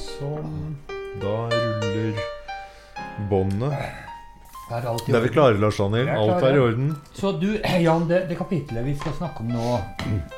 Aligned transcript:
Sånn. 0.00 0.76
Da 1.20 1.34
ruller 1.52 2.20
båndet. 3.30 3.74
Er 4.70 4.86
alt 4.86 5.08
i 5.08 5.12
Det 5.12 5.18
er 5.18 5.24
vi 5.24 5.28
orden? 5.28 5.34
klare, 5.34 5.58
Lars 5.60 5.80
Daniel. 5.82 6.06
Vi 6.06 6.12
er 6.14 6.20
Alt 6.20 6.44
er 6.46 6.56
i 6.56 6.62
orden. 6.62 6.92
Så 7.12 7.32
du, 7.40 7.48
Jan, 7.86 8.06
det, 8.08 8.22
det 8.30 8.38
kapitlet 8.38 8.86
vi 8.86 8.94
skal 9.00 9.16
snakke 9.18 9.42
om 9.44 9.50
nå 9.50 9.80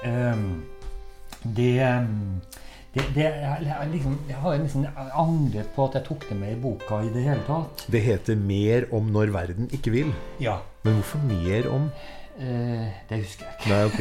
ehm, 0.09 0.49
Det 1.43 1.75
ehm, 1.85 2.41
det, 2.93 3.05
det 3.17 3.23
jeg, 3.25 3.59
jeg, 3.65 3.89
liksom, 3.93 4.17
jeg 4.29 4.37
har 4.37 4.57
liksom 4.61 4.83
angret 5.17 5.71
på 5.77 5.85
at 5.87 5.95
jeg 5.97 6.05
tok 6.11 6.27
det 6.29 6.35
med 6.37 6.51
i 6.53 6.59
boka 6.61 6.99
i 7.01 7.13
det 7.15 7.23
hele 7.25 7.45
tatt. 7.47 7.87
Det 7.89 8.03
heter 8.05 8.37
'Mer 8.37 8.85
om 8.93 9.07
når 9.15 9.33
verden 9.33 9.69
ikke 9.73 9.95
vil'. 9.95 10.13
Ja. 10.41 10.59
Men 10.85 10.99
hvorfor 11.01 11.23
mer 11.25 11.71
om 11.73 11.87
eh, 12.37 12.93
det 13.09 13.23
husker 13.23 13.47
jeg 13.49 13.55
ikke. 13.57 13.71
Nei, 13.73 13.85
ok. 13.89 14.01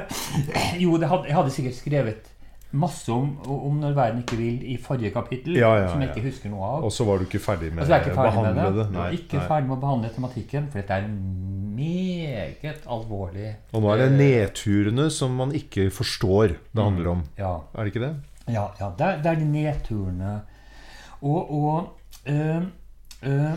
Jo, 0.84 0.96
det 1.00 1.08
hadde, 1.08 1.24
jeg 1.28 1.36
hadde 1.38 1.50
sikkert 1.54 1.78
skrevet 1.78 2.32
masse 2.76 3.12
om, 3.12 3.30
om 3.48 3.80
når 3.82 3.94
verden 3.96 4.22
ikke 4.22 4.36
vil 4.40 4.62
i 4.72 4.76
forrige 4.82 5.10
kapittel, 5.14 5.56
Ja, 5.58 5.72
ja, 5.80 5.88
som 5.92 6.00
jeg 6.04 6.12
ikke 6.14 6.26
husker 6.28 6.52
noe 6.52 6.64
av. 6.76 6.84
Og 6.88 6.92
så 6.94 7.06
var 7.08 7.18
du 7.18 7.26
ikke 7.26 7.40
ferdig 7.42 7.72
med 7.74 7.84
ikke 7.88 8.12
å 8.12 8.16
ferdig 8.20 8.42
med 8.42 8.46
det. 8.46 8.54
behandle 8.54 8.84
det. 8.84 8.86
Nei, 8.96 9.08
ikke 9.20 9.40
nei. 9.40 9.46
ferdig 9.50 9.68
med 9.70 9.76
å 9.76 9.80
behandle 9.86 10.12
tematikken, 10.16 10.68
for 10.72 10.80
dette 10.82 10.98
er 11.00 11.08
meget 11.76 12.86
alvorlig. 12.96 13.50
Og 13.74 13.82
nå 13.84 13.92
er 13.94 14.02
det 14.04 14.10
nedturene 14.16 15.08
som 15.12 15.34
man 15.36 15.52
ikke 15.56 15.88
forstår 15.94 16.56
det 16.72 16.82
handler 16.82 17.12
om. 17.16 17.24
Ja, 17.38 17.54
Er 17.74 17.84
det 17.84 17.92
ikke 17.94 18.04
det? 18.06 18.14
ja, 18.48 18.66
ja 18.80 18.90
det, 18.98 19.06
er, 19.06 19.22
det 19.24 19.30
er 19.32 19.40
de 19.40 19.48
nedturene. 19.50 20.34
Og, 21.22 21.50
og 21.50 21.96
øh, 22.28 22.62
øh, 23.22 23.54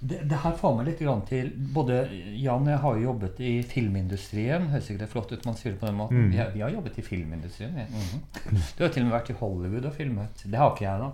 det, 0.00 0.20
det 0.30 0.38
her 0.44 0.54
får 0.54 0.74
meg 0.78 0.86
litt 0.86 1.00
grann 1.02 1.24
til 1.26 1.48
Både 1.74 2.04
Jan 2.38 2.62
og 2.62 2.70
jeg 2.70 2.82
har 2.84 2.98
jo 2.98 3.06
jobbet 3.08 3.40
i 3.42 3.52
filmindustrien. 3.66 4.68
Høres 4.70 4.90
ikke 4.92 5.02
det 5.02 5.10
flott 5.10 5.32
ut 5.34 5.46
man 5.48 5.58
sier 5.58 5.74
det 5.74 5.80
på 5.80 5.88
den 5.88 5.98
måten? 5.98 6.26
Mm. 6.28 6.32
Vi, 6.32 6.38
har, 6.38 6.52
vi 6.54 6.62
har 6.62 6.74
jobbet 6.74 7.00
i 7.00 7.06
filmindustrien. 7.06 7.74
vi. 7.74 7.86
-hmm. 7.98 8.74
Du 8.78 8.84
har 8.84 8.92
til 8.92 9.02
og 9.02 9.08
med 9.08 9.16
vært 9.18 9.30
i 9.30 9.38
Hollywood 9.40 9.84
og 9.84 9.94
filmet. 9.94 10.44
Det 10.44 10.58
har 10.58 10.74
ikke 10.74 10.84
jeg, 10.84 11.00
da. 11.00 11.10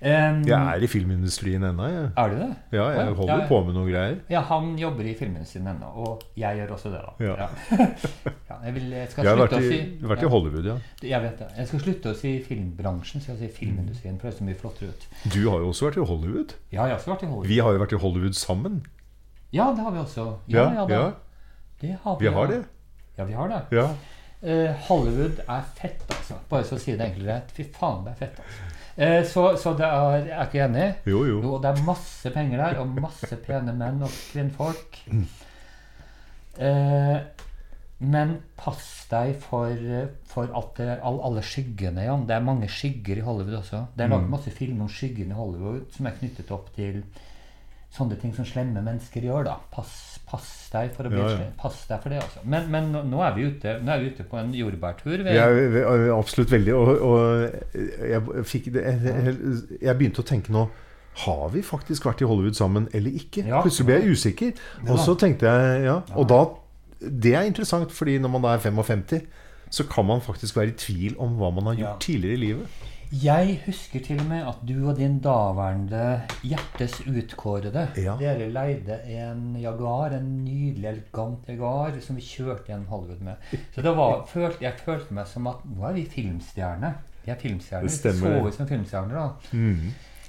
Um, 0.00 0.40
Jeg 0.44 0.58
er 0.58 0.82
i 0.82 0.88
filmindustrien 0.90 1.62
ennå, 1.64 1.86
jeg. 1.88 2.08
Er 2.20 2.32
du 2.32 2.36
det? 2.40 2.48
Ja, 2.74 2.86
jeg 2.92 3.14
holder 3.18 3.40
ja. 3.40 3.46
på 3.48 3.60
med 3.64 3.76
noen 3.76 3.88
greier. 3.88 4.16
Ja, 4.32 4.42
han 4.50 4.72
jobber 4.78 5.06
i 5.06 5.14
filmindustrien 5.16 5.68
ennå. 5.70 5.90
Og 6.04 6.24
jeg 6.40 6.58
gjør 6.58 6.74
også 6.76 6.92
det, 6.92 7.00
da. 7.04 7.28
Ja. 7.28 7.36
Ja, 7.40 8.58
jeg, 8.66 8.74
vil, 8.74 8.90
jeg 8.90 9.08
Jeg 9.16 9.28
har 9.30 9.40
vært 9.40 9.56
i, 9.58 9.62
si 9.70 9.78
vært 10.02 10.26
i 10.26 10.32
Hollywood, 10.34 10.68
ja. 10.68 10.76
Jeg 11.14 11.22
vet 11.24 11.40
det. 11.40 11.48
Jeg 11.60 11.70
skal 11.70 11.84
slutte 11.86 12.12
å 12.12 12.18
si 12.18 12.34
filmbransjen, 12.48 13.24
så 13.24 13.32
jeg 13.32 13.40
si 13.44 13.52
filmindustrien. 13.62 14.18
For 14.20 14.28
det 14.28 14.34
er 14.34 14.38
så 14.40 14.48
mye 14.50 14.60
flottere 14.60 14.90
ut. 14.92 15.06
Du 15.28 15.40
har 15.46 15.62
jo 15.62 15.70
også 15.70 15.88
vært 15.88 16.00
i 16.02 16.08
Hollywood. 16.12 16.56
Ja, 16.68 16.82
jeg 16.82 16.96
har 16.96 16.98
også 16.98 17.14
vært 17.14 17.24
i 17.24 17.30
Hollywood. 17.30 17.52
Vi 17.54 17.62
har 17.64 17.78
jo 17.78 17.84
vært 17.86 17.96
i 17.96 18.02
Hollywood 18.04 18.40
sammen. 18.40 18.82
Ja, 19.54 19.70
det 19.70 19.86
har 19.86 19.94
vi 19.94 20.02
også. 20.02 20.26
Ja, 20.50 20.68
ja, 20.74 20.84
da. 20.84 20.94
ja. 20.98 21.10
Det 21.80 21.96
har 22.02 22.18
vi, 22.18 22.26
Vi 22.26 22.34
har 22.34 22.50
ja. 22.50 22.58
det. 22.58 22.62
Ja, 23.16 23.24
vi 23.24 23.32
har 23.38 23.48
det. 23.48 23.62
Ja. 23.78 23.88
Uh, 24.44 24.70
Hollywood 24.88 25.40
er 25.48 25.66
fett, 25.78 26.02
altså. 26.10 26.36
Bare 26.50 26.66
så 26.68 26.76
å 26.76 26.82
si 26.82 26.92
det 26.92 27.06
enkelt 27.06 27.28
rett. 27.30 27.52
Fy 27.56 27.64
faen, 27.72 28.02
det 28.04 28.12
er 28.16 28.24
fett, 28.26 28.40
altså. 28.42 28.73
Eh, 28.96 29.24
så, 29.26 29.56
så 29.58 29.72
det 29.74 29.86
er 29.86 30.16
Jeg 30.20 30.34
er 30.36 30.48
ikke 30.48 30.64
enig. 30.68 30.88
Jo, 31.10 31.24
jo. 31.26 31.40
Jo, 31.42 31.56
det 31.62 31.72
er 31.72 31.86
masse 31.86 32.30
penger 32.34 32.62
der, 32.62 32.82
og 32.82 33.00
masse 33.02 33.38
pene 33.42 33.74
menn 33.76 34.02
og 34.06 34.12
kvinnfolk. 34.32 35.00
Eh, 36.62 37.16
men 38.04 38.34
pass 38.58 39.06
deg 39.10 39.34
for, 39.42 39.78
for 40.28 40.50
at 40.58 40.72
det, 40.78 40.88
all, 41.06 41.20
alle 41.26 41.42
skyggene, 41.46 42.04
Jan. 42.06 42.26
Det 42.28 42.36
er 42.36 42.46
mange 42.46 42.68
skygger 42.70 43.20
i 43.20 43.24
Hollywood 43.26 43.60
også. 43.62 43.84
Det 43.96 44.04
er 44.04 44.12
laget 44.12 44.30
masse 44.30 44.52
filmer 44.54 44.86
om 44.86 44.92
skyggene 44.92 45.34
i 45.34 45.38
Hollywood 45.38 45.86
som 45.94 46.10
er 46.10 46.18
knyttet 46.18 46.50
opp 46.54 46.70
til 46.76 47.02
sånne 47.94 48.18
ting 48.18 48.32
som 48.34 48.46
slemme 48.48 48.82
mennesker 48.82 49.24
gjør. 49.24 49.44
da. 49.48 49.56
Pass, 49.72 49.92
pass 50.26 50.48
deg 50.72 50.94
for 50.96 51.06
å 51.06 51.12
bli 51.12 51.20
Ja, 51.20 51.28
ja. 51.36 51.50
Pass 51.58 51.84
deg 51.90 52.00
for 52.02 52.14
det, 52.14 52.22
altså. 52.24 52.42
Men, 52.42 52.66
men 52.72 52.90
nå, 52.94 53.04
nå, 53.10 53.20
er 53.26 53.36
vi 53.36 53.46
ute, 53.50 53.76
nå 53.84 53.94
er 53.94 54.02
vi 54.02 54.10
ute 54.14 54.26
på 54.30 54.40
en 54.40 54.50
jordbærtur. 54.56 55.22
vi. 55.22 55.36
er, 55.36 55.60
vi 55.74 55.84
er 55.84 56.08
absolutt 56.14 56.54
veldig. 56.54 56.74
Og, 56.74 57.04
og 57.10 57.78
jeg, 58.10 58.48
fikk 58.50 58.72
det, 58.74 58.82
jeg, 58.88 59.36
jeg 59.80 60.00
begynte 60.00 60.24
å 60.24 60.28
tenke 60.28 60.54
nå 60.54 60.66
Har 61.24 61.46
vi 61.54 61.62
faktisk 61.62 62.08
vært 62.08 62.24
i 62.24 62.28
Hollywood 62.28 62.58
sammen 62.58 62.88
eller 62.92 63.14
ikke? 63.14 63.46
Ja. 63.46 63.62
Plutselig 63.62 63.86
ble 63.90 64.00
jeg 64.00 64.18
usikker. 64.18 64.62
Og 64.88 64.98
så 64.98 65.14
tenkte 65.20 65.50
jeg 65.50 65.84
ja. 65.86 66.00
Og 66.18 66.26
da 66.30 66.42
Det 66.98 67.34
er 67.36 67.46
interessant, 67.46 67.92
fordi 67.92 68.18
når 68.18 68.32
man 68.32 68.42
da 68.46 68.56
er 68.56 68.64
55, 68.64 69.22
så 69.74 69.84
kan 69.90 70.06
man 70.06 70.22
faktisk 70.24 70.56
være 70.56 70.72
i 70.72 70.78
tvil 70.78 71.16
om 71.20 71.34
hva 71.38 71.50
man 71.54 71.70
har 71.70 71.78
gjort 71.78 72.04
tidligere 72.06 72.38
i 72.38 72.42
livet. 72.42 72.82
Jeg 73.22 73.60
husker 73.66 74.00
til 74.02 74.18
og 74.18 74.26
med 74.26 74.42
at 74.48 74.62
du 74.66 74.88
og 74.88 74.96
din 74.98 75.18
daværende 75.22 76.22
hjertes 76.42 76.96
utkårede 77.06 77.84
Ja. 78.00 78.16
Dere 78.18 78.48
leide 78.50 78.96
en 79.06 79.56
Jaguar, 79.60 80.16
en 80.16 80.44
nydelig, 80.44 80.88
elegant 80.88 81.46
Jaguar, 81.48 81.92
som 82.02 82.16
vi 82.16 82.22
kjørte 82.26 82.66
gjennom 82.72 82.86
Hollywood 82.90 83.20
med. 83.22 83.34
Så 83.74 83.82
det 83.84 83.92
var, 83.96 84.24
jeg 84.60 84.72
følte 84.84 85.14
meg 85.14 85.28
som 85.30 85.46
at 85.46 85.62
nå 85.68 85.86
er 85.88 85.92
vi 86.00 86.06
filmstjerner. 86.10 86.98
Vi 87.24 87.30
er 87.32 87.38
filmstjerner. 87.40 87.86
Det 87.88 87.92
stemmer. 87.92 88.40
Så 88.40 88.48
ut 88.48 88.58
som 88.58 88.68
filmstjerner, 88.68 89.14
da. 89.14 89.62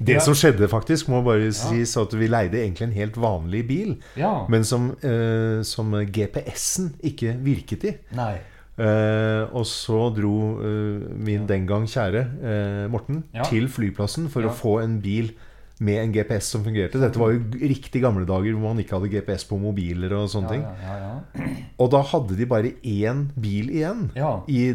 Det 0.05 0.21
som 0.21 0.35
skjedde, 0.35 0.67
faktisk, 0.67 1.07
må 1.09 1.21
bare 1.23 1.51
sies 1.55 1.93
at 1.97 2.13
vi 2.19 2.27
leide 2.27 2.59
egentlig 2.59 2.89
en 2.89 2.97
helt 2.97 3.17
vanlig 3.17 3.67
bil, 3.67 3.95
Ja. 4.17 4.45
men 4.49 4.63
som, 4.63 4.91
eh, 5.01 5.63
som 5.63 5.91
GPS-en 6.11 6.93
ikke 7.01 7.37
virket 7.39 7.83
i. 7.83 7.93
Nei. 8.15 8.35
Eh, 8.77 9.43
og 9.55 9.63
så 9.65 10.09
dro 10.15 10.33
eh, 10.59 11.05
min 11.15 11.45
den 11.47 11.65
gang 11.69 11.85
kjære 11.87 12.25
eh, 12.43 12.87
Morten 12.91 13.23
Ja. 13.33 13.43
til 13.47 13.69
flyplassen 13.71 14.27
for 14.29 14.41
Ja. 14.43 14.49
å 14.49 14.53
få 14.53 14.81
en 14.83 14.99
bil 14.99 15.31
med 15.79 15.97
en 15.99 16.11
GPS 16.13 16.45
som 16.53 16.63
fungerte. 16.63 16.99
Dette 16.99 17.19
var 17.19 17.33
jo 17.33 17.39
riktig 17.59 18.01
gamle 18.01 18.25
dager 18.25 18.53
hvor 18.55 18.73
man 18.73 18.77
ikke 18.79 18.95
hadde 18.95 19.09
GPS 19.11 19.43
på 19.47 19.57
mobiler 19.59 20.11
og 20.15 20.29
sånne 20.31 20.47
Ja, 20.47 20.49
ting. 20.51 20.61
ja, 20.61 20.95
ja, 20.95 21.09
ja. 21.35 21.55
Og 21.83 21.89
da 21.91 22.01
hadde 22.01 22.37
de 22.39 22.45
bare 22.47 22.71
én 22.83 23.25
bil 23.35 23.67
igjen 23.75 24.09
i 24.47 24.71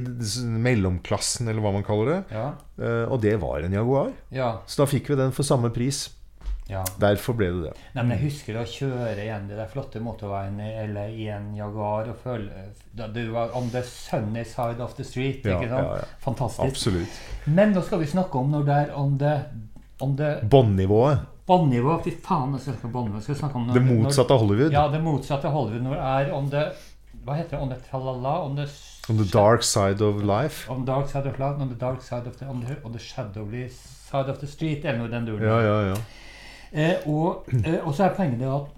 mellomklassen, 0.60 1.48
eller 1.48 1.60
hva 1.64 1.72
man 1.72 1.84
kaller 1.86 2.10
det. 2.12 2.18
Ja. 2.36 2.46
Eh, 2.80 3.04
og 3.10 3.20
det 3.22 3.36
var 3.40 3.60
en 3.64 3.72
Jaguar. 3.72 4.12
ja, 4.32 4.58
Så 4.66 4.82
da 4.82 4.86
fikk 4.90 5.08
vi 5.08 5.16
den 5.16 5.32
for 5.32 5.42
samme 5.42 5.70
pris. 5.72 6.10
Ja. 6.70 6.84
Derfor 7.02 7.34
ble 7.38 7.48
det 7.56 7.62
det. 7.64 7.72
Nei, 7.96 8.02
men 8.04 8.12
jeg 8.16 8.22
husker 8.30 8.58
å 8.60 8.64
kjøre 8.70 9.16
igjen 9.24 9.48
de 9.50 9.56
der 9.58 9.66
flotte 9.72 10.00
motorveiene 10.02 10.68
eller 10.84 11.10
i 11.10 11.26
en 11.34 11.48
Jaguar 11.58 12.08
og 12.12 12.20
føle 12.22 12.68
da 12.96 13.08
Du 13.10 13.20
var 13.34 13.50
on 13.58 13.70
the 13.74 13.82
sunny 13.86 14.44
side 14.46 14.80
of 14.80 14.94
the 14.96 15.04
street. 15.04 15.44
Ja, 15.44 15.58
ikke 15.58 15.68
sant? 15.72 15.88
ja, 15.90 15.96
ja. 16.04 16.08
Fantastisk. 16.22 16.68
Absolutt. 16.68 17.18
Men 17.46 17.74
nå 17.74 17.82
skal 17.86 18.00
vi 18.04 18.06
snakke 18.12 18.38
om 18.38 18.50
når 18.54 18.64
det 18.70 18.78
er 18.84 18.94
on 18.96 19.18
the, 19.18 19.34
on 20.00 20.16
the 20.16 20.30
Båndnivået. 20.50 21.26
båndnivå. 21.50 21.96
Fy 22.04 22.12
faen, 22.22 22.52
jeg 22.54 22.60
skal 22.62 22.74
snakke 22.76 22.86
om 22.86 22.92
båndnivå. 22.94 23.20
Skal 23.26 23.36
snakke 23.42 23.56
om 23.58 23.66
når, 23.66 23.74
Det 23.74 23.82
motsatte 23.88 24.32
av 24.36 24.38
Hollywood. 24.44 24.72
Ja, 24.72 24.86
det 24.88 25.00
motsatte 25.02 25.48
av 25.50 25.52
Hollywood. 25.58 25.82
Når 25.88 25.94
det 25.98 26.06
er 26.14 26.32
on 26.36 26.50
the 26.54 26.64
Hva 27.24 27.34
heter 27.36 27.56
det? 27.56 27.62
On 27.64 27.68
the 27.68 27.76
tralala? 27.90 28.36
On 28.46 28.54
the, 28.56 28.68
On 29.10 29.16
the 29.18 29.26
dark 29.32 29.62
side 29.66 30.00
of 30.00 30.22
life. 30.22 30.70
on 30.70 30.84
the 30.84 30.92
dark 30.92 31.08
side 31.10 31.26
of 31.26 31.38
life? 31.38 31.58
On 31.60 31.68
the 31.68 31.74
dark 31.80 32.00
side 32.02 32.26
of 32.30 32.36
the 32.38 32.46
On 32.46 32.60
the, 32.64 32.76
on 32.84 32.92
the 32.92 32.98
shadowy 33.02 33.66
side 33.68 34.30
of 34.30 34.38
the 34.40 34.46
street? 34.46 34.84
Eller 34.84 34.98
noe 35.02 35.08
i 35.08 35.10
den 35.10 35.26
duren. 35.26 35.42
Ja, 35.44 35.58
ja, 35.60 35.76
ja. 35.90 35.96
Eh, 36.72 37.06
og, 37.06 37.48
eh, 37.64 37.80
og 37.82 37.94
så 37.94 38.06
er 38.06 38.14
poenget 38.14 38.40
det 38.42 38.50
at 38.50 38.76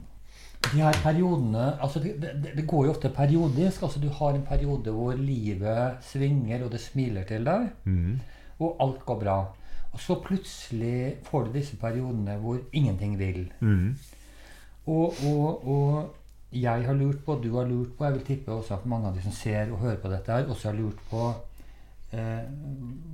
de 0.72 0.78
her 0.80 0.98
periodene 1.03 1.64
altså 1.82 2.00
det, 2.00 2.14
det, 2.22 2.53
det 2.56 2.66
går 2.66 2.86
jo 2.86 2.92
ofte 2.94 3.10
periodisk. 3.12 3.82
altså 3.82 4.00
Du 4.00 4.08
har 4.08 4.36
en 4.36 4.47
periode 4.47 4.91
hvor 4.91 5.12
livet 5.19 5.98
svinger, 6.00 6.64
og 6.64 6.72
det 6.72 6.80
smiler 6.80 7.25
til 7.28 7.44
deg. 7.44 7.69
mm. 7.84 8.20
Og 8.62 8.76
alt 8.80 9.04
går 9.06 9.19
bra. 9.19 9.36
Og 9.92 10.00
så 10.00 10.14
plutselig 10.25 11.14
får 11.26 11.44
du 11.44 11.53
disse 11.53 11.76
periodene 11.76 12.36
hvor 12.41 12.58
ingenting 12.72 13.19
vil. 13.19 13.53
Mm. 13.60 13.97
Og, 14.86 15.14
og, 15.26 15.69
og 15.69 16.14
jeg 16.53 16.84
har 16.86 16.94
lurt 16.94 17.24
på, 17.24 17.34
du 17.44 17.56
har 17.56 17.66
lurt 17.66 17.92
på, 17.98 18.04
jeg 18.04 18.14
vil 18.14 18.24
tippe 18.24 18.53
også 18.53 18.74
at 18.74 18.86
mange 18.86 19.09
av 19.09 19.16
de 19.16 19.22
som 19.24 19.32
ser 19.32 19.72
og 19.72 19.78
hører 19.78 19.97
på 19.97 20.10
dette, 20.12 20.32
her, 20.32 20.48
også 20.48 20.69
har 20.69 20.78
lurt 20.78 20.98
på 21.10 21.32
eh, 22.12 22.44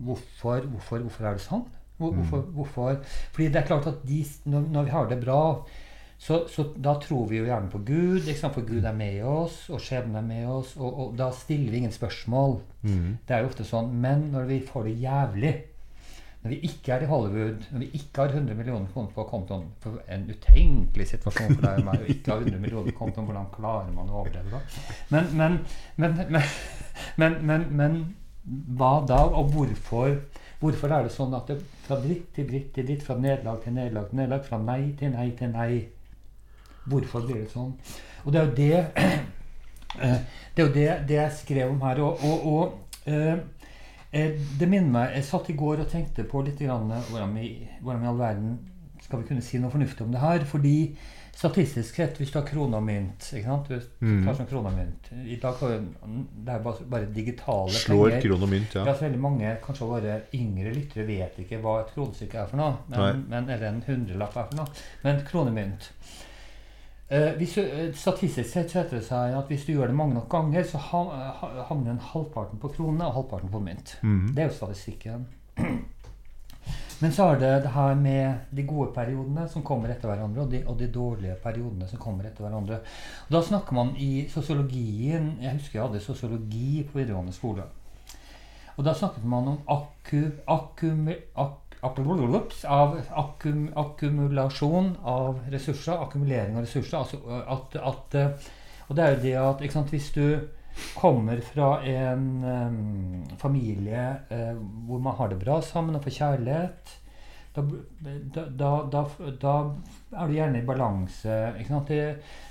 hvorfor, 0.05 0.61
hvorfor, 0.61 0.99
hvorfor 0.99 1.25
er 1.25 1.39
det 1.39 1.45
sånn? 1.45 1.67
Hvor, 1.99 2.15
hvorfor, 2.15 2.43
hvorfor? 2.55 2.99
Fordi 3.35 3.49
det 3.51 3.61
er 3.61 3.67
klart 3.67 3.87
at 3.91 4.03
de, 4.07 4.25
når, 4.45 4.83
vi 4.87 4.91
har 4.95 5.09
det 5.11 5.21
bra, 5.25 5.41
så, 6.19 6.45
så 6.51 6.65
da 6.75 6.97
tror 7.03 7.29
vi 7.31 7.39
jo 7.39 7.47
gjerne 7.47 7.71
på 7.71 7.79
Gud, 7.87 8.29
for 8.41 8.67
Gud 8.67 8.85
er 8.85 8.95
med 8.95 9.23
oss, 9.23 9.65
og 9.71 9.83
skjebnen 9.83 10.17
er 10.19 10.27
med 10.27 10.47
oss, 10.51 10.77
og, 10.77 11.01
og 11.01 11.19
da 11.19 11.31
stiller 11.35 11.71
vi 11.71 11.83
ingen 11.83 11.95
spørsmål. 11.95 12.61
Det 13.27 13.35
er 13.35 13.43
jo 13.43 13.51
ofte 13.51 13.67
sånn. 13.67 13.93
Men 14.03 14.31
når 14.33 14.49
vi 14.51 14.61
får 14.67 14.89
det 14.89 14.95
jævlig, 15.03 15.53
når 16.43 16.55
vi 16.55 16.59
ikke 16.69 16.93
er 16.95 17.03
i 17.03 17.11
Hollywood, 17.11 17.65
når 17.73 17.83
vi 17.83 17.91
ikke 17.99 18.23
har 18.23 18.35
100 18.35 18.55
millioner 18.55 18.91
kroner 18.93 19.11
på 19.15 19.25
kontoen 19.27 19.65
for 19.83 19.99
En 20.09 20.23
utenkelig 20.31 21.09
situasjon 21.11 21.57
for 21.57 21.65
deg 21.67 21.81
og 21.81 21.89
meg 21.89 22.05
å 22.05 22.13
ikke 22.15 22.31
ha 22.31 22.39
100 22.39 22.61
millioner 22.63 22.93
på 22.93 22.99
kontoen. 23.01 23.27
Hvordan 23.27 23.49
klarer 23.55 23.91
man 23.95 24.13
å 24.13 24.21
overleve 24.23 24.53
da? 24.55 24.61
Men, 25.11 25.33
men, 25.35 25.59
men, 25.97 26.15
men, 26.31 26.47
men, 27.19 27.39
men, 27.51 27.67
men 27.81 27.99
hva 28.79 28.93
da, 29.07 29.25
og 29.27 29.51
hvorfor? 29.53 30.15
Hvorfor 30.59 30.91
er 30.91 31.07
det 31.07 31.15
sånn 31.15 31.35
at 31.39 31.51
det 31.51 31.61
fra 31.85 32.01
dritt 32.03 32.33
til 32.35 32.49
dritt 32.49 32.73
til 32.75 32.87
dritt, 32.89 33.05
fra 33.07 33.15
nederlag 33.19 33.61
til 33.63 33.77
nederlag 33.77 34.09
til 34.09 34.19
nederlag, 34.19 34.45
fra 34.47 34.59
nei 34.59 34.81
til 34.99 35.13
nei 35.15 35.31
til 35.39 35.53
nei 35.55 35.73
Hvorfor 36.89 37.27
blir 37.27 37.43
det 37.45 37.51
sånn? 37.53 37.75
Og 38.25 38.33
det 38.33 38.41
er 38.41 38.49
jo 38.49 38.55
det 38.57 39.05
eh, 40.03 40.19
Det 40.55 40.63
er 40.63 40.67
jo 40.67 40.75
det, 40.75 40.89
det 41.09 41.19
jeg 41.19 41.37
skrev 41.43 41.71
om 41.71 41.83
her. 41.85 42.01
Og, 42.03 42.25
og, 42.25 42.47
og 42.49 43.13
eh, 43.13 43.39
eh, 44.11 44.41
det 44.59 44.71
minner 44.71 44.91
meg 44.97 45.15
Jeg 45.19 45.29
satt 45.29 45.53
i 45.53 45.57
går 45.59 45.85
og 45.85 45.93
tenkte 45.93 46.27
på 46.27 46.43
litt 46.47 46.59
grann 46.59 46.91
hvordan, 47.11 47.37
vi, 47.37 47.53
hvordan 47.83 48.03
i 48.03 48.11
all 48.11 48.19
verden 48.25 48.59
skal 49.05 49.23
vi 49.23 49.29
kunne 49.29 49.45
si 49.45 49.61
noe 49.61 49.73
fornuftig 49.73 50.07
om 50.07 50.13
det 50.13 50.25
her. 50.25 50.43
Fordi 50.49 50.77
statistisk 51.39 51.95
sett, 51.95 52.17
hvis 52.19 52.33
du 52.35 52.39
har 52.41 52.47
krone 52.49 52.75
og 52.81 52.83
mynt 52.83 53.29
ikke 53.31 53.45
sant? 53.47 53.69
Hvis 53.71 53.85
du 54.01 54.07
Mm. 54.07 54.25
tar 54.27 54.35
sånn 54.35 54.49
krone 54.51 54.73
og 54.73 54.75
mynt, 54.75 55.11
I 55.25 55.37
dag 55.39 55.55
har 55.61 55.69
det 55.79 56.55
er 56.55 56.59
bare, 56.65 56.85
bare 56.91 57.07
digitale 57.15 57.71
Slår 57.71 58.11
penger. 58.11 58.23
kron 58.29 58.43
og 58.43 58.49
mynt, 58.51 58.75
ja. 58.75 58.85
Ja, 58.85 58.95
så 58.95 59.05
veldig 59.07 59.21
mange, 59.23 59.53
kanskje 59.63 59.87
våre 59.93 60.17
yngre 60.35 60.73
lyttere, 60.75 61.07
vet 61.07 61.39
ikke 61.39 61.61
hva 61.63 61.81
et 61.85 61.95
kronestykke 61.95 62.35
er 62.43 62.47
for 62.51 62.57
noe. 62.57 62.75
Men, 62.89 63.25
men, 63.29 63.49
eller 63.55 63.69
en 63.69 63.83
hundrelapp 63.87 64.37
er 64.37 64.49
for 64.51 64.57
noe. 64.57 64.67
Men 65.05 65.21
kronemynt 65.31 65.91
eh, 67.11 67.33
hvis 67.39 67.57
eh, 67.59 67.93
Statistisk 67.95 68.51
sett 68.51 68.71
så 68.71 68.83
heter 68.83 68.99
det 68.99 69.05
seg 69.07 69.35
at 69.39 69.49
hvis 69.49 69.65
du 69.65 69.73
gjør 69.73 69.87
det 69.93 69.95
mange 69.97 70.15
nok 70.15 70.29
ganger, 70.29 70.63
så 70.65 70.79
ha- 70.79 71.33
ha- 71.41 71.65
havner 71.71 71.93
den 71.95 71.99
halvparten 72.11 72.59
på 72.61 72.69
krone 72.75 73.05
og 73.07 73.15
halvparten 73.15 73.49
på 73.55 73.63
mynt. 73.63 73.95
Mm. 74.03 74.35
Det 74.35 74.43
er 74.45 74.49
jo 74.51 74.55
statistikken. 74.59 75.27
Men 76.99 77.13
så 77.15 77.29
er 77.31 77.39
det 77.39 77.51
det 77.63 77.73
her 77.77 77.95
med 77.95 78.51
de 78.51 78.65
gode 78.67 78.91
periodene 78.95 79.45
som 79.51 79.63
kommer 79.67 79.93
etter 79.93 80.11
hverandre, 80.11 80.43
og 80.43 80.51
de, 80.51 80.63
og 80.67 80.79
de 80.81 80.89
dårlige 80.91 81.37
periodene 81.43 81.87
som 81.87 82.01
kommer 82.03 82.27
etter 82.27 82.43
hverandre. 82.43 82.81
Og 83.29 83.37
da 83.37 83.43
snakker 83.47 83.77
man 83.77 83.93
i 84.03 84.27
sosiologien 84.33 85.37
Jeg 85.43 85.61
husker 85.61 85.79
jeg 85.79 85.87
hadde 85.87 86.03
sosiologi 86.03 86.83
på 86.89 86.99
videregående 86.99 87.37
skole. 87.37 87.69
Og 88.79 88.85
da 88.87 88.95
snakket 88.95 89.25
man 89.27 89.49
om 89.55 89.63
akku, 89.71 90.25
akkum, 90.47 91.09
ak, 91.39 91.79
av 91.83 92.99
akkum, 93.23 93.65
akkumulasjon 93.79 94.93
av 95.03 95.41
ressurser. 95.51 95.99
Akkumulering 96.03 96.59
av 96.59 96.67
ressurser. 96.67 96.99
Altså 96.99 97.43
at, 97.47 97.79
at, 97.79 98.15
eh, 98.19 98.53
og 98.89 98.97
det 98.97 99.05
er 99.05 99.15
jo 99.15 99.23
det 99.23 99.35
at 99.43 99.73
sant, 99.73 99.91
hvis 99.95 100.11
du 100.15 100.25
kommer 100.95 101.41
fra 101.45 101.69
en 101.87 102.25
um, 102.45 103.37
familie 103.39 104.05
uh, 104.31 104.57
hvor 104.89 105.03
man 105.05 105.17
har 105.19 105.31
det 105.33 105.39
bra 105.43 105.61
sammen 105.63 105.99
og 105.99 106.05
får 106.05 106.17
kjærlighet, 106.19 106.93
da, 107.57 107.65
da, 108.35 108.73
da, 108.93 109.05
da, 109.43 109.55
er 110.13 110.29
du 110.29 110.35
gjerne 110.37 110.61
i 110.61 110.67
balanse. 110.67 111.39
Det, 111.89 112.03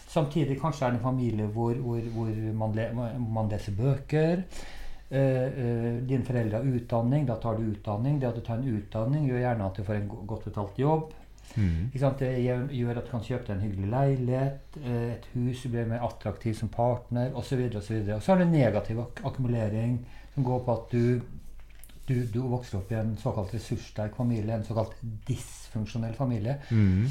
samtidig 0.08 0.58
kanskje 0.60 0.88
er 0.88 0.96
det 0.96 1.00
en 1.00 1.06
familie 1.06 1.48
hvor, 1.54 1.78
hvor, 1.84 2.02
hvor 2.16 2.34
man, 2.64 2.76
le, 2.76 2.90
man 3.24 3.52
leser 3.52 3.78
bøker. 3.78 4.44
Uh, 5.08 5.16
uh, 5.16 5.94
dine 6.04 6.26
foreldre 6.28 6.60
har 6.60 6.76
utdanning, 6.80 7.28
da 7.30 7.40
tar 7.40 7.60
du 7.60 7.70
utdanning. 7.72 8.20
Det 8.20 8.32
at 8.32 8.42
du 8.42 8.44
tar 8.44 8.60
en 8.60 8.76
utdanning, 8.82 9.30
gjør 9.30 9.46
gjerne 9.46 9.72
at 9.72 9.80
du 9.80 9.88
får 9.88 10.02
en 10.02 10.12
godt 10.34 10.50
betalt 10.50 10.84
jobb. 10.84 11.17
Sant? 12.00 12.20
Det 12.20 12.32
gjør, 12.42 12.98
at 12.98 13.08
du 13.08 13.12
kan 13.12 13.24
kjøpe 13.26 13.48
deg 13.48 13.56
en 13.56 13.64
hyggelig 13.66 13.90
leilighet, 13.94 14.78
eh, 14.84 15.14
et 15.16 15.30
hus, 15.34 15.64
du 15.64 15.70
blir 15.74 15.90
mer 15.90 16.06
attraktiv 16.06 16.54
som 16.58 16.70
partner 16.74 17.34
osv. 17.34 17.64
Og, 17.74 17.82
så 17.84 17.94
videre. 17.94 18.16
og 18.16 18.24
så 18.24 18.34
er 18.34 18.44
det 18.44 18.52
negativ 18.52 19.00
ak 19.04 19.24
akkumulering, 19.26 19.98
som 20.36 20.44
går 20.44 20.60
på 20.66 20.76
at 20.76 20.92
du, 20.92 21.22
du, 22.10 22.16
du 22.34 22.42
vokser 22.48 22.82
opp 22.82 22.92
i 22.92 23.00
en 23.00 23.16
såkalt 23.18 23.56
ressurssterk 23.56 24.16
familie, 24.16 24.56
en 24.56 24.68
såkalt 24.68 24.96
dysfunksjonell 25.28 26.14
familie. 26.20 26.60
Mm. 26.70 27.10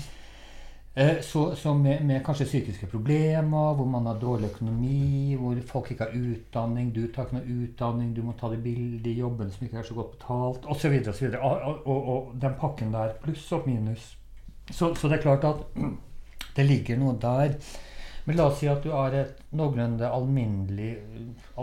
Eh, 0.98 1.20
så 1.20 1.54
så 1.54 1.74
med, 1.74 2.04
med 2.04 2.24
kanskje 2.24 2.44
psykiske 2.44 2.86
problemer, 2.86 3.74
hvor 3.74 3.84
man 3.84 4.06
har 4.06 4.20
dårlig 4.20 4.48
økonomi, 4.48 5.34
hvor 5.36 5.56
folk 5.66 5.90
ikke 5.90 6.04
har 6.04 6.14
utdanning, 6.16 6.94
du 6.94 7.02
tar 7.12 7.26
ikke 7.26 7.36
noe 7.36 7.56
utdanning, 7.64 8.14
du 8.16 8.22
må 8.24 8.32
ta 8.32 8.48
de 8.48 8.56
bildet 8.56 9.10
i 9.10 9.18
jobben 9.18 9.50
som 9.52 9.66
ikke 9.66 9.82
er 9.82 9.84
så 9.84 9.94
godt 9.94 10.14
betalt, 10.16 10.64
osv. 10.64 10.94
Og, 11.42 11.60
og, 11.60 11.86
og, 11.86 12.08
og 12.08 12.32
den 12.40 12.56
pakken 12.60 12.94
der, 12.94 13.12
pluss 13.20 13.52
og 13.52 13.68
minus. 13.68 14.14
Så, 14.70 14.94
så 14.94 15.08
det 15.08 15.18
er 15.18 15.22
klart 15.22 15.44
at 15.46 15.66
det 16.56 16.64
ligger 16.66 16.98
noe 17.00 17.16
der. 17.20 17.58
Men 18.26 18.38
la 18.40 18.48
oss 18.50 18.58
si 18.58 18.66
at 18.66 18.82
du 18.82 18.90
er 18.90 19.14
et 19.20 19.42
noenlunde 19.54 20.08
alminnelig 20.10 20.96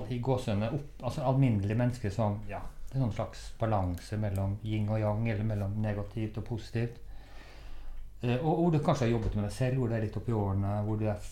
i 0.10 0.20
gåsene, 0.24 0.70
opp, 0.72 1.04
altså 1.04 1.26
alminnelig 1.28 1.76
menneske 1.76 2.12
som 2.14 2.38
ja, 2.48 2.62
det 2.88 3.02
er 3.02 3.04
en 3.04 3.16
slags 3.16 3.50
balanse 3.60 4.20
mellom 4.22 4.56
yin 4.64 4.88
og 4.88 5.02
yang, 5.02 5.26
eller 5.28 5.48
mellom 5.50 5.76
negativt 5.84 6.40
og 6.40 6.46
positivt. 6.48 7.02
Eh, 8.22 8.38
og 8.38 8.62
hvor 8.62 8.72
du 8.72 8.80
kanskje 8.80 9.10
har 9.10 9.12
jobbet 9.18 9.36
med 9.36 9.48
deg 9.50 9.56
selv, 9.58 9.82
hvor 9.82 9.92
du 9.92 9.98
er 9.98 10.06
litt 10.06 10.16
oppi 10.22 10.36
årene, 10.40 10.78
hvor 10.88 11.02
du 11.02 11.08
er, 11.12 11.28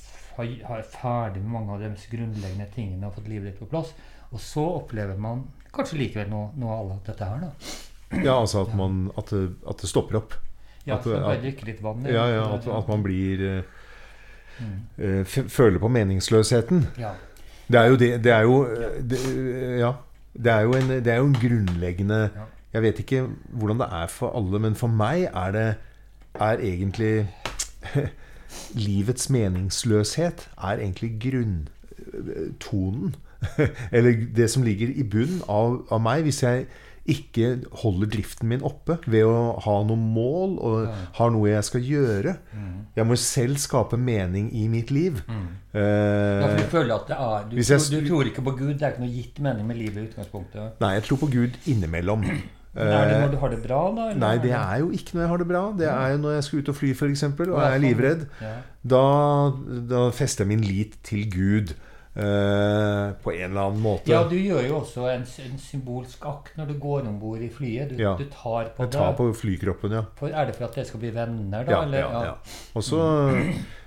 har 0.68 0.83
ferdig 0.91 1.44
med 1.45 1.53
mange 1.53 1.77
av 1.77 1.85
de 1.85 1.94
mest 1.94 2.12
grunnleggende 2.12 2.68
tingene 2.75 3.07
og 3.07 3.15
fått 3.15 3.31
livet 3.31 3.53
ditt 3.53 3.62
på 3.62 3.69
plass. 3.71 3.95
Og 4.31 4.44
så 4.44 4.65
opplever 4.81 5.19
man 5.19 5.45
kanskje 5.71 6.01
likevel 6.01 6.31
noe, 6.31 6.51
noe 6.59 6.75
av 6.75 6.91
alt 6.97 7.07
dette 7.07 7.31
her, 7.31 7.47
da. 7.47 7.75
Ja, 8.19 8.33
altså 8.41 8.65
at, 8.65 8.75
man, 8.75 9.06
at, 9.15 9.31
det, 9.31 9.53
at 9.63 9.79
det 9.79 9.88
stopper 9.88 10.19
opp. 10.19 10.35
Ja, 10.88 10.95
At 10.98 11.04
så 11.04 11.10
bare 11.13 11.36
at- 11.36 11.42
drikke 11.44 11.66
litt 11.66 11.81
vann. 11.83 12.06
Ja, 12.06 12.25
ja, 12.28 12.45
at, 12.56 12.68
at 12.68 12.88
man 12.88 13.04
blir 13.04 13.42
eh, 13.57 13.62
Mm. 14.62 15.04
eh, 15.04 15.24
Føler 15.25 15.80
på 15.80 15.88
meningsløsheten. 15.88 16.88
Ja. 17.00 17.10
Det 17.72 17.80
er 17.80 17.86
jo 17.88 17.95
det, 17.95 18.24
det 18.24 18.31
er 18.31 18.42
jo 18.42 18.63
eh, 18.66 19.01
det, 19.10 19.19
Ja. 19.80 19.92
Det 20.44 20.51
er 20.51 20.60
jo 20.62 20.72
en, 20.74 20.88
det 20.89 21.07
er 21.07 21.16
jo 21.18 21.25
en 21.25 21.33
grunnleggende. 21.33 22.30
Jeg 22.74 22.81
vet 22.81 23.00
ikke 23.00 23.28
hvordan 23.50 23.80
det 23.80 23.88
er 23.92 24.07
for 24.07 24.31
alle, 24.38 24.60
men 24.60 24.75
for 24.75 24.88
meg 24.88 25.24
er 25.33 25.51
det 25.51 25.75
er 26.39 26.57
egentlig 26.57 27.28
Livets 28.75 29.30
meningsløshet 29.30 30.48
er 30.63 30.78
egentlig 30.80 31.12
grunntonen. 31.19 33.16
Eller 33.92 34.13
det 34.36 34.50
som 34.50 34.63
ligger 34.63 34.88
i 34.95 35.04
bunnen 35.04 35.42
av, 35.50 35.81
av 35.92 36.01
meg, 36.01 36.22
hvis 36.28 36.44
jeg 36.44 36.66
ikke 37.09 37.63
holder 37.81 38.07
driften 38.13 38.48
min 38.48 38.62
oppe 38.62 39.00
ved 39.07 39.24
å 39.25 39.59
ha 39.63 39.75
noen 39.83 40.03
mål 40.13 40.57
og 40.59 40.83
Ja. 40.88 40.94
har 41.18 41.31
noe 41.31 41.50
jeg 41.50 41.63
skal 41.63 41.81
gjøre. 41.81 42.36
Mm. 42.53 42.86
Jeg 42.95 43.06
må 43.07 43.18
selv 43.18 43.57
skape 43.57 43.98
mening 43.98 44.51
i 44.53 44.68
mitt 44.68 44.92
liv. 44.92 45.24
Mm. 45.27 45.48
Ja, 45.74 45.80
Eh, 45.81 46.57
du 46.57 46.63
føler 46.68 46.95
at 46.95 47.07
det 47.07 47.15
er 47.18 47.45
du, 47.50 47.56
jeg 47.56 47.80
du 48.03 48.07
tror 48.09 48.25
ikke 48.27 48.44
på 48.44 48.57
Gud. 48.57 48.74
Det 48.77 48.81
er 48.83 48.92
ikke 48.92 49.06
noe 49.06 49.13
gitt 49.15 49.39
mening 49.39 49.65
med 49.68 49.77
livet 49.77 49.98
i 50.03 50.07
utgangspunktet. 50.09 50.80
nei, 50.81 50.94
jeg 51.00 51.03
tror 51.03 51.18
på 51.18 51.31
Gud 51.31 51.51
innimellom. 51.65 52.21
Men 52.74 52.88
er 52.88 53.07
det 53.07 53.15
Eh, 53.18 53.21
når 53.25 53.31
du 53.31 53.38
har 53.38 53.50
det 53.50 53.63
bra, 53.63 53.80
da? 53.95 54.01
eller 54.09 54.19
Nei, 54.19 54.33
det 54.38 54.44
det- 54.44 54.51
er 54.51 54.77
jo 54.80 54.89
ikke 54.92 55.13
når 55.15 55.21
jeg 55.21 55.27
har 55.30 55.38
det 55.38 55.47
bra. 55.47 55.71
Det 55.77 55.88
er 55.88 56.12
jo 56.12 56.18
når 56.18 56.33
jeg 56.36 56.44
skal 56.44 56.59
ut 56.59 56.69
og 56.69 56.75
fly, 56.75 56.92
f.eks., 56.94 57.24
og 57.24 57.38
jeg 57.38 57.47
er 57.50 57.80
sånn. 57.80 57.81
livredd. 57.81 58.27
Da, 58.88 59.51
da 59.89 60.09
fester 60.12 60.44
jeg 60.45 60.47
min 60.47 60.62
lit 60.62 60.95
til 61.04 61.25
Gud 61.30 61.74
eh, 62.15 63.11
på 63.23 63.31
en 63.33 63.43
eller 63.51 63.61
annen 63.61 63.81
måte. 63.81 64.11
ja, 64.11 64.23
du 64.27 64.35
gjør 64.35 64.65
jo 64.67 64.77
også 64.81 65.07
en, 65.13 65.21
en 65.45 65.57
symbolsk 65.59 66.25
akt 66.25 66.57
når 66.57 66.65
du 66.73 66.73
går 66.79 67.07
om 67.07 67.19
bord 67.19 67.41
i 67.41 67.49
flyet. 67.49 67.89
Du, 67.89 67.95
Ja. 68.03 68.15
du 68.19 68.25
tar 68.25 68.71
på 68.75 68.83
jeg 68.83 68.91
tar 68.91 69.07
det. 69.11 69.17
på 69.17 69.29
flykroppen, 69.33 69.91
ja. 69.91 70.03
For, 70.19 70.27
er 70.29 70.45
det 70.45 70.55
for 70.55 70.65
at 70.67 70.75
dere 70.75 70.85
skal 70.85 70.99
bli 70.99 71.13
venner, 71.15 71.63
da? 71.63 71.71
Ja, 71.71 71.83
eller? 71.83 71.99
ja, 71.99 72.23
ja. 72.25 72.33
Og 72.75 72.83
så 72.83 73.01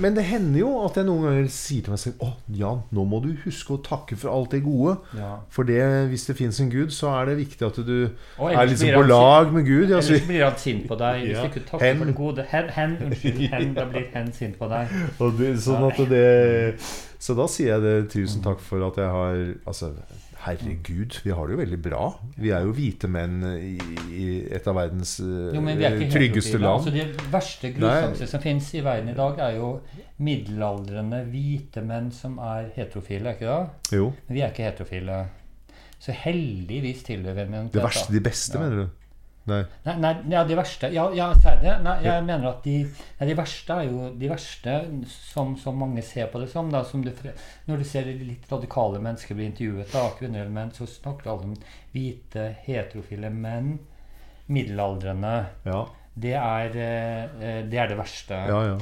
Men 0.00 0.16
det 0.16 0.24
hender 0.26 0.60
jo 0.60 0.70
at 0.84 0.96
jeg 0.98 1.06
noen 1.06 1.24
ganger 1.24 1.46
sier 1.52 1.84
til 1.86 1.94
meg 1.94 2.00
selv 2.02 2.22
Å, 2.26 2.28
Jan, 2.58 2.80
nå 2.96 3.04
må 3.08 3.20
du 3.24 3.28
huske 3.44 3.76
å 3.76 3.78
takke 3.84 4.18
for 4.18 4.32
alt 4.32 4.52
det 4.56 4.60
gode. 4.64 4.96
Ja. 5.16 5.30
For 5.52 5.68
det, 5.68 5.78
hvis 6.10 6.26
det 6.28 6.36
fins 6.40 6.58
en 6.62 6.70
Gud, 6.72 6.92
så 6.94 7.12
er 7.14 7.30
det 7.30 7.36
viktig 7.38 7.66
at 7.68 7.78
du 7.86 7.94
Og 8.36 8.50
er 8.50 8.68
liksom 8.68 8.92
på 8.96 9.04
lag 9.06 9.52
med 9.54 9.68
Gud. 9.68 9.88
Ja, 9.94 10.00
Ellers 10.02 10.26
blir 10.28 10.44
han 10.44 10.58
sint 10.60 10.86
på 10.90 10.98
deg 11.00 11.22
hvis 11.24 11.38
du 11.38 11.48
ikke 11.50 11.64
takker 11.70 11.86
Hen. 11.86 12.00
for 12.02 12.10
det 12.10 12.16
gode. 12.18 12.46
Hen, 12.50 12.70
hen 12.76 12.96
unnskyld. 13.08 13.42
Hen, 13.54 13.74
da 13.78 13.88
blir 13.92 14.08
hen 14.14 14.32
sint 14.36 14.58
på 14.60 14.70
deg. 14.72 14.96
det, 15.40 15.52
sånn 15.64 15.88
at 15.88 16.02
det 16.10 16.26
Så 17.22 17.38
da 17.38 17.48
sier 17.50 17.76
jeg 17.76 17.86
det. 17.86 17.96
Tusen 18.12 18.44
takk 18.44 18.60
for 18.62 18.84
at 18.90 19.00
jeg 19.00 19.12
har 19.16 19.40
Altså, 19.66 19.94
herregud, 20.46 21.18
vi 21.24 21.34
har 21.34 21.46
det 21.46 21.56
jo 21.56 21.60
veldig 21.60 21.78
bra. 21.84 22.02
Vi 22.40 22.50
er 22.54 22.64
jo 22.66 22.74
hvite 22.76 23.08
menn 23.10 23.40
i, 23.52 23.74
i 24.14 24.26
et 24.56 24.66
av 24.70 24.78
verdens 24.78 25.16
eh, 25.20 25.54
Jo, 25.56 25.62
tryggeste 26.12 26.60
land. 26.62 26.80
Altså, 26.80 26.92
det 26.94 27.30
verste 27.32 27.72
grusomste 27.76 28.28
som 28.30 28.42
finnes 28.44 28.68
i 28.78 28.82
verden 28.86 29.10
i 29.12 29.16
dag, 29.18 29.40
er 29.46 29.58
jo 29.58 29.72
middelaldrende 30.22 31.24
hvite 31.30 31.82
menn 31.86 32.12
som 32.14 32.38
er 32.42 32.70
heterofile. 32.76 33.32
er 33.32 33.38
ikke 33.40 33.50
det? 33.50 33.98
Jo. 33.98 34.12
Men 34.28 34.38
vi 34.38 34.44
er 34.44 34.54
ikke 34.54 34.68
heterofile. 34.70 35.18
Så 35.98 36.12
heldigvis 36.12 37.02
tilhører 37.06 37.48
vi 37.50 37.60
en. 37.60 37.68
Det 37.72 37.82
verste, 37.82 38.12
de 38.12 38.20
beste, 38.20 38.58
Ja. 38.58 38.64
mener 38.64 38.84
du? 38.84 39.05
Nei. 39.46 39.60
Nei, 39.86 39.94
nei, 40.02 40.12
ja, 40.32 40.40
de 40.46 40.56
verste 40.58 40.88
Ja, 40.90 41.04
ja 41.14 41.28
det. 41.38 41.74
Nei, 41.84 41.94
jeg 42.02 42.24
mener 42.26 42.48
at 42.50 42.64
de, 42.66 42.80
nei, 43.20 43.28
de 43.28 43.36
verste 43.38 43.76
er 43.76 43.90
jo 43.90 44.08
de 44.18 44.30
verste 44.30 44.74
som, 45.12 45.54
som 45.60 45.78
mange 45.78 46.02
ser 46.06 46.30
på 46.32 46.42
det 46.42 46.48
som. 46.50 46.70
Da, 46.72 46.82
som 46.86 47.04
du, 47.04 47.12
når 47.68 47.82
du 47.82 47.86
ser 47.86 48.10
litt 48.10 48.50
radikale 48.50 49.02
mennesker 49.04 49.38
bli 49.38 49.46
intervjuet, 49.52 49.92
da, 49.94 50.08
kvinner 50.18 50.42
eller 50.42 50.56
menn, 50.58 50.74
så 50.74 50.88
snakker 50.90 51.30
alle 51.30 51.52
om 51.52 51.54
hvite, 51.94 52.48
heterofile 52.66 53.30
menn. 53.30 53.76
Middelaldrende. 54.50 55.36
Ja. 55.66 55.80
Det 56.16 56.36
er, 56.38 56.76
eh, 56.80 57.64
det 57.68 57.78
er 57.82 57.90
det 57.90 57.98
verste. 57.98 58.38
Ja, 58.48 58.60
ja. 58.72 58.78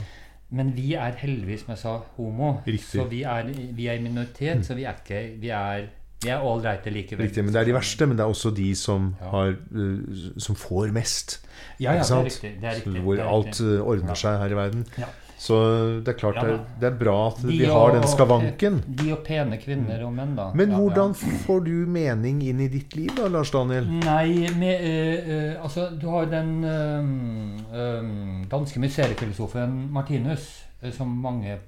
Men 0.54 0.70
vi 0.76 0.92
er 0.94 1.16
heldigvis, 1.18 1.64
som 1.64 1.72
jeg 1.72 1.80
sa, 1.80 1.94
homo. 2.16 2.50
Riktig. 2.66 3.00
Så 3.00 3.06
vi 3.10 3.22
er, 3.26 3.48
vi 3.74 3.88
er 3.90 4.02
minoritet, 4.02 4.62
så 4.66 4.76
vi 4.78 4.84
er 4.86 5.00
ikke 5.00 5.22
Vi 5.40 5.50
er, 5.50 5.88
vi 6.24 6.30
er 6.32 6.44
ålreite 6.44 6.90
likevel. 6.92 7.26
Riktig. 7.28 7.44
Men 7.44 7.52
det 7.54 7.60
er 7.62 7.68
de 7.70 7.74
verste, 7.76 8.06
men 8.08 8.16
det 8.18 8.24
er 8.24 8.32
også 8.32 8.54
de 8.56 8.70
som, 8.74 9.10
Ja. 9.20 9.30
har, 9.30 9.48
eh, 9.48 10.22
som 10.38 10.56
får 10.56 10.92
mest. 10.92 11.38
Ja, 11.78 11.92
ja, 11.94 12.02
det 12.02 12.10
er 12.10 12.24
riktig. 12.24 12.54
Det 12.60 12.64
er 12.70 12.74
riktig 12.80 13.02
Hvor 13.04 13.16
det 13.16 13.24
er 13.24 13.28
alt 13.28 13.46
riktig. 13.52 13.74
eh, 13.78 13.86
ordner 13.92 14.14
seg 14.14 14.38
her 14.40 14.50
i 14.56 14.58
verden. 14.58 14.86
Ja. 14.98 15.06
Så 15.44 15.56
det 16.04 16.08
er 16.08 16.16
klart 16.16 16.36
Ja, 16.36 16.58
det, 16.80 16.86
er, 16.86 16.94
bra 16.96 17.26
at 17.26 17.42
De 17.42 17.48
vi 17.48 17.64
har 17.66 17.90
den 17.92 18.06
skavanken. 18.08 18.78
De 18.86 19.10
og 19.12 19.24
pene 19.26 19.58
kvinner 19.60 20.04
og 20.06 20.12
menn, 20.14 20.34
da. 20.36 20.46
Men 20.54 20.70
Ja, 20.70 20.78
hvordan 20.78 21.12
ja. 21.12 21.38
får 21.44 21.64
du 21.66 21.70
mening 21.90 22.40
inn 22.42 22.60
i 22.60 22.68
ditt 22.68 22.94
liv 22.96 23.10
da, 23.16 23.26
Lars 23.28 23.50
Daniel? 23.50 23.84
Nei, 23.84 24.48
med, 24.56 24.80
uh, 24.80 25.58
uh, 25.58 25.64
altså 25.64 25.90
Du 26.00 26.08
har 26.08 26.30
den 26.32 26.64
uh, 26.64 28.46
danske 28.48 28.80
museefilosofen 28.80 29.90
Martinus, 29.92 30.64
som 30.92 31.08
mange 31.08 31.58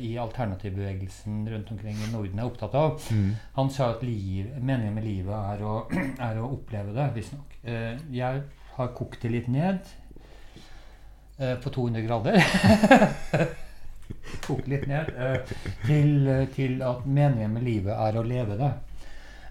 i 0.00 0.12
alternativbevegelsen 0.18 1.48
rundt 1.50 1.70
omkring 1.74 1.96
i 1.98 2.10
Norden 2.12 2.38
er 2.38 2.46
opptatt 2.46 2.74
av. 2.78 3.00
Mm. 3.10 3.32
Han 3.56 3.70
sa 3.70 3.88
at 3.96 4.02
liv, 4.06 4.52
meningen 4.62 4.94
med 4.94 5.04
livet 5.04 5.34
er 5.34 5.64
å, 5.66 5.72
er 6.28 6.38
å 6.38 6.46
oppleve 6.54 6.94
det, 6.94 7.08
visstnok. 7.16 7.56
Eh, 7.66 7.98
jeg 8.14 8.42
har 8.76 8.92
kokt 8.94 9.22
det 9.26 9.32
litt 9.34 9.48
ned. 9.50 9.78
eh, 11.38 11.56
på 11.60 11.70
200 11.74 12.00
grader 12.06 12.38
kokt 14.46 14.68
litt 14.70 14.86
ned. 14.88 15.10
eh, 15.18 15.54
til, 15.86 16.28
til 16.54 16.82
at 16.86 17.06
meningen 17.06 17.54
med 17.56 17.66
livet 17.66 17.94
er 17.96 18.18
å 18.20 18.24
leve 18.26 18.58
det. 18.60 18.70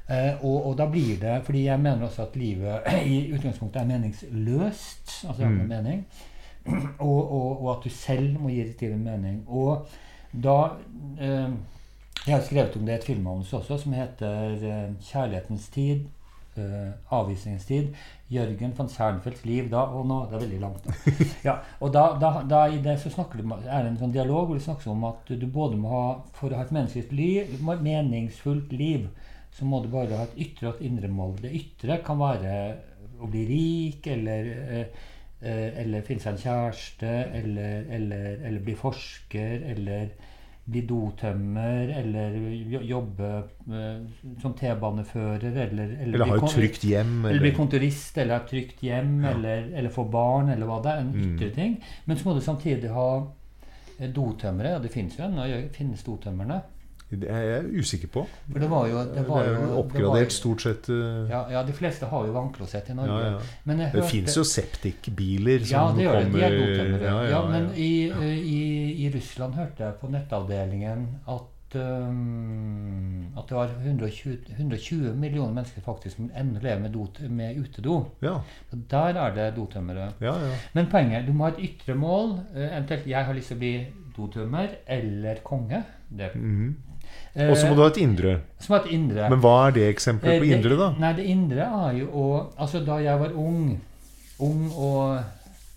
Eh, 0.08 0.36
og, 0.46 0.68
og 0.70 0.76
da 0.78 0.86
blir 0.86 1.16
det 1.18 1.40
Fordi 1.48 1.64
jeg 1.66 1.82
mener 1.82 2.04
også 2.06 2.28
at 2.28 2.36
livet 2.38 2.86
i 3.16 3.24
utgangspunktet 3.34 3.82
er 3.82 3.88
meningsløst. 3.90 5.16
Altså 5.28 5.48
Mm. 5.50 5.64
mening. 5.70 6.06
Og, 7.00 7.32
og, 7.32 7.62
og 7.62 7.72
at 7.76 7.84
du 7.86 7.90
selv 7.94 8.40
må 8.42 8.50
gi 8.50 8.64
ditt 8.64 8.82
liv 8.82 8.94
en 8.96 9.04
mening. 9.06 9.40
Og 9.48 9.86
da 10.32 10.58
eh, 11.22 11.52
Jeg 12.26 12.34
har 12.34 12.42
skrevet 12.42 12.76
om 12.78 12.86
det 12.86 12.96
i 12.96 12.96
et 12.96 13.06
filmmanus 13.06 13.54
også, 13.54 13.78
som 13.78 13.94
heter 13.94 14.56
eh, 14.58 14.94
'Kjærlighetens 15.02 15.70
tid'. 15.70 16.08
eh, 16.58 16.92
'Avvisningens 17.12 17.66
tid'. 17.66 17.94
Jørgen 18.32 18.74
von 18.78 18.90
Sernfelds 18.90 19.46
liv 19.46 19.70
da 19.70 19.84
og 19.94 20.08
nå. 20.08 20.26
Det 20.26 20.34
er 20.36 20.40
veldig 20.40 20.60
langt. 20.60 20.86
Da. 20.86 21.14
Ja, 21.44 21.56
og 21.80 21.94
da, 21.94 22.06
da, 22.22 22.42
da 22.50 22.66
i 22.66 22.82
det 22.82 23.00
så 23.00 23.10
snakker 23.14 23.42
du, 23.42 23.54
er 23.54 23.84
det 23.84 23.92
en 23.92 24.00
sånn 24.02 24.16
dialog 24.16 24.48
hvor 24.48 24.58
det 24.58 24.66
snakkes 24.66 24.88
om 24.88 25.04
at 25.12 25.30
du 25.30 25.48
både 25.48 25.78
må 25.78 25.90
ha 25.90 26.06
For 26.34 26.50
å 26.50 26.58
ha 26.58 26.66
et 26.66 26.74
menneskelig 26.74 27.12
liv, 27.14 27.62
meningsfullt 27.62 28.72
liv, 28.74 29.10
så 29.54 29.66
må 29.66 29.84
du 29.84 29.92
bare 29.94 30.18
ha 30.18 30.26
et 30.26 30.40
ytre 30.48 30.72
og 30.72 30.80
et 30.80 30.88
indre 30.90 31.08
mål. 31.08 31.38
Det 31.44 31.54
ytre 31.54 32.02
kan 32.04 32.18
være 32.20 32.56
å 33.22 33.30
bli 33.32 33.46
rik, 33.48 34.08
eller, 34.08 34.50
eh, 34.80 35.12
eller 35.50 36.02
finne 36.02 36.20
seg 36.24 36.34
en 36.34 36.42
kjæreste, 36.44 37.12
eller, 37.42 37.86
eller, 37.90 38.40
eller 38.46 38.60
bli 38.66 38.76
forsker, 38.76 39.62
eller 39.76 40.08
bli 40.66 40.82
dotømmer, 40.90 41.92
eller 42.00 42.38
jobbe 42.90 43.28
eh, 43.70 44.00
som 44.42 44.54
T-banefører, 44.58 45.44
eller, 45.68 45.92
eller, 46.02 46.14
Eller 46.16 46.26
ha 46.26 46.36
et 46.40 46.56
trygt 46.56 46.82
hjem. 46.90 47.26
eller 47.30 47.40
bli 47.44 47.52
kontorist, 47.54 48.18
eller 48.18 48.34
ha 48.34 48.42
et 48.44 48.50
trygt 48.50 48.82
hjem, 48.82 49.20
eller, 49.30 49.68
eller 49.78 49.90
få 49.94 50.08
barn, 50.10 50.50
eller 50.50 50.66
hva 50.66 50.80
det 50.82 50.92
er. 50.96 51.04
En 51.04 51.12
Mm. 51.14 51.36
ytre 51.38 51.52
ting. 51.54 51.78
Men 52.06 52.18
så 52.18 52.26
må 52.30 52.34
du 52.34 52.42
samtidig 52.42 52.90
ha 52.90 53.28
eh, 54.00 54.10
dotømmere. 54.10 54.72
Ja, 54.74 54.80
det 54.80 54.92
finnes 54.92 55.16
jo 55.20 55.24
ennå. 55.28 55.46
gjør- 55.48 55.70
Finnes 55.78 56.04
dotømmerne? 56.04 56.62
Det 57.10 57.30
er 57.30 57.42
jeg 57.46 57.80
usikker 57.80 58.08
på. 58.12 58.24
For 58.52 58.60
det 58.60 58.70
var 58.70 58.88
jo 58.90 58.98
Det, 58.98 59.14
Det 59.14 59.22
er 59.22 59.50
jo, 59.50 59.60
var 59.68 59.78
oppgradert 59.78 60.32
jo- 60.32 60.36
stort 60.40 60.62
sett. 60.62 60.90
eh, 60.90 61.30
Ja, 61.30 61.44
ja, 61.52 61.64
de 61.64 61.74
fleste 61.74 62.06
har 62.10 62.26
jo 62.26 62.34
vannklosett 62.34 62.90
i 62.90 62.94
Norge. 62.94 63.20
Ja, 63.24 63.30
ja. 63.30 63.76
Det 63.76 63.92
hørte- 63.94 64.10
fins 64.10 64.36
jo 64.38 64.44
septikbiler 64.44 65.60
ja, 65.72 65.92
det 65.96 66.04
gjør 66.04 66.20
det. 66.24 66.32
De 66.34 66.40
kommer 66.78 67.30
ja, 67.30 67.42
men 67.50 67.70
i, 67.76 68.10
eh, 68.10 68.40
i, 68.40 69.06
i 69.06 69.12
Russland 69.14 69.54
hørte 69.54 69.84
jeg 69.84 69.94
på 70.02 70.10
nettavdelingen 70.10 71.08
at 71.28 71.42
um, 71.76 73.34
at 73.38 73.48
det 73.50 73.56
var 73.58 73.70
120, 73.84 74.38
120 74.58 75.14
millioner 75.20 75.54
mennesker 75.54 75.82
faktisk 75.86 76.16
som 76.18 76.30
ennå 76.38 76.62
lever 76.64 76.80
med, 76.86 76.92
dot, 76.94 77.20
med 77.30 77.58
utedo. 77.60 78.06
ja, 78.22 78.38
der 78.72 79.20
er 79.20 79.36
det 79.36 79.56
dotømmere. 79.58 80.12
ja, 80.22 80.34
ja. 80.40 80.56
Men 80.74 80.88
poenget 80.92 81.28
du 81.28 81.34
må 81.34 81.44
ha 81.50 81.52
et 81.52 81.60
ytre 81.70 81.96
mål. 81.96 82.40
eventuelt 82.56 83.08
jeg 83.08 83.26
har 83.26 83.34
lyst 83.34 83.48
til 83.48 83.58
å 83.58 83.60
bli 83.60 83.88
dotømmer 84.18 84.70
eller 84.88 85.36
konge. 85.44 85.84
Det, 86.10 86.32
mm 86.36 86.68
eh, 86.70 86.85
Og 87.36 87.58
så 87.58 87.68
må 87.68 87.76
du 87.76 87.82
ha 87.84 87.88
et 87.92 87.98
indre. 88.00 88.38
som 88.60 88.76
et 88.78 88.92
indre. 88.96 89.30
Men 89.30 89.42
hva 89.44 89.56
er 89.68 89.72
det 89.76 89.88
eksempelet 89.94 90.36
Eh, 90.36 90.40
på 90.40 90.52
indre, 90.56 90.78
da? 90.80 90.90
Nei, 91.00 91.14
det 91.18 91.26
indre 91.26 91.66
er 91.90 91.98
jo 92.00 92.08
å 92.12 92.28
Altså, 92.58 92.80
da 92.86 93.00
jeg 93.04 93.20
var 93.20 93.34
ung 93.36 93.82
Ung 94.40 94.72
og 94.76 95.24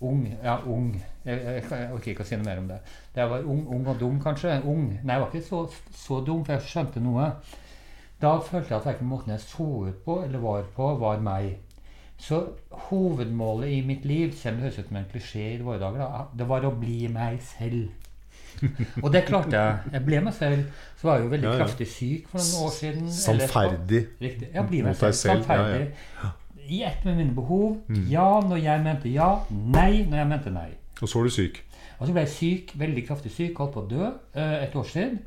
Ung. 0.01 0.21
Ja, 0.43 0.57
ung. 0.65 0.93
Jeg, 1.25 1.39
jeg, 1.43 1.63
jeg 1.69 1.89
orker 1.91 2.11
ikke 2.13 2.23
å 2.23 2.27
si 2.27 2.37
noe 2.39 2.45
mer 2.47 2.59
om 2.61 2.67
det. 2.69 2.77
Da 3.15 3.25
jeg 3.25 3.29
var 3.33 3.41
ung, 3.51 3.65
ung 3.67 3.87
og 3.91 3.97
dum, 3.99 4.19
kanskje. 4.23 4.61
Ung. 4.63 4.85
Nei, 5.03 5.17
jeg 5.17 5.21
var 5.25 5.27
ikke 5.33 5.47
så, 5.47 5.65
så 5.91 6.21
dum, 6.23 6.45
for 6.47 6.55
jeg 6.55 6.69
skjønte 6.69 7.03
noe. 7.03 7.25
Da 8.21 8.31
følte 8.43 8.71
jeg 8.71 8.77
at 8.79 8.87
verken 8.87 9.09
måten 9.11 9.33
jeg 9.35 9.43
så 9.43 9.67
ut 9.89 9.99
på 10.05 10.21
eller 10.23 10.39
var 10.43 10.63
på, 10.75 10.87
var 11.01 11.19
meg. 11.23 11.57
Så 12.19 12.39
hovedmålet 12.87 13.71
i 13.75 13.81
mitt 13.87 14.07
liv, 14.07 14.31
selv 14.35 14.55
om 14.57 14.61
det 14.63 14.69
høres 14.69 14.79
ut 14.79 14.87
som 14.89 14.97
en 14.99 15.11
klisjé 15.11 15.45
i 15.53 15.61
våre 15.63 15.79
dager, 15.79 15.99
da, 16.03 16.25
det 16.35 16.47
var 16.49 16.67
å 16.67 16.73
bli 16.79 17.07
meg 17.11 17.39
selv. 17.43 17.91
Og 19.03 19.13
det 19.13 19.23
klarte 19.27 19.55
jeg. 19.55 19.77
Jeg 19.93 20.05
ble 20.05 20.21
meg 20.25 20.33
selv. 20.33 20.65
Så 20.99 21.07
var 21.07 21.15
jeg 21.19 21.25
jo 21.25 21.29
veldig 21.31 21.47
Ja, 21.47 21.53
ja. 21.55 21.63
kraftig 21.63 21.87
syk 21.87 22.27
for 22.31 22.41
noen 22.43 22.65
år 22.67 22.73
siden. 22.75 23.07
Sannferdig. 23.11 24.01
Riktig. 24.21 24.49
Ja, 24.53 24.65
bli 24.67 24.81
meg 24.83 24.95
selv. 24.99 25.13
selv, 25.13 25.39
ja, 25.39 25.45
Sannferdig. 25.45 26.35
I 26.69 26.83
ett 26.85 27.05
med 27.05 27.15
mine 27.17 27.33
behov. 27.33 27.77
Ja 28.11 28.27
når 28.45 28.59
jeg 28.61 28.83
mente 28.85 29.09
ja. 29.13 29.29
Nei 29.49 30.03
når 30.09 30.17
jeg 30.23 30.27
mente 30.35 30.51
nei. 30.53 30.69
Og 31.01 31.07
så 31.09 31.19
var 31.21 31.29
du 31.29 31.33
syk. 31.33 31.63
Og 31.99 32.07
så 32.07 32.13
ble 32.15 32.21
jeg 32.23 32.31
syk, 32.31 32.69
veldig 32.79 33.01
kraftig 33.07 33.31
syk, 33.35 33.57
holdt 33.59 33.73
på 33.75 33.81
å 33.81 33.87
dø 33.89 34.05
eh, 34.07 34.53
et 34.63 34.75
år 34.75 34.85
siden. 34.87 35.17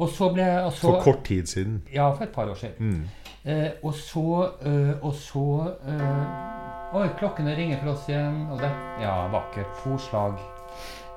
Og 0.00 0.08
så 0.08 0.30
ble 0.32 0.46
jeg 0.46 0.62
og 0.64 0.72
så, 0.72 0.86
For 0.86 1.02
kort 1.04 1.24
tid 1.28 1.50
siden. 1.50 1.82
Ja, 1.92 2.06
for 2.14 2.24
et 2.24 2.32
par 2.32 2.48
år 2.48 2.56
siden. 2.60 2.94
Mm. 2.94 3.04
Eh, 3.44 3.70
og 3.84 3.92
så 3.94 4.22
eh, 4.64 4.94
Og 5.04 5.12
så 5.20 5.44
eh, 5.84 6.96
Oi, 6.96 7.08
klokkene 7.18 7.52
ringer 7.58 7.80
for 7.82 7.92
oss 7.96 8.08
igjen. 8.08 8.44
Og 8.54 8.60
det 8.62 8.72
Ja, 9.04 9.18
vakkert. 9.34 9.72
To 9.84 9.98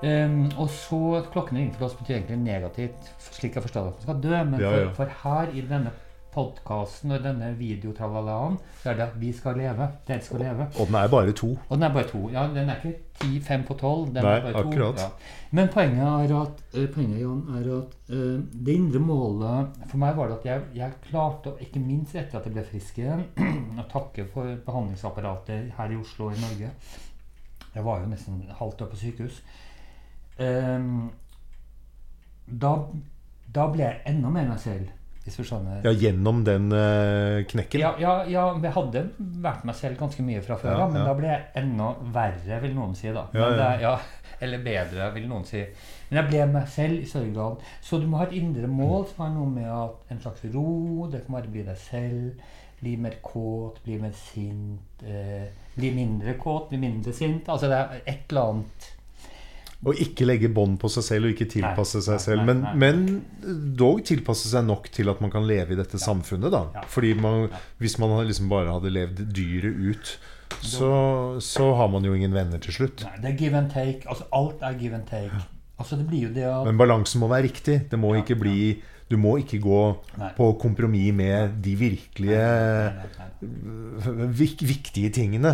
Em, 0.05 0.43
og 0.61 0.67
så 0.69 1.23
Klokkene 1.33 1.63
ringer 1.63 1.77
for 1.79 1.87
oss 1.89 1.95
betyr 1.97 2.19
egentlig 2.19 2.37
negativt, 2.43 3.07
slik 3.31 3.55
jeg 3.57 3.65
forstår 3.65 3.87
at 3.87 3.95
man 3.95 4.03
skal 4.05 4.19
dø. 4.27 4.35
Men 4.51 4.59
Ja, 4.61 4.69
for, 4.69 4.83
ja. 4.83 4.91
for 4.99 5.15
her 5.23 5.55
i 5.57 5.63
denne 5.65 5.93
podkasten 6.37 7.15
og 7.15 7.23
denne 7.23 7.47
videotralalaen, 7.57 8.59
så 8.83 8.91
er 8.91 8.97
det 8.99 9.05
at 9.07 9.15
vi 9.17 9.31
skal 9.33 9.55
leve. 9.57 9.87
Dere 10.05 10.21
skal 10.21 10.43
leve. 10.43 10.67
Og 10.77 10.85
den 10.91 10.97
er 10.99 11.07
bare 11.09 11.33
to. 11.33 11.49
Og 11.55 11.71
den 11.79 11.83
er 11.87 11.93
bare 11.95 12.09
to. 12.11 12.21
Ja, 12.29 12.43
den 12.53 12.69
er 12.69 12.77
ikke 12.77 12.99
ti, 13.17 13.39
fem 13.41 13.63
på 13.65 13.73
tolv. 13.79 14.11
Den 14.13 14.21
Nei, 14.21 14.35
er 14.35 14.45
bare 14.45 14.53
to. 14.53 14.69
akkurat. 14.69 15.01
Ja. 15.01 15.07
Men 15.57 15.71
poenget 15.73 16.05
er 16.05 16.35
at, 16.41 16.61
eh, 16.75 16.87
poenget, 16.93 17.19
Jan, 17.23 17.41
er 17.57 17.71
at 17.79 17.97
uh, 18.13 18.37
det 18.67 18.75
indre 18.75 18.99
målet 19.01 19.81
For 19.89 19.97
meg 19.97 20.15
var 20.19 20.29
det 20.29 20.37
at 20.37 20.45
jeg, 20.51 20.61
jeg 20.75 20.91
klarte, 21.09 21.55
ikke 21.63 21.81
minst 21.81 22.15
etter 22.15 22.37
at 22.37 22.45
jeg 22.45 22.53
ble 22.53 22.67
frisk 22.69 22.99
igjen, 23.01 23.25
å 23.81 23.87
takke 23.89 24.27
for 24.33 24.53
behandlingsapparatet 24.67 25.71
her 25.79 25.95
i 25.95 25.97
Oslo 25.97 26.29
og 26.29 26.37
i 26.37 26.43
Norge. 26.43 26.69
Jeg 27.73 27.85
var 27.85 28.03
jo 28.03 28.11
nesten 28.13 28.43
halvt 28.59 28.81
år 28.85 28.93
på 28.93 29.01
sykehus. 29.01 29.41
Ehm, 30.39 31.09
da, 32.47 32.73
da 33.53 33.65
ble 33.73 33.83
jeg 33.83 34.01
enda 34.13 34.29
mer 34.33 34.47
meg 34.51 34.59
selv. 34.63 34.93
Ja, 35.83 35.91
gjennom 35.91 36.37
den 36.47 36.69
uh, 36.71 37.41
knekken. 37.51 37.81
Ja, 37.81 37.89
ja, 37.99 38.13
ja, 38.31 38.45
jeg 38.63 38.71
hadde 38.77 39.01
vært 39.43 39.65
meg 39.67 39.75
selv 39.75 39.99
ganske 39.99 40.23
mye 40.23 40.39
fra 40.45 40.55
før 40.61 40.71
Ja, 40.71 40.85
av, 40.85 40.93
men 40.93 41.03
da 41.03 41.15
ble 41.17 41.27
jeg 41.33 41.43
enda 41.59 41.89
verre, 42.15 42.61
vil 42.63 42.77
noen 42.77 42.95
si. 42.95 43.11
da. 43.11 43.25
Det, 43.33 43.41
ja. 43.83 43.91
er- 43.97 44.13
eller 44.45 44.61
bedre, 44.63 45.09
vil 45.15 45.25
noen 45.27 45.43
si. 45.49 45.63
Men 46.07 46.19
jeg 46.21 46.29
ble 46.29 46.45
meg 46.53 46.67
selv 46.71 47.01
i 47.01 47.09
større 47.09 47.33
grad. 47.33 47.63
Så 47.83 47.99
du 47.99 48.05
må 48.07 48.21
ha 48.21 48.27
et 48.29 48.37
indre 48.37 48.69
mål 48.71 49.07
som 49.09 49.25
har 49.25 49.33
noe 49.33 49.49
med 49.51 49.67
at 49.67 50.13
en 50.13 50.21
slags 50.23 50.45
ro. 50.53 51.07
Det 51.11 51.23
kan 51.25 51.39
bare 51.39 51.51
bli 51.51 51.63
deg 51.67 51.79
selv. 51.81 52.43
Bli 52.79 52.93
mer 53.01 53.17
kåt, 53.25 53.81
bli 53.83 53.97
mer 53.99 54.13
sint. 54.13 55.01
Eh, 55.03 55.47
bli 55.75 55.89
mindre 55.95 56.37
kåt, 56.39 56.69
bli 56.69 56.77
mindre 56.77 57.11
sint. 57.17 57.49
Altså 57.49 57.67
det 57.71 57.79
er 57.81 58.03
et 58.13 58.29
eller 58.29 58.51
annet 58.53 58.91
Og 59.85 59.93
ikke 60.01 60.25
legge 60.25 60.49
bånd 60.49 60.79
på 60.81 60.89
seg 60.89 61.03
selv 61.05 61.27
og 61.27 61.35
ikke 61.35 61.45
tilpasse 61.53 61.99
Nei, 61.99 62.05
seg 62.07 62.19
selv. 62.23 62.41
nei, 62.41 62.45
Men, 62.49 62.61
nei. 62.63 62.73
men 62.81 63.75
dog 63.77 64.01
tilpasse 64.09 64.49
seg 64.49 64.65
nok 64.65 64.89
til 64.91 65.09
at 65.11 65.21
man 65.21 65.29
kan 65.31 65.45
leve 65.45 65.75
i 65.75 65.77
dette 65.77 65.99
samfunnet. 66.01 66.49
da 66.51 66.63
Ja. 66.73 66.81
Fordi 66.89 67.13
man, 67.13 67.49
hvis 67.77 67.99
man 68.01 68.15
liksom 68.27 68.49
bare 68.49 68.73
hadde 68.73 68.89
levd 68.89 69.21
dyret 69.37 69.77
ut, 69.91 70.17
så, 70.63 71.37
så 71.43 71.73
har 71.75 71.87
man 71.93 72.03
jo 72.03 72.13
ingen 72.17 72.33
venner 72.33 72.57
til 72.57 72.73
slutt. 72.73 73.03
Nei, 73.05 73.21
det 73.21 73.31
er 73.33 73.37
give 73.37 73.57
and 73.57 73.69
take. 73.71 74.01
Altså 74.09 74.25
alt 74.33 74.61
er 74.65 74.73
give 74.79 74.95
and 74.95 75.05
take. 75.05 75.31
Altså 75.77 75.95
det 75.95 76.07
blir 76.09 76.23
jo 76.25 76.33
det 76.33 76.43
at 76.49 76.65
Men 76.65 76.77
balansen 76.77 77.19
må 77.21 77.27
være 77.29 77.43
riktig. 77.51 77.81
Det 77.91 77.99
må 77.99 78.15
Ja, 78.15 78.23
ikke 78.23 78.35
bli 78.39 78.81
Du 79.09 79.15
må 79.15 79.37
ikke 79.39 79.59
gå 79.63 79.81
Nei. 80.17 80.31
på 80.35 80.49
kompromiss 80.59 81.13
med 81.15 81.61
de 81.63 81.75
virkelige 81.79 82.41
Nei, 82.41 83.05
nei, 83.21 83.27
nei. 84.03 84.25
vik, 84.35 84.59
viktige 84.67 85.09
tingene. 85.15 85.53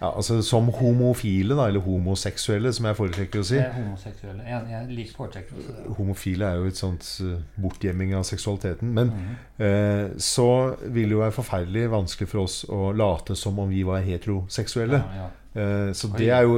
Ja, 0.00 0.10
altså 0.16 0.42
Som 0.42 0.68
homofile, 0.74 1.54
da, 1.56 1.66
eller 1.70 1.80
homoseksuelle, 1.80 2.72
som 2.72 2.86
jeg 2.86 2.96
foretrekker 2.98 3.40
å 3.40 3.44
si. 3.46 3.60
Homoseksuelle. 3.76 4.42
Jeg, 4.48 4.66
jeg 4.70 4.88
liker 4.96 5.14
foretrekker 5.16 5.56
også 5.60 5.76
det. 5.76 5.94
Homofile 5.98 6.48
er 6.50 6.54
jo 6.60 6.66
et 6.66 6.76
sånt 6.80 7.06
eh, 7.24 7.38
bortgjemming 7.62 8.14
av 8.18 8.24
seksualiteten. 8.28 8.90
Men 8.92 9.06
Mhm. 9.14 9.36
eh, 9.64 10.08
så 10.18 10.48
vil 10.82 11.08
det 11.08 11.12
jo 11.16 11.22
være 11.22 11.32
forferdelig 11.38 11.86
vanskelig 11.90 12.28
for 12.28 12.42
oss 12.42 12.64
å 12.68 12.92
late 12.96 13.36
som 13.36 13.58
om 13.58 13.68
vi 13.70 13.82
var 13.86 14.00
heteroseksuelle. 14.02 14.98
Ja, 14.98 15.22
ja. 15.24 15.30
Eh, 15.54 15.92
så 15.94 16.08
det 16.18 16.30
er 16.34 16.42
jo 16.42 16.56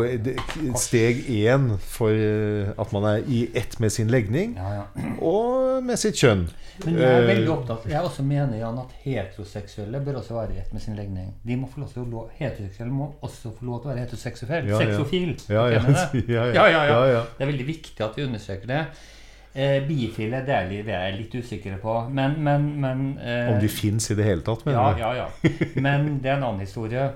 steg 0.80 1.18
én 1.28 1.66
for 1.84 2.16
eh, 2.16 2.70
at 2.80 2.92
man 2.96 3.04
er 3.10 3.26
i 3.28 3.42
ett 3.52 3.74
med 3.82 3.92
sin 3.92 4.08
legning 4.08 4.54
Ja, 4.56 4.70
ja. 4.72 4.84
og 5.20 5.82
med 5.84 6.00
sitt 6.00 6.16
kjønn. 6.16 6.46
Men 6.86 6.96
jeg 6.96 7.04
er 7.04 7.20
Eh, 7.20 7.28
veldig 7.28 7.50
opptatt 7.52 7.84
Jeg 7.90 8.00
også 8.00 8.24
mener 8.24 8.56
Jan, 8.56 8.78
at 8.80 8.94
heteroseksuelle 9.04 10.00
bør 10.04 10.22
også 10.22 10.38
være 10.38 10.56
i 10.56 10.62
ett 10.62 10.72
med 10.72 10.80
sin 10.84 10.96
legning. 10.96 11.34
De 11.44 11.56
må 11.60 11.68
få 11.68 11.82
lov 11.84 11.92
til 11.92 12.02
å 12.02 12.08
lov, 12.08 12.30
Heteroseksuelle 12.38 12.92
må 12.92 13.10
også 13.20 13.52
få 13.58 13.68
lov 13.68 13.82
til 13.82 13.90
å 13.90 13.92
være 13.92 14.06
heteroseksuelle. 14.06 14.68
Ja, 14.72 14.80
ja. 14.80 14.86
Seksofil. 14.86 15.36
Ja, 15.52 15.66
ja, 15.74 15.84
det? 15.84 16.24
ja, 16.36 16.46
Ja, 16.56 16.66
ja, 16.72 16.82
ja. 16.88 17.04
ja. 17.18 17.22
Det 17.36 17.44
er 17.44 17.52
veldig 17.52 17.68
viktig 17.68 18.04
at 18.04 18.16
vi 18.16 18.24
understreker 18.24 18.72
det. 18.72 18.82
Eh, 19.56 19.78
bifile 19.88 20.42
det 20.44 20.52
er, 20.52 20.66
det 20.68 20.92
er 20.92 21.06
jeg 21.06 21.16
litt 21.16 21.34
usikker 21.40 21.78
på. 21.80 21.92
Men, 22.12 22.34
men, 22.44 22.66
men 22.82 23.04
eh, 23.16 23.54
Om 23.54 23.60
de 23.62 23.70
fins 23.72 24.10
i 24.12 24.16
det 24.18 24.26
hele 24.26 24.44
tatt, 24.44 24.66
mener 24.66 24.92
du? 24.92 25.00
ja, 25.00 25.12
ja. 25.16 25.28
Men 25.80 26.18
det 26.20 26.28
er 26.28 26.34
en 26.36 26.44
annen 26.50 26.60
historie. 26.60 27.06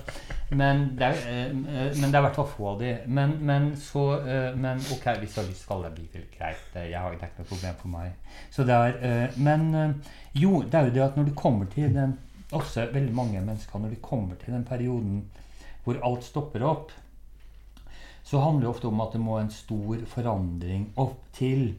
Men 0.48 0.86
det 0.96 1.10
er, 1.10 1.18
eh, 1.28 1.50
men 1.52 2.06
det 2.06 2.14
er 2.14 2.22
i 2.22 2.24
hvert 2.24 2.38
fall 2.38 2.48
få 2.48 2.70
av 2.72 2.80
de. 2.80 2.94
Men, 3.12 3.34
men 3.44 3.68
så 3.78 4.04
eh, 4.22 4.56
Men 4.56 4.80
ok, 4.80 5.04
hvis 5.20 5.36
du 5.36 5.40
har 5.42 5.50
lyst, 5.50 5.66
skal 5.66 5.84
jeg 5.84 5.98
bifile. 5.98 6.30
Greit. 6.38 6.64
Jeg 6.78 6.96
har, 6.96 7.12
det 7.12 7.20
er 7.20 7.34
ikke 7.34 7.44
noe 7.44 7.50
problem 7.50 7.76
for 7.82 7.92
meg. 7.92 8.38
Så 8.56 8.64
det 8.70 8.78
er, 8.78 8.96
eh, 9.10 9.36
men 9.36 9.68
eh, 9.82 10.16
jo, 10.40 10.62
det 10.64 10.80
er 10.80 10.88
jo 10.88 10.96
det 10.96 11.04
at 11.10 11.20
når 11.20 11.28
du 11.28 11.34
kommer 11.36 11.68
til 11.74 11.92
den 11.94 12.16
Også 12.56 12.88
veldig 12.90 13.14
mange 13.14 13.38
mennesker, 13.44 13.78
når 13.78 13.92
de 13.92 14.00
kommer 14.02 14.34
til 14.40 14.56
den 14.56 14.64
perioden 14.66 15.20
hvor 15.84 16.00
alt 16.02 16.24
stopper 16.26 16.64
opp, 16.66 16.90
så 18.26 18.40
handler 18.42 18.64
det 18.66 18.70
ofte 18.72 18.88
om 18.88 19.00
at 19.04 19.14
det 19.14 19.20
må 19.22 19.36
en 19.38 19.52
stor 19.54 20.02
forandring 20.10 20.88
opp 20.98 21.20
til. 21.36 21.76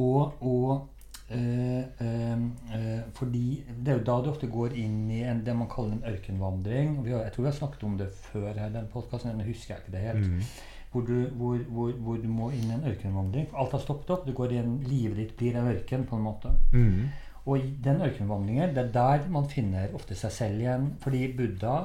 Og, 0.00 0.42
og 0.42 0.88
eh, 1.28 1.84
eh, 2.00 2.44
eh, 2.76 3.00
fordi 3.14 3.62
det 3.68 3.92
er 3.92 3.98
jo 3.98 4.04
da 4.08 4.18
du 4.22 4.30
ofte 4.32 4.48
går 4.50 4.76
inn 4.80 5.10
i 5.12 5.22
en, 5.28 5.42
det 5.44 5.56
man 5.56 5.70
kaller 5.72 5.98
en 5.98 6.12
ørkenvandring. 6.14 7.00
Vi 7.04 7.12
har, 7.12 7.26
jeg 7.26 7.34
tror 7.34 7.46
vi 7.46 7.50
har 7.50 7.58
snakket 7.58 7.88
om 7.88 7.96
det 8.00 8.12
før 8.28 8.52
her 8.52 8.70
den 8.72 8.92
podkasten, 8.92 9.40
jeg 9.40 9.52
husker 9.52 9.74
jeg 9.74 9.82
ikke 9.84 9.96
det 9.96 10.06
helt. 10.06 10.30
Mm. 10.30 10.70
Hvor, 10.92 11.04
du, 11.08 11.18
hvor, 11.40 11.58
hvor, 11.72 11.92
hvor 12.04 12.16
du 12.20 12.28
må 12.28 12.50
inn 12.52 12.68
i 12.68 12.76
en 12.76 12.88
ørkenvandring. 12.88 13.48
Alt 13.56 13.72
har 13.72 13.80
stoppet 13.80 14.10
opp. 14.12 14.26
Du 14.26 14.34
går 14.36 14.52
i 14.52 14.64
livet 14.84 15.16
ditt 15.16 15.36
blir 15.38 15.56
en 15.56 15.70
ørken, 15.72 16.04
på 16.08 16.18
en 16.18 16.26
måte. 16.26 16.52
Mm. 16.72 17.06
Og 17.46 17.58
i 17.58 17.70
den 17.84 18.02
ørkenvandringen, 18.04 18.74
det 18.76 18.84
er 18.84 18.92
der 18.94 19.24
man 19.32 19.48
finner 19.50 19.94
ofte 19.96 20.14
seg 20.14 20.34
selv 20.36 20.60
igjen. 20.60 20.90
Fordi 21.00 21.24
Buddha 21.36 21.76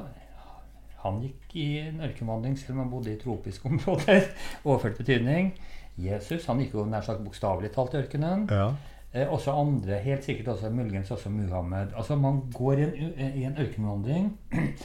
han 1.04 1.22
gikk 1.24 1.56
i 1.56 1.68
en 1.86 2.02
ørkenvandring 2.04 2.58
selv 2.60 2.76
om 2.76 2.84
han 2.84 2.92
bodde 2.92 3.14
i 3.14 3.20
tropiske 3.22 3.70
områder. 3.70 4.28
Overført 4.68 5.00
betydning. 5.00 5.54
Jesus 5.98 6.46
han 6.46 6.62
gikk 6.62 6.76
jo 6.78 6.86
nær 6.86 7.06
sagt 7.06 7.24
bokstavelig 7.26 7.72
talt 7.74 7.96
i 7.96 8.02
ørkenen. 8.04 8.46
Ja. 8.52 8.70
Eh, 9.14 9.26
også 9.34 9.56
andre, 9.56 9.98
helt 10.04 10.24
sikkert 10.24 10.48
også 10.54 10.70
muligens 10.70 11.12
også 11.12 11.30
Muhammed. 11.30 11.96
Altså 11.98 12.16
Man 12.16 12.42
går 12.54 12.72
i 12.74 12.84
en, 12.84 13.34
i 13.36 13.44
en 13.44 13.58
ørkenvandring. 13.58 14.32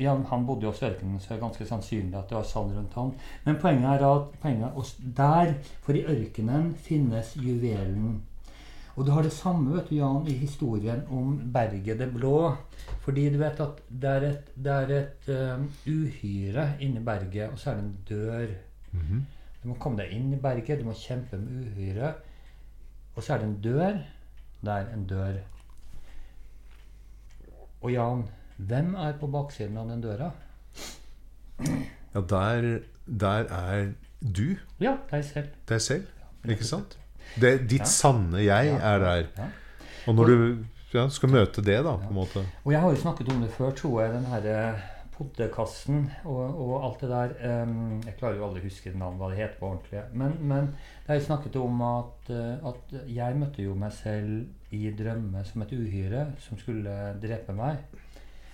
Ja, 0.00 0.14
han 0.30 0.46
bodde 0.46 0.62
jo 0.62 0.68
også 0.68 0.86
i 0.86 0.90
ørkenen, 0.90 1.18
så 1.20 1.26
det 1.28 1.36
er 1.36 1.40
ganske 1.42 1.64
sannsynlig 1.66 2.16
at 2.16 2.28
det 2.30 2.36
var 2.36 2.44
sand 2.48 2.70
rundt 2.76 2.94
han. 2.94 3.10
Men 3.44 3.56
poenget 3.60 3.84
er 3.90 4.04
at 4.06 4.28
poenget 4.40 4.64
er 4.64 4.92
der, 5.16 5.50
for 5.82 5.92
i 5.92 6.04
ørkenen 6.08 6.70
finnes 6.78 7.34
juvelen. 7.36 8.22
Og 8.96 9.06
du 9.06 9.10
har 9.10 9.22
det 9.22 9.32
samme 9.32 9.74
vet 9.74 9.90
du, 9.90 9.94
Jan, 9.98 10.26
i 10.28 10.38
historien 10.40 11.02
om 11.10 11.36
berget 11.52 11.98
det 11.98 12.08
blå. 12.14 12.52
Fordi 13.04 13.28
du 13.34 13.38
vet 13.42 13.60
at 13.60 13.82
det 13.88 14.10
er 14.10 14.26
et, 14.30 14.48
det 14.56 14.72
er 14.72 14.94
et 14.96 15.30
um, 15.58 15.68
uhyre 15.86 16.66
inni 16.80 17.04
berget, 17.04 17.50
og 17.50 17.58
så 17.58 17.70
er 17.70 17.74
det 17.74 17.84
en 17.84 17.98
dør. 18.08 18.56
Mhm. 18.92 19.26
Du 19.62 19.68
må 19.68 19.74
komme 19.78 20.00
deg 20.00 20.12
inn 20.16 20.32
i 20.32 20.38
berget, 20.40 20.80
du 20.80 20.84
må 20.88 20.94
kjempe 20.96 21.36
med 21.38 21.66
uhyret. 21.66 22.14
Og 23.16 23.22
så 23.22 23.34
er 23.34 23.38
det 23.42 23.48
en 23.50 23.58
dør. 23.64 23.98
Der 24.64 24.86
en 24.94 25.06
dør. 25.08 25.38
Og 27.80 27.92
Jan, 27.92 28.24
hvem 28.56 28.94
er 28.94 29.14
på 29.20 29.26
baksiden 29.32 29.76
av 29.80 29.88
den 29.88 30.02
døra? 30.04 30.30
ja, 32.14 32.20
der, 32.20 32.66
der 33.20 33.44
er 33.52 33.92
du 34.20 34.56
Ja, 34.80 34.96
deg 35.10 35.24
selv. 35.24 35.48
deg 35.68 35.80
selv. 35.80 36.06
Ikke 36.48 36.64
sant? 36.64 36.98
Det, 37.40 37.68
ditt 37.70 37.80
Ja. 37.80 37.84
sanne 37.88 38.42
jeg 38.44 38.68
er 38.74 38.98
der. 38.98 39.26
Ja. 39.38 39.48
Og 40.06 40.14
når 40.14 40.24
du 40.26 40.64
ja, 40.94 41.08
skal 41.08 41.28
møte 41.28 41.62
det, 41.62 41.84
da, 41.84 41.96
på 41.96 42.08
en 42.08 42.14
måte 42.16 42.44
Og 42.64 42.72
jeg 42.72 42.80
har 42.80 42.90
jo 42.90 42.96
snakket 42.96 43.28
om 43.32 43.40
det 43.42 43.50
før, 43.50 43.70
tror 43.70 44.00
jeg, 44.02 44.14
den 44.14 44.24
herre 44.26 44.80
poddekassen 45.20 46.06
og, 46.24 46.42
og 46.64 46.74
alt 46.88 47.04
det 47.04 47.10
der. 47.12 47.34
um, 47.62 48.00
jeg 48.06 48.16
klarer 48.18 48.40
jo 48.40 48.46
aldri 48.48 48.64
å 48.64 48.68
huske 48.70 48.94
navnet, 48.94 49.20
hva 49.20 49.30
det 49.30 49.40
heter 49.42 49.58
på 49.60 49.70
ordentlig. 49.70 50.04
Men, 50.16 50.36
men 50.40 50.70
det 51.06 51.14
er 51.14 51.20
jo 51.20 51.28
snakket 51.28 51.60
om 51.60 51.82
at, 51.84 52.30
eh, 52.32 52.68
at 52.72 52.94
jeg 53.20 53.40
møtte 53.40 53.66
jo 53.66 53.76
meg 53.78 53.92
selv 53.94 54.74
i 54.74 54.86
drømme 54.96 55.44
som 55.44 55.64
et 55.64 55.74
uhyre 55.76 56.30
som 56.42 56.58
skulle 56.60 56.96
drepe 57.22 57.54
meg. 57.56 57.84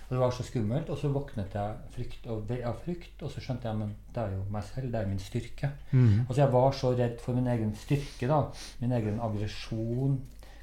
Og 0.07 0.13
det 0.15 0.19
var 0.19 0.31
så 0.31 0.43
skummelt. 0.43 0.89
Og 0.89 0.97
så 0.97 1.11
våknet 1.11 1.55
jeg 1.55 1.75
frykt 1.95 2.27
og, 2.31 2.51
av 2.63 2.79
frykt, 2.85 3.21
og 3.21 3.31
så 3.31 3.43
skjønte 3.43 3.67
jeg 3.67 3.79
men 3.81 3.93
det 4.15 4.23
er 4.23 4.37
jo 4.37 4.45
meg 4.53 4.63
selv, 4.69 4.91
det 4.93 5.01
er 5.01 5.09
min 5.09 5.19
styrke. 5.19 5.71
Mm. 5.91 6.25
Altså 6.27 6.41
Jeg 6.41 6.53
var 6.53 6.71
så 6.71 6.93
redd 6.95 7.19
for 7.23 7.37
min 7.37 7.51
egen 7.51 7.75
styrke, 7.75 8.29
da. 8.31 8.41
Min 8.81 8.95
egen 8.95 9.19
aggresjon. 9.23 10.19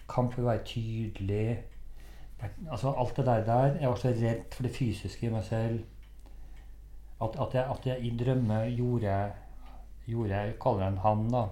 Kamp 0.09 0.35
for 0.35 0.45
å 0.45 0.51
være 0.51 0.65
tydelig. 0.69 1.49
Altså 2.71 2.93
Alt 2.93 3.17
det 3.17 3.27
der 3.27 3.45
der. 3.45 3.81
Jeg 3.81 3.89
var 3.89 4.01
så 4.01 4.15
redd 4.17 4.57
for 4.57 4.69
det 4.69 4.77
fysiske 4.77 5.29
i 5.29 5.35
meg 5.35 5.45
selv. 5.45 5.83
At, 7.25 7.41
at, 7.41 7.57
jeg, 7.57 7.65
at 7.71 7.87
jeg 7.89 8.05
i 8.05 8.13
drømme 8.21 8.61
gjorde 8.77 9.19
Gjorde 10.05 10.37
Jeg 10.37 10.57
kaller 10.61 10.85
han 10.85 10.99
han, 11.01 11.29
da. 11.33 11.45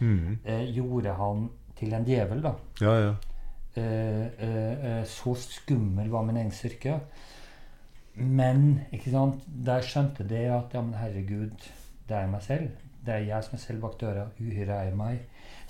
Mm. 0.00 0.38
Eh, 0.44 0.64
gjorde 0.74 1.12
han 1.14 1.44
til 1.78 1.92
en 1.94 2.06
djevel, 2.06 2.40
da. 2.42 2.54
Ja, 2.82 2.94
ja. 3.04 3.12
Eh, 3.78 4.24
eh, 4.26 4.86
eh, 4.90 5.04
så 5.06 5.34
skummel 5.38 6.10
var 6.10 6.24
min 6.26 6.40
egen 6.40 6.50
styrke. 6.50 6.96
Men 8.14 8.80
ikke 8.92 9.12
sant, 9.12 9.44
der 9.46 9.84
skjønte 9.86 10.26
det 10.28 10.48
at 10.50 10.74
ja, 10.74 10.82
men 10.82 10.98
herregud, 10.98 11.68
det 12.08 12.16
er 12.16 12.32
meg 12.32 12.42
selv. 12.42 12.72
Det 13.06 13.14
er 13.14 13.28
jeg 13.28 13.46
som 13.46 13.54
er 13.56 13.62
selv 13.62 13.84
bak 13.84 13.94
døra. 14.00 14.26
Uhyret 14.40 14.74
er 14.74 14.96
meg. 14.98 15.22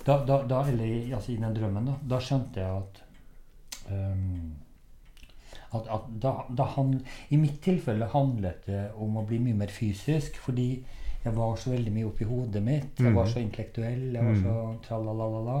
Da, 0.05 0.17
da, 0.25 0.41
da, 0.49 0.63
eller 0.67 1.15
altså, 1.15 1.31
i 1.31 1.37
den 1.37 1.55
drømmen, 1.55 1.87
da, 1.91 1.99
da 2.09 2.19
skjønte 2.19 2.59
jeg 2.59 2.81
at 2.81 3.03
ehm, 3.93 4.49
at, 5.73 5.87
at 5.87 6.07
da, 6.21 6.31
da 6.57 6.63
han, 6.75 6.95
I 7.31 7.37
mitt 7.37 7.61
tilfelle 7.63 8.07
handlet 8.11 8.65
det 8.65 8.81
om 8.95 9.17
å 9.17 9.25
bli 9.27 9.39
mye 9.39 9.53
mer 9.55 9.67
fysisk. 9.71 10.35
Fordi 10.43 10.69
jeg 11.23 11.33
var 11.35 11.55
så 11.61 11.71
veldig 11.71 11.91
mye 11.95 12.05
oppi 12.09 12.25
hodet 12.25 12.63
mitt. 12.63 12.99
Jeg 12.99 13.13
var 13.15 13.25
Mhm. 13.25 13.31
så 13.33 13.39
intellektuell. 13.39 14.07
Jeg 14.13 14.23
var 14.25 14.35
så 14.43 14.55
tralalala. 14.87 15.59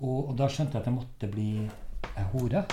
Og, 0.00 0.28
og 0.28 0.36
da 0.36 0.46
skjønte 0.48 0.74
jeg 0.78 0.80
at 0.82 0.86
jeg 0.86 0.94
måtte 0.94 1.30
bli 1.32 1.70
hore. 2.32 2.64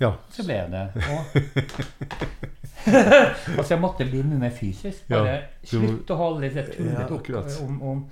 ja. 0.00 0.12
Så 0.30 0.44
ble 0.44 0.54
jeg 0.54 0.70
det. 0.70 0.86
Altså 3.58 3.74
jeg 3.74 3.80
måtte 3.82 4.06
bli 4.08 4.22
mye 4.24 4.38
mer 4.40 4.50
fysisk. 4.54 5.04
Ja, 5.10 5.18
Bare 5.18 5.38
må- 5.42 5.68
slutt 5.68 6.10
å 6.10 6.16
holde 6.16 6.40
litt 6.46 6.56
Ja, 6.56 6.64
tullete 6.72 7.14
opp 7.14 7.28
ja, 7.28 7.42
om, 7.66 7.82
om 7.82 8.04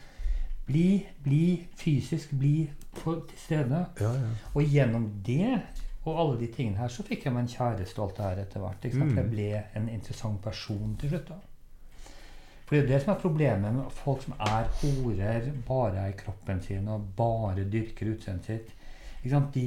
bli, 0.67 1.07
bli 1.23 1.67
fysisk, 1.79 2.33
bli 2.37 2.69
til 2.97 3.21
stede. 3.39 3.85
ja, 4.01 4.13
ja. 4.13 4.31
Og 4.55 4.63
gjennom 4.65 5.07
det 5.25 5.61
og 6.07 6.21
alle 6.23 6.39
de 6.41 6.47
tingene 6.55 6.79
her, 6.79 6.89
så 6.93 7.03
fikk 7.07 7.27
jeg 7.27 7.35
meg 7.35 7.47
en 7.47 7.53
kjæreste 7.53 8.01
og 8.01 8.09
alt 8.09 8.17
det 8.17 8.27
her 8.27 8.41
etter 8.45 8.63
hvert. 8.63 8.85
Ikke 8.85 8.99
sant? 9.01 9.13
Mm. 9.13 9.21
Jeg 9.21 9.31
ble 9.33 9.63
en 9.81 9.89
interessant 9.91 10.43
person 10.43 10.97
til 11.01 11.13
slutt. 11.13 11.33
da. 11.33 11.39
For 12.67 12.75
det 12.75 12.83
er 12.83 12.89
det 12.91 13.03
som 13.03 13.13
er 13.15 13.23
problemet 13.23 13.75
med 13.75 13.91
folk 13.95 14.23
som 14.25 14.35
er 14.43 14.71
horer, 14.81 15.51
bare 15.69 16.03
er 16.03 16.13
i 16.15 16.19
kroppen 16.19 16.63
sin 16.63 16.89
og 16.91 17.11
bare 17.19 17.67
dyrker 17.71 18.11
utseendet 18.15 18.47
sitt. 18.51 18.73
Ikke? 19.23 19.43
De, 19.55 19.67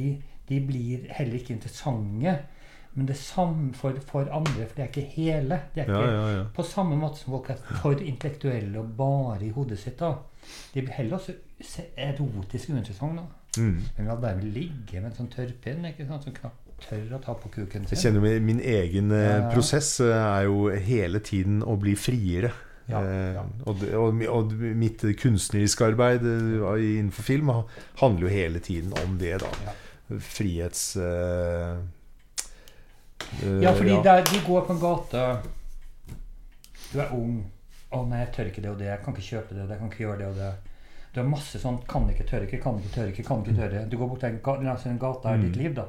de 0.49 0.61
blir 0.67 1.05
heller 1.15 1.39
ikke 1.39 1.53
interessante. 1.55 2.37
Men 2.93 3.07
det 3.07 3.15
samme 3.17 3.73
for, 3.73 3.95
for 4.07 4.27
andre, 4.31 4.65
for 4.67 4.75
de 4.75 4.81
er 4.81 4.87
ikke 4.87 5.01
hele. 5.13 5.61
De 5.75 5.81
er 5.81 5.91
ja, 5.91 5.99
ikke 6.01 6.11
ja, 6.11 6.29
ja. 6.37 6.43
på 6.55 6.63
samme 6.63 6.97
måte 6.99 7.21
som 7.21 7.35
folk 7.37 7.51
er 7.53 7.59
for 7.81 7.99
intellektuelle 8.03 8.79
og 8.79 8.95
bare 8.97 9.45
i 9.45 9.51
hodet 9.55 9.79
sitt. 9.79 9.99
da. 9.99 10.13
De 10.73 10.81
blir 10.81 10.95
heller 10.97 11.19
også 11.19 11.35
erotisk 11.97 12.69
uinteressante. 12.69 13.23
Da. 13.55 13.61
Men 13.61 13.83
Men 13.97 14.07
hadde 14.07 14.21
bare 14.21 14.41
ligge 14.53 15.01
med 15.01 15.11
en 15.11 15.15
sånn 15.17 15.29
tørrpinn 15.33 15.85
ikke 15.89 16.07
sant, 16.07 16.23
som 16.23 16.33
knapt 16.33 16.65
tør 16.85 17.15
å 17.17 17.19
ta 17.23 17.33
på 17.35 17.49
kuken 17.51 17.85
sin. 17.87 17.95
Jeg 17.97 18.03
kjenner 18.05 18.21
min, 18.23 18.45
min 18.45 18.59
egen 18.63 19.11
eh, 19.11 19.25
Ja, 19.27 19.49
prosess 19.51 19.99
eh, 19.99 20.15
er 20.15 20.45
jo 20.47 20.69
hele 20.69 21.19
tiden 21.19 21.61
å 21.63 21.75
bli 21.81 21.95
friere. 21.99 22.53
Ja, 22.89 23.01
Eh, 23.05 23.35
ja. 23.35 23.43
Og, 23.69 23.83
og, 23.93 24.21
og 24.33 24.53
mitt 24.75 25.03
kunstneriske 25.21 25.85
arbeid 25.91 26.23
eh, 26.25 26.85
innenfor 26.97 27.23
film 27.27 27.51
handler 27.99 28.23
jo 28.25 28.31
hele 28.33 28.59
tiden 28.65 28.95
om 29.03 29.17
det, 29.21 29.35
da. 29.43 29.51
Ja. 29.67 29.75
Frihets... 30.17 30.95
eh, 30.97 31.77
eh, 33.43 33.59
Ja, 33.61 33.75
fordi 33.77 33.99
der 34.03 34.23
de 34.25 34.41
går 34.47 34.65
på 34.65 34.73
en 34.73 34.81
gate 34.81 35.25
Du 36.93 36.99
er 36.99 37.13
ung. 37.13 37.43
'Å 37.91 38.03
nei, 38.09 38.19
jeg 38.23 38.33
tør 38.33 38.49
ikke 38.49 38.61
det 38.61 38.69
og 38.69 38.77
det. 38.79 38.85
Jeg 38.89 38.99
kan 39.03 39.13
ikke 39.15 39.27
kjøpe 39.27 39.55
det. 39.55 39.69
Jeg 39.69 39.79
kan 39.79 39.87
ikke 39.91 40.03
gjøre 40.03 40.17
det 40.17 40.27
og 40.27 40.35
det.' 40.37 40.68
Du 41.13 41.19
har 41.21 41.27
masse 41.29 41.59
sånn 41.59 41.79
'kan 41.87 42.09
ikke, 42.09 42.23
tør 42.23 42.43
ikke, 42.45 42.61
kan 42.61 42.77
ikke, 42.77 42.93
tør 42.95 43.07
ikke', 43.11 43.23
kan 43.27 43.39
ikke 43.43 43.55
tørre. 43.55 43.89
Du 43.89 43.97
går 43.97 44.07
bort 44.09 44.19
til 44.19 44.29
en 44.29 44.39
gata 44.43 44.61
langs 44.63 44.85
en 44.85 44.99
gate 44.99 45.25
er 45.29 45.37
Mm. 45.37 45.41
ditt 45.41 45.55
liv, 45.55 45.75
da. 45.75 45.85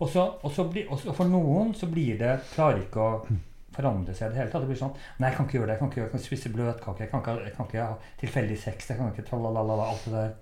Og 0.00 0.08
så, 0.08 0.32
og 0.42 0.50
så 0.50 0.64
bli, 0.70 0.86
og 0.90 0.98
for 1.14 1.24
noen 1.24 1.74
så 1.74 1.86
blir 1.86 2.18
det 2.18 2.40
Klarer 2.54 2.78
ikke 2.80 3.00
å 3.00 3.26
forandre 3.72 4.14
seg 4.14 4.26
i 4.26 4.28
det 4.30 4.38
hele 4.38 4.50
tatt. 4.50 4.62
Det 4.62 4.68
blir 4.68 4.78
sånn 4.78 4.94
'Nei, 5.18 5.28
jeg 5.28 5.36
kan 5.36 5.46
ikke 5.46 5.58
gjøre 5.58 5.66
det. 5.66 5.72
Jeg 5.72 5.78
kan 5.78 5.88
ikke, 5.90 6.00
jeg 6.00 6.10
kan 6.10 6.20
spise 6.20 6.48
bløtkake. 6.52 7.00
Jeg 7.00 7.10
kan 7.10 7.20
ikke, 7.20 7.44
jeg 7.44 7.52
kan 7.56 7.66
ikke 7.66 7.86
ha 7.86 7.94
tilfeldig 8.20 8.58
sex. 8.58 8.88
Jeg 8.88 8.96
kan 8.98 9.12
ikke 9.12 9.28
tralalala, 9.30 9.88
alt 9.88 10.04
det 10.04 10.12
der.' 10.12 10.34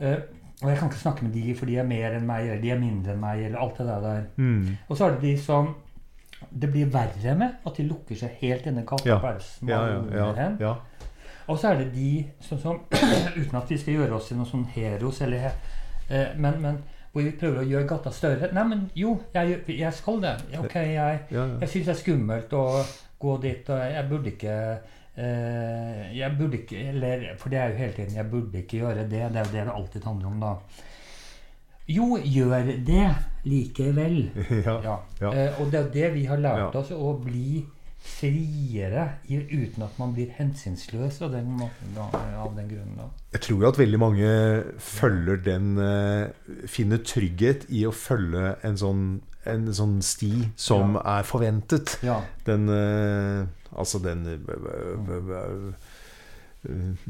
Uh, 0.00 0.20
og 0.62 0.68
jeg 0.70 0.78
kan 0.78 0.88
ikke 0.88 0.98
snakke 0.98 1.22
med 1.22 1.32
de, 1.32 1.54
for 1.54 1.66
de 1.66 1.76
er 1.78 1.84
mer 1.84 2.12
enn 2.16 2.26
meg, 2.26 2.48
eller 2.48 2.60
de 2.62 2.70
er 2.70 2.78
mindre 2.78 3.12
enn 3.12 3.20
meg, 3.20 3.44
eller 3.44 3.58
alt 3.58 3.78
det 3.78 3.86
der. 3.86 4.24
Mm. 4.36 4.76
Og 4.88 4.96
så 4.96 5.04
er 5.06 5.10
det 5.10 5.20
de 5.22 5.36
som 5.38 5.74
det 6.60 6.70
blir 6.72 6.86
verre 6.86 7.34
med 7.38 7.50
at 7.66 7.76
de 7.76 7.82
lukker 7.86 8.16
seg 8.18 8.30
helt 8.40 8.66
inne 8.66 8.82
i 8.82 8.84
gata. 8.84 9.06
Ja. 9.06 9.18
Ja, 9.62 9.86
ja, 9.86 10.02
ja, 10.34 10.56
ja. 10.60 10.74
Og 11.48 11.58
så 11.58 11.72
er 11.72 11.78
det 11.82 11.92
de 11.94 12.24
som, 12.40 12.58
som 12.62 12.80
uten 13.40 13.56
at 13.58 13.70
vi 13.70 13.78
skal 13.78 13.94
gjøre 14.00 14.14
oss 14.18 14.28
til 14.30 14.36
noen 14.38 14.50
sånn 14.50 14.66
heros, 14.74 15.20
eller, 15.26 15.48
eh, 16.08 16.34
men, 16.36 16.60
men 16.62 16.78
hvor 17.12 17.22
vi 17.26 17.32
prøver 17.36 17.60
å 17.60 17.68
gjøre 17.68 17.88
gata 17.90 18.10
større. 18.14 18.48
Nei, 18.56 18.62
men 18.68 18.84
jo, 18.96 19.18
jeg, 19.34 19.58
jeg 19.68 19.92
skal 19.98 20.20
det. 20.22 20.36
Ok, 20.62 20.76
jeg, 20.80 21.18
jeg 21.34 21.68
syns 21.68 21.88
det 21.90 21.94
er 21.96 21.98
skummelt 22.00 22.54
å 22.56 22.64
gå 23.20 23.34
dit, 23.42 23.68
og 23.70 23.82
jeg 23.92 24.06
burde 24.10 24.30
ikke 24.32 24.54
eh, 25.14 26.06
Jeg 26.16 26.32
burde 26.38 26.56
ikke 26.58 26.80
Eller 26.90 27.26
For 27.38 27.52
det 27.52 27.58
er 27.60 27.68
jo 27.70 27.76
hele 27.78 27.92
tiden 27.94 28.16
Jeg 28.16 28.26
burde 28.32 28.58
ikke 28.64 28.80
gjøre 28.80 29.04
det. 29.04 29.10
Det 29.12 29.20
er 29.20 29.28
jo 29.28 29.52
det 29.52 29.52
det 29.52 29.74
alltid 29.76 30.08
handler 30.08 30.30
om, 30.32 30.40
da. 30.42 30.54
Jo, 31.92 32.08
gjør 32.16 32.72
det 32.86 33.04
likevel. 33.44 34.18
ja. 34.66 34.74
Ja. 34.86 34.96
Ja. 35.20 35.30
Eh, 35.34 35.60
og 35.60 35.70
det 35.72 35.80
er 35.80 35.88
det 35.94 36.10
vi 36.16 36.24
har 36.30 36.40
lært 36.42 36.64
Ja. 36.64 36.80
oss, 36.80 36.90
å 36.94 37.12
bli 37.22 37.62
friere 38.02 39.06
uten 39.30 39.84
at 39.86 39.98
man 39.98 40.12
blir 40.14 40.30
hensynsløs 40.36 41.20
av 41.22 41.34
den, 41.36 41.54
av 41.98 42.56
den 42.56 42.68
grunnen. 42.70 42.96
Da. 42.98 43.08
Jeg 43.36 43.44
tror 43.46 43.68
at 43.70 43.78
veldig 43.78 44.00
mange 44.02 44.30
følger 44.82 45.42
den 45.42 45.76
eh, 45.78 46.66
Finner 46.70 47.02
trygghet 47.06 47.68
i 47.70 47.86
å 47.86 47.94
følge 47.94 48.56
en 48.66 48.80
sånn 48.80 49.04
en 49.42 49.64
sånn 49.74 49.96
sti 50.06 50.30
som 50.54 50.94
er 51.00 51.24
forventet. 51.26 51.96
Ja. 52.06 52.20
Den 52.46 52.68
eh, 52.70 53.48
Altså 53.72 53.98
den 54.04 54.26
eh, 54.28 54.36
eh, 55.42 55.72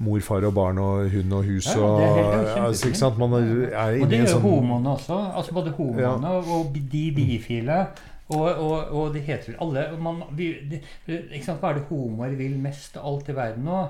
Mor, 0.00 0.20
far 0.24 0.46
og 0.48 0.54
barn 0.56 0.78
og 0.80 1.10
hund 1.12 1.34
og 1.36 1.42
hus 1.44 1.66
Ja, 1.68 1.80
og 1.84 1.98
det 2.00 2.06
er 2.22 2.62
altså, 2.62 2.86
Ikke 2.88 3.00
sant? 3.02 3.18
Man 3.20 3.34
er, 3.36 3.50
er 3.68 3.98
Og 3.98 4.08
det 4.08 4.22
gjør 4.22 4.30
sånn 4.30 4.46
homoene 4.46 4.94
også. 4.94 5.18
Altså 5.36 5.56
både 5.58 5.74
homoene 5.76 6.30
og 6.40 6.78
de 6.92 7.02
bifile. 7.16 7.82
Og, 8.32 8.48
og, 8.48 8.92
og 8.96 9.14
det 9.14 9.24
heter 9.26 9.52
vel 9.52 9.60
Alle 9.64 9.84
man, 10.00 10.22
vi, 10.38 10.52
det, 10.70 10.82
ikke 11.06 11.44
sant? 11.46 11.62
Hva 11.62 11.72
er 11.72 11.80
det 11.80 11.88
homoer 11.90 12.36
vil 12.38 12.58
mest 12.62 12.96
av 13.00 13.08
alt 13.10 13.30
i 13.32 13.36
verden 13.36 13.66
nå? 13.68 13.82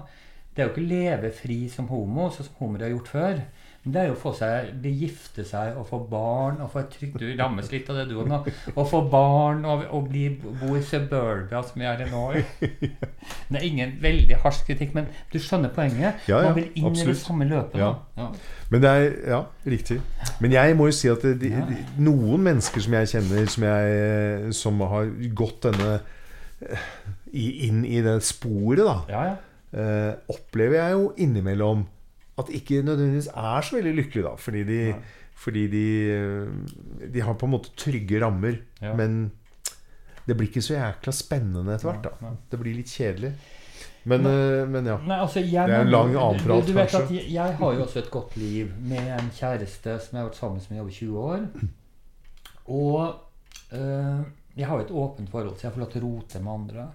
Det 0.53 0.63
er 0.63 0.69
jo 0.69 0.75
ikke 0.75 0.89
leve 0.89 1.31
fri 1.33 1.59
som 1.73 1.87
homo, 1.89 2.29
sånn 2.29 2.49
som 2.49 2.59
homoer 2.59 2.85
har 2.85 2.93
gjort 2.93 3.13
før. 3.13 3.39
Men 3.83 3.95
det 3.95 4.01
er 4.01 4.05
jo 4.07 4.15
å 4.15 4.19
få 4.23 4.31
seg, 4.39 4.69
De 4.79 4.91
gifte 4.95 5.43
seg 5.43 5.75
og 5.75 5.89
få 5.89 5.99
barn 6.07 6.61
og 6.63 6.69
få 6.71 6.85
et 6.85 6.93
trygt 6.95 7.17
Du 7.19 7.25
rammes 7.39 7.67
litt 7.73 7.89
av 7.91 7.97
det, 7.99 8.05
du 8.13 8.21
nå. 8.31 8.37
Å 8.79 8.85
få 8.87 9.01
barn 9.11 9.65
og, 9.67 9.83
og 9.91 10.05
bli, 10.13 10.29
bo 10.39 10.77
i 10.79 10.83
suburbia, 10.87 11.63
som 11.67 11.83
vi 11.83 11.89
er 11.91 12.05
i 12.05 12.07
nå. 12.13 12.21
Det 12.63 13.59
er 13.59 13.67
ingen 13.67 13.97
veldig 14.05 14.39
harsk 14.45 14.69
kritikk, 14.71 14.95
men 14.95 15.09
du 15.33 15.39
skjønner 15.43 15.73
poenget. 15.75 16.23
Ja, 16.31 16.39
ja, 16.45 16.53
Man 16.53 16.61
vil 16.61 16.69
inn 16.79 16.95
i 16.95 17.07
det 17.11 17.17
samme 17.19 17.49
løpet. 17.51 17.81
Ja. 17.83 17.91
Ja. 18.21 18.29
Men 18.71 18.85
det 18.85 18.93
er 18.93 19.09
Ja, 19.33 19.41
riktig. 19.67 19.99
Men 20.41 20.55
jeg 20.55 20.77
må 20.79 20.87
jo 20.91 20.95
si 21.01 21.11
at 21.11 21.27
det, 21.27 21.35
de, 21.43 21.51
de, 21.73 21.79
noen 22.07 22.45
mennesker 22.47 22.85
som 22.87 22.95
jeg 23.01 23.11
kjenner, 23.17 23.51
som, 23.51 23.67
jeg, 23.67 24.53
som 24.63 24.79
har 24.95 25.11
gått 25.43 25.67
denne 25.67 25.97
i, 27.33 27.49
inn 27.67 27.83
i 27.89 27.99
det 28.05 28.21
sporet, 28.27 28.85
da, 28.87 28.97
Ja, 29.11 29.25
ja. 29.33 29.35
eh, 29.75 30.13
opplever 30.31 30.79
jeg 30.79 30.95
jo 31.01 31.11
innimellom 31.27 31.83
at 32.39 32.49
ikke 32.49 32.83
nødvendigvis 32.83 33.29
er 33.35 33.61
så 33.67 33.77
veldig 33.77 33.95
lykkelige, 33.99 34.25
da. 34.25 34.35
Fordi 34.41 34.63
de, 34.65 34.79
fordi 35.37 35.67
de, 35.69 35.87
de 37.13 37.21
har 37.21 37.35
på 37.35 37.47
en 37.49 37.53
måte 37.57 37.73
trygge 37.77 38.21
rammer. 38.25 38.57
Ja. 38.81 38.95
Men 38.97 39.33
det 40.27 40.37
blir 40.39 40.49
ikke 40.49 40.63
så 40.65 40.77
jækla 40.79 41.13
spennende 41.13 41.75
etter 41.75 41.91
hvert. 41.91 42.03
Da 42.07 42.13
nei. 42.25 42.37
Det 42.51 42.61
blir 42.63 42.75
litt 42.79 42.89
kjedelig. 42.93 43.33
Men, 44.05 44.25
eh, 44.27 44.65
men 44.67 44.87
ja. 44.87 44.97
Nei, 45.07 45.19
altså, 45.23 45.39
jeg 45.45 45.69
Det 45.69 45.75
er 45.77 45.85
en 45.85 45.91
lang 45.93 46.15
avprat, 46.19 46.65
du- 46.67 46.73
du 46.73 46.79
vet 46.79 46.91
kanskje. 46.91 47.15
jeg, 47.21 47.29
jeg 47.37 47.55
har 47.61 47.73
jo 47.75 47.83
også 47.85 47.99
et 48.01 48.11
godt 48.11 48.37
liv 48.37 48.73
med 48.81 48.99
en 49.21 49.31
kjæreste 49.31 50.01
som 50.01 50.17
jeg 50.17 50.23
har 50.25 50.29
vært 50.31 50.41
sammen 50.41 50.61
med 50.71 50.77
i 50.79 50.81
over 50.81 50.91
20 50.91 51.19
år. 51.19 51.45
Og 52.67 53.15
eh, 53.73 54.25
jeg 54.57 54.67
har 54.67 54.77
jo 54.81 54.85
et 54.85 54.91
åpent 55.05 55.31
forhold, 55.31 55.57
så 55.57 55.69
jeg 55.69 55.73
får 55.77 55.81
lov 55.85 55.93
til 55.93 56.03
å 56.03 56.09
rote 56.09 56.41
med 56.43 56.53
andre. 56.53 56.89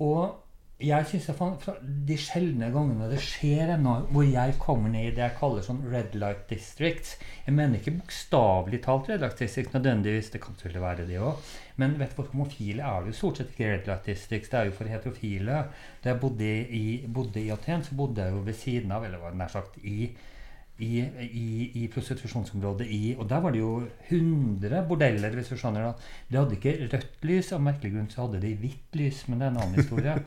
Og 0.00 0.34
jeg 0.80 1.06
synes 1.06 1.26
jeg 1.28 1.36
fant, 1.36 1.66
De 2.08 2.16
sjeldne 2.18 2.70
gangene 2.72 3.08
det 3.10 3.20
skjer 3.22 3.74
ennå, 3.76 3.94
hvor 4.14 4.24
jeg 4.26 4.56
kommer 4.62 4.92
ned 4.92 5.10
i 5.10 5.14
det 5.16 5.24
jeg 5.26 5.36
kaller 5.38 5.64
sånn 5.66 5.82
red 5.92 6.16
light 6.18 6.46
district 6.50 7.16
Jeg 7.46 7.56
mener 7.56 7.78
ikke 7.78 7.98
bokstavelig 7.98 8.80
talt 8.86 9.10
red 9.10 9.24
light 9.24 9.38
district 9.42 9.76
nødvendigvis, 9.76 10.32
det 10.32 10.42
kan 10.44 10.56
selvfølgelig 10.56 10.84
være 10.86 11.06
det 11.10 11.20
òg. 11.20 11.52
Men 11.80 11.96
vet 12.00 12.16
du, 12.16 12.20
hva? 12.20 12.28
homofile 12.32 12.86
er 12.86 13.06
jo 13.08 13.16
stort 13.16 13.40
sett 13.40 13.54
ikke 13.54 13.70
red 13.70 13.88
light 13.88 14.08
districts. 14.08 14.50
Det 14.52 14.58
er 14.58 14.68
jo 14.68 14.76
for 14.76 14.90
heterofile. 14.90 15.62
Da 16.04 16.12
jeg 16.12 16.20
bodde 16.20 16.50
i, 16.80 16.84
bodde 17.08 17.40
i 17.40 17.52
Aten, 17.54 17.84
så 17.84 17.96
bodde 17.96 18.24
jeg 18.24 18.36
jo 18.36 18.44
ved 18.46 18.58
siden 18.60 18.92
av, 18.92 19.06
eller 19.08 19.32
nær 19.36 19.52
sagt 19.52 19.80
i 19.84 20.10
i, 20.80 21.00
i, 21.26 21.48
i 21.82 21.86
prostitusjonsområdet 21.92 22.86
i 22.88 23.14
Og 23.18 23.28
der 23.28 23.40
var 23.44 23.52
det 23.54 23.60
jo 23.60 23.82
100 24.08 24.84
bordeller, 24.88 25.34
hvis 25.36 25.52
du 25.52 25.56
skjønner. 25.56 25.90
da. 25.90 25.92
De 26.30 26.38
hadde 26.38 26.56
ikke 26.56 26.88
rødt 26.92 27.26
lys, 27.28 27.52
av 27.52 27.62
merkelig 27.64 27.92
grunn 27.94 28.10
så 28.10 28.24
hadde 28.24 28.40
de 28.42 28.54
hvitt 28.62 28.96
lys, 28.98 29.22
men 29.28 29.40
det 29.40 29.48
er 29.48 29.54
en 29.54 29.60
annen 29.64 29.80
historie. 29.82 30.16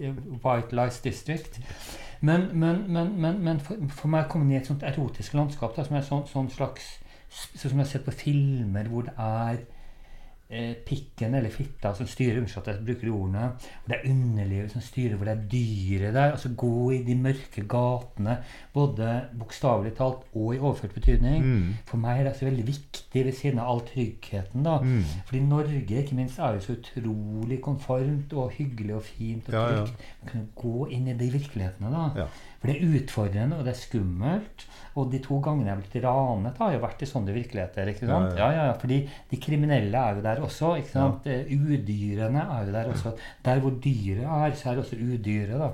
Eh, 0.00 0.16
White 0.42 0.74
Lies 0.76 0.98
District. 1.04 1.60
Men, 2.20 2.48
men, 2.52 2.84
men, 2.92 3.12
men, 3.20 3.38
men 3.44 3.60
for, 3.64 3.78
for 3.94 4.12
meg 4.12 4.28
komme 4.30 4.48
inn 4.48 4.56
i 4.56 4.58
et 4.60 4.68
sånt 4.68 4.82
erotisk 4.86 5.36
landskap, 5.36 5.76
da, 5.76 5.84
som 5.86 5.96
er 5.96 6.06
sånn, 6.06 6.26
sånn 6.30 6.50
slags 6.52 6.96
Sånn 7.30 7.70
som 7.70 7.78
jeg 7.78 7.84
har 7.84 7.90
sett 7.92 8.06
på 8.08 8.12
filmer 8.24 8.88
hvor 8.90 9.04
det 9.06 9.12
er 9.14 9.60
pikken 10.86 11.34
eller 11.38 11.52
fitta 11.54 11.92
som 11.94 12.08
styrer, 12.10 12.40
unnskyld 12.40 12.66
at 12.66 12.72
jeg 12.74 12.84
bruker 12.86 13.06
de 13.06 13.12
ordene, 13.14 13.42
hvor 13.84 13.92
det 13.92 13.96
er 14.00 14.10
underlivet 14.10 14.72
som 14.72 14.82
styrer, 14.82 15.14
hvor 15.16 15.28
det 15.28 15.34
er 15.36 15.44
dyret 15.52 16.14
der. 16.14 16.32
Altså 16.32 16.50
gå 16.56 16.90
i 16.90 17.02
de 17.06 17.14
mørke 17.14 17.64
gatene, 17.70 18.36
både 18.74 19.10
bokstavelig 19.38 19.94
talt 19.98 20.26
og 20.34 20.54
i 20.54 20.58
overført 20.58 20.94
betydning. 20.94 21.44
Mm. 21.46 21.74
For 21.86 22.02
meg 22.02 22.20
er 22.20 22.28
det 22.30 22.36
så 22.40 22.48
veldig 22.48 22.66
viktig 22.66 23.24
ved 23.24 23.32
siden 23.38 23.62
av 23.62 23.70
all 23.74 23.84
tryggheten. 23.86 24.64
da. 24.66 24.78
Mm. 24.82 25.04
Fordi 25.26 25.40
Norge 25.40 26.02
ikke 26.02 26.18
minst 26.18 26.38
er 26.38 26.58
jo 26.58 26.60
så 26.66 26.76
utrolig 26.78 27.60
konformt 27.62 28.32
og 28.32 28.50
hyggelig 28.58 28.94
og 28.94 29.02
fint 29.02 29.48
og 29.48 29.54
Ja, 29.54 29.66
ja. 29.80 29.86
Man 30.22 30.32
kunne 30.32 30.48
gå 30.56 30.86
inn 30.90 31.08
i 31.08 31.12
de 31.14 31.30
virkelighetene. 31.30 31.90
da. 31.94 32.22
Ja. 32.24 32.26
For 32.60 32.68
det 32.68 32.76
er 32.76 32.90
utfordrende, 33.00 33.56
og 33.58 33.64
det 33.64 33.72
er 33.72 33.78
skummelt. 33.80 34.66
Og 35.00 35.10
de 35.12 35.18
to 35.24 35.38
gangene 35.40 35.66
jeg 35.70 35.74
har 35.76 35.80
blitt 35.84 36.04
ranet, 36.04 36.58
har 36.60 36.72
jo 36.74 36.80
vært 36.82 37.02
i 37.02 37.08
sånne 37.08 37.32
virkeligheter. 37.32 37.88
ikke 37.88 38.06
sant? 38.06 38.36
Ja, 38.36 38.50
Ja, 38.52 38.66
ja, 38.66 38.72
Fordi 38.76 38.98
de 39.30 39.36
kriminelle 39.40 39.96
er 39.96 40.14
jo 40.18 40.22
der 40.22 40.42
også. 40.44 40.74
ikke 40.76 40.90
sant? 40.92 41.26
Eh, 41.26 41.46
Udyrene 41.56 42.42
er 42.44 42.66
jo 42.66 42.72
der 42.72 42.90
også. 42.92 43.12
Der 43.44 43.60
hvor 43.60 43.70
dyret 43.70 44.24
er, 44.26 44.52
så 44.54 44.70
er 44.70 44.74
det 44.74 44.84
også 44.84 44.96
udyret. 44.96 45.58
da. 45.60 45.70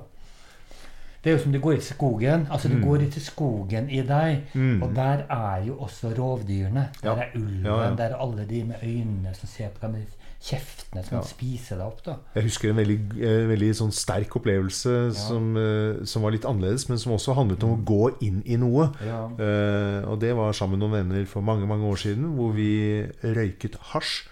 Det 1.27 1.33
er 1.33 1.39
jo 1.41 1.43
som 1.43 1.53
du 1.53 1.59
går 1.59 1.73
i 1.81 1.83
skogen. 1.83 2.47
altså 2.51 2.69
Du 2.71 2.75
Mm. 2.77 2.85
går 2.87 2.99
ikke 3.09 3.21
skogen 3.21 3.89
i 3.91 4.01
deg. 4.07 4.43
Mm. 4.55 4.83
Og 4.83 4.93
der 4.95 5.25
er 5.29 5.65
jo 5.67 5.75
også 5.83 6.13
rovdyrene. 6.15 6.85
Der 7.03 7.11
er 7.17 7.27
ulven, 7.35 7.65
Ja, 7.67 7.81
ja. 7.83 7.95
der 7.97 8.05
er 8.15 8.17
alle 8.23 8.47
de 8.47 8.63
med 8.65 8.77
øynene 8.83 9.35
som 9.35 9.49
ser 9.49 9.69
på 9.75 9.81
deg 9.83 9.91
med 9.91 10.07
kjeftene 10.41 11.03
som 11.05 11.17
Ja. 11.19 11.23
spiser 11.23 11.57
spise 11.67 11.75
deg 11.75 11.87
opp. 11.87 12.05
da. 12.05 12.15
Jeg 12.35 12.43
husker 12.45 12.71
en 12.71 12.77
veldig, 12.77 13.01
eh, 13.23 13.49
veldig 13.49 13.71
sånn 13.75 13.93
sterk 13.93 14.37
opplevelse 14.37 15.15
som, 15.15 15.57
eh, 15.57 16.05
som 16.05 16.23
var 16.23 16.31
litt 16.31 16.45
annerledes, 16.45 16.89
men 16.89 16.99
som 16.99 17.13
også 17.13 17.35
handlet 17.35 17.65
om 17.65 17.71
å 17.77 17.85
gå 17.85 18.17
inn 18.23 18.43
i 18.47 18.57
noe. 18.57 18.93
Eh, 19.03 20.09
og 20.09 20.21
det 20.21 20.37
var 20.37 20.53
sammen 20.53 20.79
med 20.79 20.89
noen 20.89 20.93
venner 21.09 21.25
for 21.27 21.41
mange 21.43 21.67
mange 21.67 21.85
år 21.85 21.97
siden, 21.97 22.37
hvor 22.37 22.53
vi 22.53 23.03
røyket 23.25 23.75
hasj. 23.81 24.29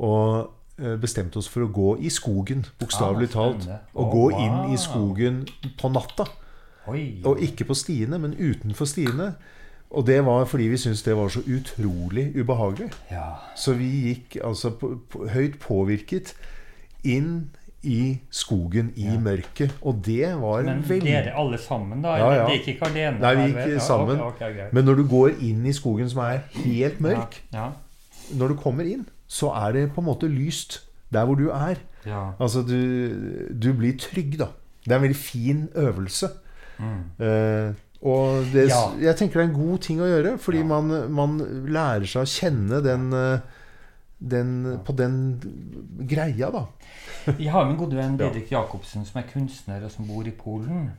Og 0.00 0.50
eh, 0.78 0.96
bestemte 1.00 1.38
oss 1.38 1.48
for 1.48 1.60
å 1.66 1.72
gå 1.72 1.98
i 2.00 2.08
skogen, 2.10 2.64
bokstavelig 2.80 3.30
talt. 3.30 3.68
Og 3.94 4.10
gå 4.12 4.26
inn 4.38 4.72
i 4.72 4.76
skogen 4.80 5.46
på 5.80 5.90
natta. 5.92 6.26
Og 6.88 7.38
ikke 7.44 7.66
på 7.68 7.74
stiene, 7.76 8.18
men 8.18 8.32
utenfor 8.38 8.86
stiene. 8.88 9.34
Og 9.90 10.04
det 10.06 10.18
var 10.24 10.44
fordi 10.44 10.68
vi 10.68 10.76
syntes 10.76 11.02
det 11.02 11.14
var 11.16 11.28
så 11.32 11.40
utrolig 11.48 12.30
ubehagelig. 12.36 12.90
Så 13.56 13.72
vi 13.76 13.88
gikk 14.08 14.38
altså 14.44 14.74
høyt 15.32 15.58
påvirket 15.60 16.34
inn 17.04 17.50
i 17.82 18.18
skogen 18.30 18.90
i 18.96 19.04
Ja. 19.06 19.18
mørket. 19.18 19.70
Og 19.82 20.02
det 20.04 20.34
var 20.40 20.62
Men 20.62 20.82
veldig 20.82 21.02
dere 21.06 21.32
alle 21.36 21.58
sammen, 21.58 22.02
da? 22.02 22.16
Ja, 22.16 22.30
ja. 22.34 22.46
Det 22.48 22.58
gikk 22.58 22.74
ikke 22.74 22.86
alene? 22.90 23.20
Nei, 23.20 23.34
vi 23.36 23.52
gikk? 23.52 23.72
Ja, 23.72 23.78
sammen. 23.78 24.20
Okay, 24.20 24.50
okay. 24.50 24.68
Men 24.72 24.84
når 24.84 24.96
du 24.96 25.04
går 25.08 25.28
inn 25.40 25.64
i 25.66 25.72
skogen 25.72 26.10
som 26.10 26.18
er 26.24 26.38
helt 26.64 26.98
mørk, 27.00 27.40
Ja. 27.52 27.70
når 28.34 28.48
du 28.48 28.54
kommer 28.56 28.84
inn, 28.84 29.06
så 29.28 29.50
er 29.54 29.72
det 29.76 29.86
på 29.94 30.00
en 30.00 30.06
måte 30.08 30.28
lyst 30.32 30.80
der 31.12 31.24
hvor 31.28 31.36
du 31.38 31.50
er. 31.52 31.76
ja. 32.06 32.32
Altså, 32.40 32.62
du, 32.62 33.50
du 33.52 33.72
blir 33.76 33.94
trygg, 34.00 34.38
da. 34.40 34.48
Det 34.84 34.92
er 34.92 34.96
en 34.96 35.02
veldig 35.02 35.16
fin 35.20 35.68
øvelse. 35.76 36.28
Mm. 36.78 37.24
Eh, 37.26 37.72
og 38.02 38.44
det, 38.52 38.68
Ja. 38.70 38.82
jeg 39.00 39.16
tenker 39.18 39.40
det 39.40 39.44
er 39.48 39.50
en 39.52 39.60
god 39.68 39.78
ting 39.84 40.00
å 40.00 40.06
gjøre, 40.08 40.38
fordi 40.38 40.58
Ja. 40.58 40.64
man, 40.64 41.10
man 41.12 41.38
lærer 41.68 42.06
seg 42.06 42.22
å 42.22 42.30
kjenne 42.30 42.82
den, 42.84 43.12
eh, 43.12 43.40
den 44.20 44.78
på 44.86 44.92
den 44.96 45.16
greia, 46.08 46.50
da. 46.54 46.64
Jeg 47.38 47.50
har 47.52 47.66
en 47.68 47.76
god 47.76 47.92
venn. 47.94 48.16
Didrik 48.16 48.50
Jacobsen, 48.52 49.04
som 49.04 49.18
er 49.20 49.26
kunstner 49.32 49.84
og 49.84 49.90
som 49.90 50.06
bor 50.06 50.24
i 50.26 50.30
Polen. 50.30 50.90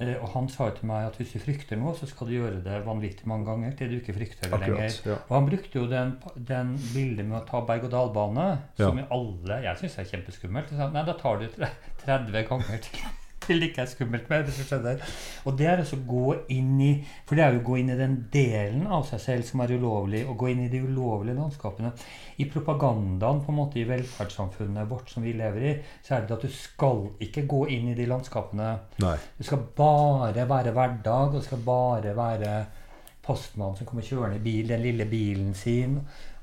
Eh, 0.00 0.14
og 0.16 0.30
han 0.32 0.48
sa 0.48 0.70
jo 0.70 0.76
til 0.78 0.88
meg 0.88 1.10
at 1.10 1.18
hvis 1.20 1.34
du 1.34 1.42
frykter 1.42 1.76
noe, 1.76 1.92
så 1.98 2.08
skal 2.08 2.30
du 2.30 2.34
gjøre 2.38 2.62
det 2.64 2.78
vanvittig 2.86 3.28
mange 3.28 3.44
ganger 3.50 3.76
til 3.76 3.92
du 3.92 3.98
ikke 3.98 4.16
frykter 4.16 4.48
det 4.48 4.60
lenger. 4.64 4.98
Ja. 5.04 5.18
Og 5.28 5.34
han 5.36 5.48
brukte 5.50 5.82
jo 5.82 5.86
den, 5.90 6.14
den 6.52 6.74
bildet 6.94 7.28
med 7.28 7.42
å 7.42 7.44
ta 7.48 7.60
berg-og-dal-bane, 7.68 8.50
som 8.80 9.00
ja. 9.02 9.08
alle 9.12 9.62
Jeg 9.66 9.82
syns 9.82 9.98
er 10.00 10.12
kjempeskummelt. 10.14 10.72
Så 10.72 10.88
Nei, 10.94 11.04
da 11.04 11.16
tar 11.20 11.42
du 11.42 11.48
30 12.06 12.44
ganger 12.50 12.86
til 12.86 13.10
det 13.58 13.70
ikke 13.70 13.82
er 13.82 13.90
skummelt 13.90 14.30
mer. 14.30 14.44
hvis 14.46 14.60
du 14.60 14.64
skjønner. 14.68 15.02
Og 15.44 15.56
det 15.58 15.66
er 15.66 15.82
også 15.82 15.98
å 15.98 16.06
gå 16.06 16.36
inn 16.54 16.80
i 16.84 16.90
For 17.26 17.34
det 17.34 17.44
er 17.44 17.56
jo 17.56 17.62
å 17.62 17.66
gå 17.70 17.78
inn 17.80 17.90
i 17.90 17.98
den 17.98 18.16
delen 18.32 18.86
av 18.86 19.06
seg 19.08 19.22
selv 19.24 19.48
som 19.48 19.64
er 19.64 19.74
ulovlig, 19.74 20.22
og 20.28 20.38
gå 20.38 20.52
inn 20.52 20.64
i 20.66 20.70
de 20.72 20.82
ulovlige 20.84 21.38
landskapene. 21.38 21.92
I 22.38 22.46
propagandaen 22.52 23.42
på 23.44 23.52
en 23.52 23.58
måte 23.58 23.80
i 23.80 23.86
velferdssamfunnet 23.88 24.90
vårt 24.90 25.10
som 25.10 25.26
vi 25.26 25.34
lever 25.36 25.66
i, 25.72 25.74
så 26.06 26.16
er 26.16 26.26
det 26.26 26.36
at 26.36 26.46
du 26.46 26.54
skal 26.54 27.08
ikke 27.26 27.48
gå 27.50 27.64
inn 27.74 27.90
i 27.90 27.96
de 27.98 28.06
landskapene. 28.10 28.70
Nei. 29.02 29.16
Du 29.38 29.46
skal 29.46 29.64
bare 29.76 30.46
være 30.48 30.76
hverdag, 30.76 31.34
og 31.34 31.40
du 31.40 31.46
skal 31.46 31.64
bare 31.66 32.14
være 32.16 32.54
postmannen 33.24 33.76
som 33.78 33.88
kommer 33.88 34.06
kjørende 34.06 34.40
i 34.40 34.44
bil, 34.44 34.68
den 34.70 34.84
lille 34.84 35.06
bilen 35.10 35.54
sin. 35.54 35.98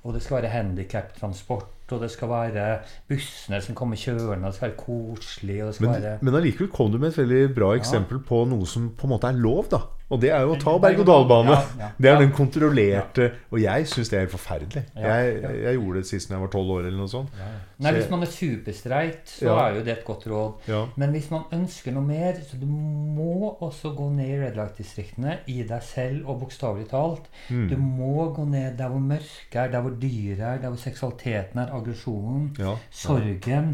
Og 0.08 0.14
det 0.16 0.22
skal 0.24 0.38
være 0.38 0.54
handikaptransport, 0.54 1.92
og 1.92 2.00
det 2.00 2.08
skal 2.14 2.30
være 2.32 2.68
bussene 3.12 3.60
som 3.64 3.76
kommer 3.76 4.00
kjørende, 4.00 4.48
og 4.48 4.54
det 4.54 4.56
skal 4.56 4.70
være 4.70 4.80
koselig, 4.80 5.58
skal 5.76 5.88
Men, 5.88 6.04
være 6.04 6.18
men 6.22 6.40
allikevel 6.40 6.70
kom 6.72 6.94
du 6.94 6.98
med 7.02 7.12
et 7.12 7.20
veldig 7.20 7.42
bra 7.58 7.74
eksempel 7.76 8.22
på 8.24 8.46
noe 8.48 8.68
som 8.70 8.94
på 8.96 9.08
en 9.08 9.16
måte 9.18 9.28
er 9.28 9.42
lov, 9.44 9.68
da. 9.74 9.82
Og 10.08 10.22
det 10.24 10.30
er 10.32 10.46
jo 10.48 10.54
å 10.54 10.60
ta 10.60 10.74
berg-og-dal-bane. 10.80 11.52
Ja, 11.52 11.64
ja, 11.82 11.88
Det 12.00 12.10
er 12.10 12.22
den 12.22 12.30
kontrollerte 12.36 13.26
Og 13.52 13.58
jeg 13.60 13.88
syns 13.92 14.12
det 14.14 14.22
er 14.22 14.30
forferdelig. 14.32 14.86
Jeg, 14.96 15.34
jeg 15.66 15.74
gjorde 15.76 16.04
det 16.04 16.08
sist 16.08 16.30
når 16.30 16.38
jeg 16.38 16.44
var 16.46 16.52
tolv 16.54 16.72
år, 16.78 16.86
eller 16.88 17.02
noe 17.02 17.12
sånt. 17.12 17.42
Nei, 17.84 17.92
Hvis 17.98 18.08
man 18.14 18.24
er 18.24 18.32
superstreit, 18.32 19.34
så 19.34 19.58
er 19.60 19.76
jo 19.76 19.84
det 19.86 19.94
et 19.98 20.06
godt 20.08 20.24
råd. 20.32 20.72
Men 20.96 21.14
hvis 21.16 21.28
man 21.34 21.44
ønsker 21.58 21.96
noe 21.96 22.08
mer, 22.08 22.40
så 22.48 22.60
du 22.62 22.66
må 22.70 23.52
også 23.68 23.92
gå 23.98 24.08
ned 24.16 24.32
i 24.32 24.40
red 24.46 24.58
light-distriktene 24.60 25.38
i 25.52 25.60
deg 25.68 25.84
selv, 25.86 26.24
og 26.32 26.42
bokstavelig 26.46 26.88
talt. 26.94 27.28
Mm. 27.52 27.68
Du 27.74 27.78
må 27.84 28.30
gå 28.36 28.48
ned 28.48 28.80
der 28.80 28.94
hvor 28.94 29.04
mørket 29.04 29.60
er, 29.60 29.72
der 29.76 29.84
hvor 29.84 29.96
dyret 30.02 30.40
er, 30.40 30.64
der 30.64 30.72
hvor 30.72 30.82
seksualiteten 30.82 31.62
er, 31.66 31.76
aggresjonen, 31.76 32.52
sorgen, 32.92 33.74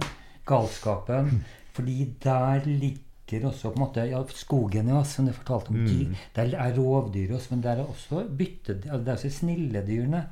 galskapen. 0.50 1.44
Fordi 1.74 2.14
der 2.24 2.66
ligger 2.66 3.02
også 3.44 3.70
på 3.70 3.80
en 3.80 3.86
måte 3.86 4.06
ja, 4.10 4.20
skogen 4.36 4.90
ja, 4.92 5.04
som 5.04 5.28
du 5.28 5.34
fortalte 5.34 5.74
om. 5.74 5.80
Mm. 5.82 5.88
Dyr, 5.88 6.26
der 6.36 6.58
er 6.58 6.78
rovdyr 6.78 7.36
også, 7.36 7.56
men 7.56 7.64
der 7.64 7.72
er 7.82 7.86
også 7.86 8.24
bytte, 8.38 8.76
altså 8.84 9.00
det 9.00 9.08
er 9.08 9.18
også 9.20 9.30
snilledyrene. 9.30 10.26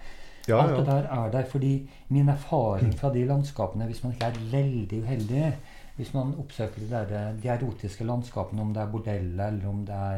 Ja, 0.47 0.61
Alt 0.63 0.77
det 0.79 0.85
der 0.87 1.03
er 1.05 1.31
der 1.31 1.45
fordi 1.45 1.89
min 2.09 2.29
erfaring 2.29 2.95
fra 2.97 3.13
de 3.13 3.25
landskapene, 3.25 3.85
hvis 3.85 4.03
man 4.03 4.13
ikke 4.13 4.25
er 4.25 4.39
veldig 4.51 5.03
uheldig 5.03 5.57
Hvis 5.95 6.13
man 6.13 6.33
oppsøker 6.39 6.81
de, 6.81 6.89
der, 6.89 7.33
de 7.43 7.47
erotiske 7.47 8.03
landskapene, 8.03 8.61
om 8.61 8.73
det 8.73 8.81
er 8.81 8.91
bordeller 8.91 9.47
eller 9.47 9.67
om 9.69 9.85
det 9.85 9.95
er 9.95 10.17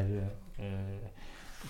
øh, 0.60 1.13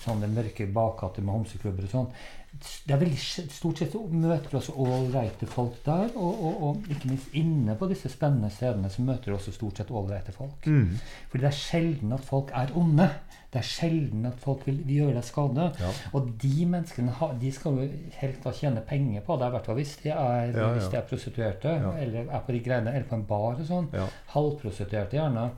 sånne 0.02 0.30
mørke 0.32 0.66
bakgater 0.72 1.22
med 1.22 1.38
homseklubber 1.38 1.86
og 1.86 1.94
sånn 1.94 2.10
det 2.54 2.94
er 2.94 3.00
veldig, 3.00 3.18
Stort 3.50 3.80
sett 3.82 3.94
møter 4.14 4.58
også 4.58 4.74
ålreite 4.84 5.46
folk 5.50 5.80
der. 5.86 6.12
Og, 6.14 6.42
og, 6.46 6.60
og 6.68 6.90
ikke 6.92 7.10
minst 7.10 7.34
inne 7.36 7.74
på 7.78 7.88
disse 7.90 8.10
spennende 8.12 8.50
stedene 8.52 8.90
så 8.92 9.04
møter 9.04 9.34
også 9.34 9.54
stort 9.54 9.80
sett 9.80 9.90
ålreite 9.90 10.34
folk. 10.34 10.68
Mm. 10.70 10.94
Fordi 11.32 11.42
det 11.42 11.50
er 11.50 11.58
sjelden 11.58 12.14
at 12.14 12.24
folk 12.24 12.54
er 12.54 12.72
onde. 12.78 13.08
Det 13.50 13.60
er 13.60 13.68
sjelden 13.68 14.26
at 14.30 14.38
folk 14.42 14.64
vil, 14.68 14.80
vil 14.86 15.02
gjøre 15.02 15.18
deg 15.18 15.26
skade. 15.26 15.68
Ja. 15.82 15.92
Og 16.14 16.32
de 16.42 16.54
menneskene 16.70 17.14
ha, 17.20 17.30
de 17.40 17.52
skal 17.54 17.78
jo 17.80 17.88
helt 18.20 18.42
da 18.46 18.54
tjene 18.54 18.82
penger 18.86 19.26
på 19.26 19.38
det, 19.38 19.50
i 19.50 19.56
hvert 19.56 19.70
fall 19.70 19.78
hvis 19.78 19.94
de 20.02 20.10
er, 20.14 20.50
Ja, 20.54 20.58
ja. 20.58 20.72
Hvis 20.78 20.90
de 20.90 20.98
er 20.98 21.08
prostituerte, 21.10 21.78
eller 21.94 22.26
er 22.26 22.44
på 22.46 22.54
de 22.54 22.64
greiene, 22.66 22.94
eller 22.94 23.08
på 23.10 23.18
en 23.18 23.26
bar 23.28 23.58
og 23.58 23.66
sånn. 23.68 23.90
Halvprostituerte 24.34 25.18
gjerne. 25.18 25.48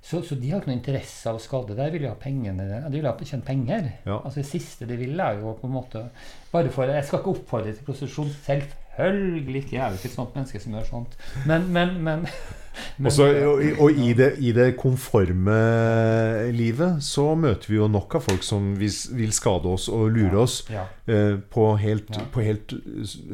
Så, 0.00 0.22
så 0.24 0.34
de 0.40 0.48
har 0.48 0.62
ikke 0.62 0.70
noe 0.70 0.78
interesse 0.78 1.28
av 1.28 1.36
å 1.36 1.42
skade 1.42 1.74
deg. 1.76 1.90
De 1.90 1.98
vil 1.98 2.06
jo 2.06 2.12
ha 2.14 2.18
pengene 2.18 2.66
De 2.88 2.96
vil 2.96 3.08
ha 3.08 3.12
tjent 3.20 3.44
penger. 3.44 3.90
Ja. 4.06 4.16
Altså 4.16 4.40
Det 4.40 4.48
siste 4.48 4.88
de 4.88 4.96
vil, 4.96 5.20
er 5.20 5.40
jo 5.42 5.52
på 5.60 5.68
en 5.68 5.76
måte 5.76 6.06
Bare 6.50 6.72
for 6.72 6.88
Jeg 6.88 7.04
skal 7.06 7.20
ikke 7.20 7.34
oppfordre 7.34 7.74
til 7.74 7.84
prostitusjon. 7.84 8.32
Selvfølgelig 8.46 9.64
ikke. 9.64 9.76
Jeg 9.76 9.84
er 9.84 9.92
jo 9.92 10.00
ikke 10.00 10.10
et 10.10 10.16
sånt 10.16 10.38
menneske 10.38 10.62
som 10.62 10.78
gjør 10.78 10.88
sånt. 10.88 11.18
Men, 11.46 11.68
men, 11.72 11.98
men, 12.04 12.26
men 13.00 13.10
Og, 13.10 13.40
og, 13.50 13.80
og 13.86 13.90
i, 14.04 14.12
det, 14.16 14.34
i 14.44 14.52
det 14.56 14.68
konforme 14.78 15.56
livet 16.54 17.00
så 17.04 17.30
møter 17.38 17.70
vi 17.70 17.78
jo 17.78 17.88
nok 17.90 18.16
av 18.18 18.24
folk 18.26 18.44
som 18.46 18.72
vil, 18.78 18.92
skade 19.34 19.70
oss 19.70 19.88
og 19.92 20.10
lure 20.14 20.42
oss 20.42 20.56
ja, 20.70 20.84
eh, 21.06 21.36
på, 21.40 21.66
helt, 21.80 22.10
Ja. 22.14 22.24
på 22.32 22.42
helt 22.44 22.74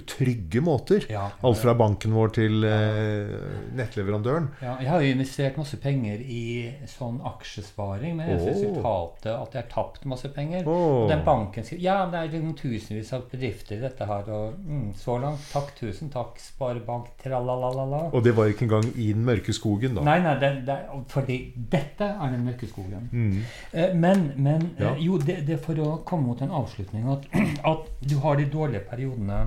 trygge 0.07 0.61
måter. 0.65 1.07
ja, 1.11 1.29
Alt 1.43 1.59
fra 1.63 1.75
banken 1.79 2.13
vår 2.17 2.33
til 2.37 2.65
uh, 2.65 3.33
nettleverandøren. 3.77 4.49
Ja, 4.63 4.77
jeg 4.83 4.91
har 4.91 5.05
jo 5.05 5.15
investert 5.17 5.59
masse 5.59 5.79
penger 5.83 6.21
i 6.23 6.71
sånn 6.91 7.19
aksjesparing 7.27 8.17
med 8.19 8.31
det 8.31 8.39
Åh. 8.41 8.49
resultatet 8.53 9.33
at 9.33 9.57
jeg 9.57 9.65
har 9.65 9.71
tapt 9.73 10.07
masse 10.09 10.29
penger. 10.35 10.67
Oh. 10.69 11.05
Og 11.05 11.11
den 11.13 11.25
banken 11.27 11.67
sier 11.67 11.81
ja, 11.83 11.99
det 12.13 12.21
er 12.21 12.33
liksom 12.33 12.55
tusenvis 12.59 13.13
av 13.17 13.27
bedrifter 13.33 13.81
dette 13.83 14.07
her, 14.09 14.29
og 14.33 14.61
mm, 14.61 14.89
så 15.01 15.19
langt, 15.23 15.43
takk, 15.53 15.73
tusen 15.79 16.13
takk, 16.13 16.37
sparebank, 16.43 17.11
tralalala. 17.23 18.07
Og 18.13 18.23
det 18.25 18.37
var 18.37 18.51
ikke 18.53 18.67
engang 18.69 18.91
i 18.95 19.11
den 19.13 19.25
mørke 19.27 19.55
skogen, 19.57 19.95
da. 19.97 20.05
Nei, 20.07 20.19
nei, 20.25 20.35
det, 20.43 20.51
det, 20.69 20.77
fordi 21.13 21.39
dette 21.73 22.05
er 22.13 22.31
den 22.37 22.45
mørke 22.47 22.69
skogen. 22.71 23.09
Mm. 23.13 23.43
Eh, 23.73 23.95
Men, 23.95 24.27
men 24.37 24.71
Ja. 24.79 24.93
eh, 24.95 25.03
jo, 25.07 25.19
det, 25.19 25.41
det 25.49 25.57
er 25.59 25.65
for 25.65 25.75
å 25.83 25.91
komme 26.05 26.27
mot 26.31 26.41
en 26.45 26.51
avslutning 26.61 27.09
at, 27.13 27.27
at 27.73 27.91
du 28.01 28.17
har 28.23 28.37
de 28.41 28.47
dårlige 28.53 28.85
periodene. 28.91 29.43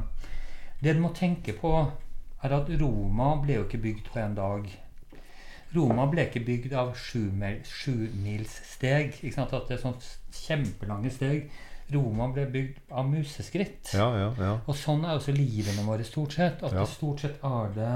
Det 0.81 0.95
du 0.95 1.01
må 1.03 1.13
tenke 1.13 1.53
på, 1.59 1.73
er 2.43 2.53
at 2.55 2.69
Roma 2.81 3.33
ble 3.43 3.57
jo 3.59 3.63
ikke 3.67 3.81
bygd 3.83 4.11
på 4.13 4.19
en 4.25 4.35
dag. 4.37 4.67
Roma 5.75 6.05
ble 6.09 6.23
ikke 6.25 6.41
bygd 6.47 6.71
av 6.73 6.93
sjumil- 6.97 7.61
sjumilssteg. 7.67 9.17
Ikke 9.23 9.35
sant? 9.35 9.53
At 9.53 9.67
det 9.69 9.77
er 9.77 9.83
sånn 9.83 9.97
kjempelange 10.33 11.11
steg. 11.13 11.49
Roma 11.93 12.27
ble 12.33 12.45
bygd 12.53 12.79
av 12.93 13.07
museskritt. 13.09 13.91
Ja, 13.97 14.07
ja, 14.17 14.29
ja. 14.37 14.51
Og 14.69 14.77
sånn 14.77 15.05
er 15.07 15.17
også 15.17 15.33
livene 15.33 15.85
våre 15.87 16.05
stort 16.05 16.35
sett. 16.37 16.63
At 16.63 16.73
Ja. 16.73 16.83
det 16.83 16.89
stort 16.91 17.19
sett 17.25 17.43
er 17.43 17.71
det 17.75 17.93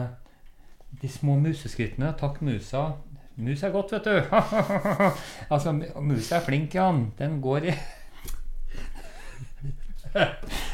de 1.03 1.09
små 1.11 1.35
museskrittene. 1.43 2.13
Takk, 2.19 2.39
musa. 2.41 2.93
Mus 3.35 3.63
er 3.65 3.73
godt, 3.73 3.91
vet 3.91 4.05
du. 4.07 4.37
altså, 5.53 5.73
musa 6.01 6.37
er 6.37 6.45
flink, 6.45 6.75
Jan. 6.75 7.07
Den 7.19 7.41
går 7.41 7.69
i 7.71 7.75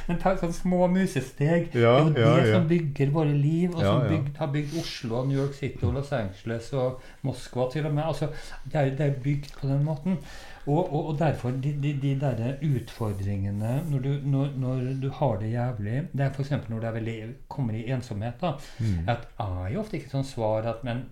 Men 0.09 0.17
ta 0.19 0.33
sånne 0.35 0.55
små 0.55 0.87
musesteg. 0.91 1.69
Ja, 1.71 1.93
det 2.03 2.19
er 2.19 2.25
jo 2.25 2.35
det 2.41 2.49
ja. 2.49 2.57
som 2.57 2.67
bygger 2.67 3.13
våre 3.15 3.31
liv, 3.31 3.71
og 3.71 3.81
som 3.85 4.03
bygd, 4.09 4.33
har 4.41 4.51
bygd 4.51 4.75
Oslo 4.81 5.21
og 5.21 5.29
New 5.29 5.39
York 5.39 5.55
City 5.55 5.85
og 5.87 5.95
Los 5.95 6.11
Angeles 6.15 6.67
og 6.75 6.99
Moskva 7.27 7.69
til 7.71 7.87
og 7.87 7.95
med. 7.95 8.03
Altså, 8.03 8.29
det, 8.65 8.75
er, 8.75 8.91
det 8.99 9.05
er 9.07 9.19
bygd 9.23 9.53
på 9.61 9.69
den 9.71 9.85
måten. 9.87 10.19
Og, 10.67 10.93
og, 10.93 11.05
og 11.07 11.19
derfor 11.19 11.51
de, 11.51 11.71
de, 11.83 11.93
de 12.01 12.11
der 12.19 12.55
utfordringene 12.75 13.83
når 13.89 13.99
du, 13.99 14.09
når, 14.23 14.49
når 14.57 14.81
du 15.01 15.09
har 15.09 15.37
det 15.41 15.51
jævlig 15.51 16.07
Det 16.11 16.21
er 16.25 16.29
f.eks. 16.33 16.51
når 16.69 16.79
du 16.79 16.87
veldig, 16.91 17.15
kommer 17.47 17.73
i 17.73 17.85
ensomhet. 17.91 18.33
da, 18.41 18.51
Mm. 18.79 19.07
at 19.09 19.27
er 19.39 19.69
jo 19.73 19.79
ofte 19.79 19.97
ikke 19.97 20.09
sånn 20.09 20.23
svar 20.27 20.67
at 20.69 20.83
Men 20.83 21.05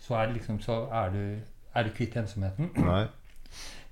så 0.00 0.14
er, 0.14 0.26
det 0.26 0.34
liksom, 0.34 0.60
så 0.60 0.86
er 0.92 1.10
du, 1.12 1.38
er 1.74 1.82
du 1.82 1.90
kvitt 1.96 2.16
ensomheten. 2.16 2.70
Nei. 2.76 3.06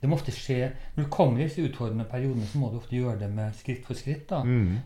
Det 0.03 0.09
må 0.11 0.17
ofte 0.19 0.33
skje 0.35 0.73
Når 0.97 1.05
du 1.05 1.11
kommer 1.11 1.41
i 1.41 1.45
disse 1.47 1.63
utfordrende 1.63 2.05
periodene, 2.05 2.47
så 2.47 2.59
må 2.59 2.69
du 2.73 2.77
ofte 2.77 2.97
gjøre 2.97 3.19
det 3.21 3.31
med 3.31 3.53
skritt 3.55 3.87
for 3.87 3.95
skritt. 3.95 4.27
da. 4.31 4.43
Mm. 4.43 4.79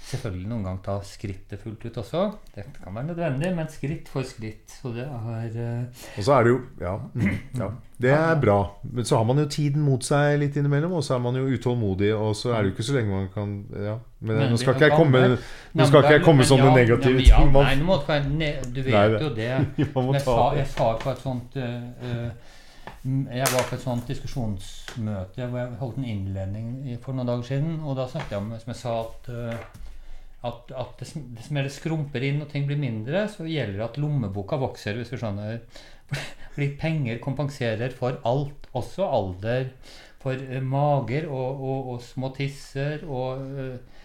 Selvfølgelig 0.00 0.48
noen 0.48 0.64
gang 0.64 0.78
ta 0.82 0.96
skrittet 1.06 1.60
fullt 1.62 1.84
ut 1.86 1.98
også. 2.00 2.22
Det 2.54 2.64
kan 2.74 2.94
være 2.96 3.10
nødvendig, 3.12 3.50
men 3.54 3.68
skritt 3.70 4.08
for 4.10 4.26
skritt. 4.26 4.72
Så 4.80 4.90
det 4.94 5.04
er 5.04 5.52
uh... 5.54 6.02
Og 6.18 6.24
så 6.26 6.34
er 6.34 6.46
det 6.46 6.54
jo 6.54 6.60
ja, 6.80 6.94
ja. 7.60 7.68
Det 8.00 8.10
er 8.10 8.40
bra. 8.40 8.56
Men 8.82 9.04
så 9.04 9.20
har 9.20 9.26
man 9.28 9.38
jo 9.38 9.44
tiden 9.52 9.84
mot 9.84 10.02
seg 10.04 10.38
litt 10.40 10.56
innimellom, 10.56 10.96
og 10.98 11.04
så 11.04 11.14
er 11.18 11.22
man 11.22 11.36
jo 11.36 11.44
utålmodig, 11.52 12.14
og 12.16 12.32
så 12.36 12.54
er 12.56 12.62
det 12.62 12.70
jo 12.70 12.76
ikke 12.78 12.86
så 12.88 12.96
lenge 12.96 13.12
man 13.12 13.28
kan 13.34 13.52
ja. 13.76 13.98
Men, 14.20 14.36
Men 14.36 14.50
nå 14.52 14.56
skal 14.60 14.74
ikke 14.74 14.88
jeg 14.88 14.96
komme, 14.96 15.20
nå 15.72 15.86
skal 15.88 16.02
ikke 16.04 16.16
jeg 16.16 16.24
komme 16.24 16.42
men 16.42 16.48
sånne 16.48 16.70
ja, 16.70 16.72
negative 16.76 17.22
ja, 17.24 17.42
Nei, 17.54 17.76
må 17.84 17.96
det 18.04 18.50
du 18.66 18.80
vet 18.82 18.92
Nei, 18.92 19.04
det- 19.12 19.20
jo 19.22 19.30
det. 19.36 19.52
Jeg 19.80 20.24
sa, 20.24 20.38
jeg 20.56 20.66
sa 20.68 20.88
på 21.00 21.12
et 21.12 21.22
sånt 21.22 21.56
eh, 21.56 22.26
Jeg 23.04 23.52
var 23.54 23.68
på 23.68 23.76
et 23.78 23.84
sånt 23.84 24.10
diskusjonsmøte 24.10 25.46
hvor 25.46 25.60
jeg 25.62 25.78
holdt 25.80 26.00
en 26.02 26.08
innledning 26.10 26.98
for 27.04 27.16
noen 27.16 27.30
dager 27.30 27.46
siden. 27.48 27.78
Og 27.84 27.96
da 27.96 28.08
snakket 28.10 28.34
jeg 28.36 28.42
om 28.42 28.50
som 28.60 28.72
jeg 28.74 28.80
sa 28.80 28.96
at, 29.06 29.30
eh, 29.32 29.80
at, 30.46 30.72
at 30.72 31.00
det, 31.00 31.08
det 31.36 31.44
som 31.44 31.58
det 31.60 31.72
skrumper 31.74 32.24
inn 32.24 32.40
og 32.40 32.48
ting 32.52 32.66
blir 32.68 32.80
mindre, 32.80 33.26
så 33.28 33.48
gjelder 33.48 33.76
det 33.76 33.86
at 33.90 33.98
lommeboka 34.00 34.56
vokser, 34.60 34.96
hvis 34.96 35.12
du 35.12 35.18
skjønner. 35.20 35.60
Fordi 36.54 36.68
penger 36.80 37.20
kompenserer 37.22 37.92
for 37.96 38.20
alt, 38.28 38.70
også 38.76 39.06
alder. 39.06 39.70
For 40.20 40.36
uh, 40.36 40.60
mager 40.64 41.28
og, 41.28 41.60
og, 41.60 41.92
og 41.94 42.02
små 42.04 42.32
tisser 42.36 43.04
og 43.08 43.40
uh, 43.40 44.00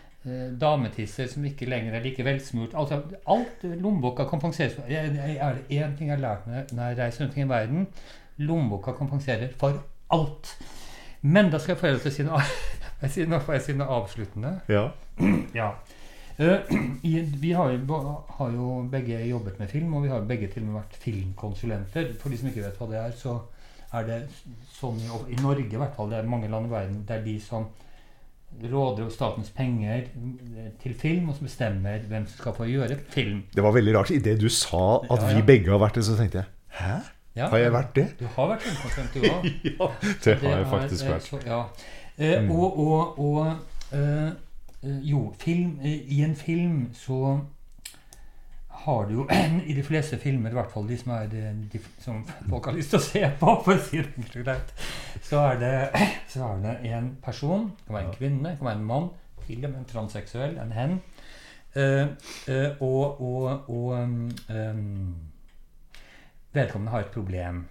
dametisser 0.62 1.28
som 1.30 1.46
ikke 1.46 1.68
lenger 1.70 1.96
er 1.96 2.04
like 2.04 2.24
velsmurt. 2.26 2.76
Altså, 2.76 3.02
alt 3.30 3.64
lommeboka 3.64 4.26
kompenserer 4.30 4.74
for. 4.76 4.88
Er 4.90 5.12
det 5.12 5.68
én 5.70 5.98
ting 5.98 6.10
jeg 6.10 6.18
har 6.18 6.24
lært 6.24 6.72
når 6.74 6.84
jeg 6.88 6.98
reiser 7.00 7.26
rundt 7.26 7.38
i 7.38 7.50
verden? 7.50 7.88
Lommeboka 8.38 8.96
kompenserer 8.98 9.54
for 9.60 9.84
alt. 10.12 10.58
Men 11.22 11.52
da 11.52 11.60
skal 11.60 11.74
jeg 11.74 11.82
få 11.82 11.92
lov 11.94 12.02
til 12.04 12.12
å 12.12 12.16
si 12.16 12.26
noe, 13.28 13.60
si 13.66 13.78
noe 13.78 14.00
avsluttende. 14.02 14.60
Ja. 14.70 14.90
Ja. 15.56 15.72
Eh, 16.38 16.76
vi 17.44 17.52
har 17.56 17.72
jo, 17.72 18.00
har 18.38 18.52
jo 18.52 18.70
begge 18.92 19.22
jobbet 19.30 19.60
med 19.60 19.70
film, 19.72 19.94
og 19.96 20.04
vi 20.04 20.10
har 20.12 20.26
begge 20.28 20.48
til 20.52 20.64
og 20.66 20.70
med 20.72 20.80
vært 20.82 20.98
filmkonsulenter. 21.04 22.14
For 22.20 22.30
de 22.34 22.38
som 22.42 22.50
ikke 22.52 22.66
vet 22.66 22.78
hva 22.82 22.90
det 22.92 23.00
er, 23.02 23.16
så 23.20 23.38
er 23.96 24.08
det 24.10 24.20
sånn 24.76 24.98
i, 25.00 25.08
i 25.36 25.40
Norge 25.42 25.70
i 25.72 25.80
hvert 25.80 25.96
fall, 25.96 26.10
det 26.12 26.20
er 26.20 26.28
mange 26.28 26.50
land 26.52 26.68
i 26.68 26.74
verden, 26.74 27.02
det 27.08 27.16
er 27.20 27.24
de 27.26 27.36
som 27.40 27.68
råder 28.56 29.04
over 29.04 29.12
statens 29.12 29.50
penger 29.56 30.06
eh, 30.08 30.70
til 30.84 30.94
film, 30.96 31.30
og 31.32 31.36
som 31.40 31.48
bestemmer 31.48 32.04
hvem 32.08 32.28
som 32.28 32.38
skal 32.40 32.56
få 32.56 32.68
gjøre 32.70 32.98
film. 33.12 33.42
Det 33.56 33.64
var 33.64 33.76
veldig 33.76 33.96
rart. 33.98 34.12
Idet 34.16 34.38
du 34.42 34.48
sa 34.52 35.02
at 35.04 35.26
Ja, 35.26 35.34
vi 35.36 35.44
begge 35.48 35.72
har 35.74 35.82
vært 35.84 36.00
det, 36.00 36.06
så 36.08 36.16
tenkte 36.20 36.44
jeg 36.44 36.52
Hæ? 36.80 36.96
Ja, 37.36 37.50
Har 37.52 37.60
jeg 37.60 37.72
vært 37.76 37.90
det? 37.98 38.06
Du 38.20 38.24
har 38.32 38.48
vært 38.48 38.64
filmkonsulent, 38.64 39.16
du 39.16 39.26
òg. 39.36 39.48
Ja, 39.68 39.88
det 40.24 40.36
har 40.40 40.58
jeg 40.62 40.68
faktisk 40.72 41.08
vært. 41.10 41.26
Så, 41.28 41.40
ja. 41.48 41.62
Eh, 42.18 42.38
Mm. 42.46 42.52
Og, 42.56 42.78
og, 42.80 43.18
og 43.20 43.40
eh, 43.92 44.30
eh, 44.86 45.02
Jo, 45.10 45.28
film, 45.42 45.80
eh, 45.84 46.06
i 46.16 46.22
en 46.24 46.36
film 46.36 46.90
så 46.94 47.40
har 48.86 49.06
du 49.06 49.14
jo 49.14 49.28
I 49.70 49.74
de 49.74 49.84
fleste 49.84 50.18
filmer, 50.22 50.52
i 50.52 50.58
hvert 50.58 50.72
fall 50.72 50.88
de 50.88 50.98
som, 51.00 51.14
er, 51.16 51.34
eh, 51.34 51.52
de, 51.72 51.82
som 52.04 52.24
folk 52.52 52.70
har 52.70 52.78
lyst 52.78 52.94
til 52.94 53.02
å 53.02 53.06
se 53.08 53.24
på, 53.40 53.54
for 53.66 53.76
å 53.76 53.84
si 53.88 54.02
det 54.02 54.26
og 54.26 54.48
greit, 54.48 54.74
så 55.26 55.44
er 55.52 55.62
det, 55.62 55.76
så 56.34 56.50
er 56.50 56.66
det 56.66 56.76
en 56.94 57.14
person, 57.24 57.70
det 57.78 57.88
kan 57.88 58.00
være 58.00 58.10
en 58.10 58.18
kvinne, 58.18 58.50
det 58.50 58.60
kan 58.60 58.72
være 58.72 58.82
en 58.82 58.90
mann, 58.92 59.14
til 59.46 59.62
og 59.62 59.72
med 59.72 59.80
en 59.84 59.90
transseksuell, 59.90 60.58
en 60.62 60.76
hen, 60.76 60.98
eh, 61.78 62.06
eh, 62.52 62.84
og, 62.84 63.22
og, 63.22 63.70
og 63.70 63.96
um, 64.50 65.16
vedkommende 66.56 66.94
har 66.94 67.06
et 67.06 67.14
problem. 67.14 67.66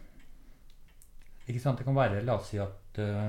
Ikke 1.48 1.61
sant? 1.61 1.79
Det 1.79 1.87
kan 1.87 1.96
være, 1.96 2.22
la 2.24 2.38
oss 2.38 2.53
si 2.53 2.61
at 2.62 3.00
uh, 3.03 3.27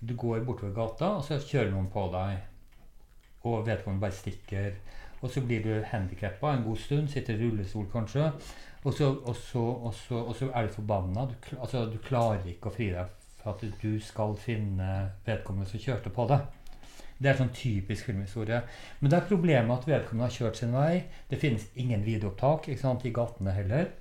du 0.00 0.16
går 0.18 0.46
bortover 0.46 0.72
gata, 0.74 1.12
og 1.18 1.26
så 1.26 1.38
kjører 1.38 1.70
noen 1.74 1.90
på 1.92 2.08
deg, 2.14 2.40
og 3.44 3.66
vedkommende 3.66 4.00
bare 4.00 4.16
stikker. 4.16 4.72
Og 5.22 5.30
så 5.30 5.40
blir 5.40 5.62
du 5.62 5.84
handikappa 5.86 6.52
en 6.52 6.64
god 6.66 6.76
stund, 6.76 7.08
sitter 7.08 7.34
i 7.34 7.44
rullestol 7.44 7.86
kanskje, 7.92 8.30
og 8.84 8.94
så, 8.94 9.12
og 9.14 9.36
så, 9.36 9.58
og 9.58 9.94
så, 9.94 10.14
og 10.18 10.34
så 10.36 10.50
er 10.54 10.66
du 10.66 10.72
forbanna. 10.72 11.28
Du, 11.30 11.34
altså, 11.60 11.84
du 11.86 11.98
klarer 12.02 12.42
ikke 12.50 12.72
å 12.72 12.74
fri 12.74 12.90
deg 12.90 13.12
for 13.42 13.54
at 13.54 13.62
du 13.82 14.00
skal 14.02 14.34
finne 14.38 14.88
vedkommende 15.26 15.70
som 15.70 15.82
kjørte 15.82 16.10
på 16.14 16.26
deg. 16.30 16.50
Det 17.22 17.30
er 17.30 17.38
sånn 17.38 17.52
typisk 17.54 18.08
filmhistorie. 18.08 18.58
Men 18.98 19.12
det 19.12 19.18
er 19.20 19.28
problemet 19.28 19.76
at 19.76 19.86
vedkommende 19.86 20.26
har 20.26 20.34
kjørt 20.34 20.58
sin 20.58 20.74
vei. 20.74 21.04
Det 21.30 21.38
finnes 21.38 21.68
ingen 21.78 22.02
videoopptak 22.06 22.66
ikke 22.72 22.82
sant, 22.82 23.06
i 23.06 23.14
gatene 23.14 23.54
heller. 23.54 23.92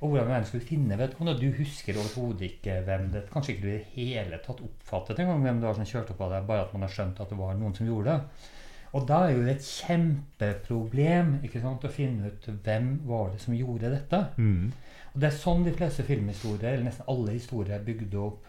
Og 0.00 0.10
hvordan 0.10 0.28
verden 0.28 0.44
skulle 0.44 0.66
finne 0.66 0.98
vedkommende? 0.98 1.40
Du 1.40 1.56
husker 1.56 1.96
overhodet 1.96 2.50
ikke 2.50 2.82
hvem 2.84 3.06
det 3.14 3.22
Kanskje 3.32 3.54
ikke 3.54 3.62
du 3.62 3.70
i 3.70 3.76
det 3.78 3.92
hele 3.94 4.40
tatt 4.44 4.60
oppfattet 4.60 5.22
engang 5.22 5.40
hvem 5.44 5.62
det 5.62 5.70
var 5.70 5.78
som 5.78 5.88
kjørte 5.88 6.16
på 6.18 6.28
deg, 6.32 6.44
bare 6.48 6.66
at 6.66 6.74
man 6.76 6.84
har 6.84 6.92
skjønt 6.92 7.22
at 7.24 7.32
det 7.32 7.38
var 7.38 7.56
noen 7.56 7.74
som 7.76 7.88
gjorde 7.88 8.12
det. 8.12 8.50
Og 8.96 9.06
da 9.08 9.22
er 9.24 9.32
jo 9.34 9.44
det 9.44 9.54
et 9.56 9.68
kjempeproblem 9.68 11.32
ikke 11.44 11.62
sant, 11.62 11.84
å 11.84 11.92
finne 11.92 12.30
ut 12.30 12.50
hvem 12.64 12.92
var 13.08 13.32
det 13.32 13.40
som 13.42 13.56
gjorde 13.56 13.92
dette. 13.92 14.20
Mm. 14.36 14.68
Og 15.14 15.22
det 15.22 15.30
er 15.30 15.40
sånn 15.40 15.64
de 15.66 15.72
fleste 15.76 16.04
filmhistorier, 16.06 16.74
eller 16.74 16.86
nesten 16.90 17.08
alle 17.12 17.34
historier, 17.34 17.78
er 17.78 17.84
bygd 17.84 18.14
opp 18.20 18.46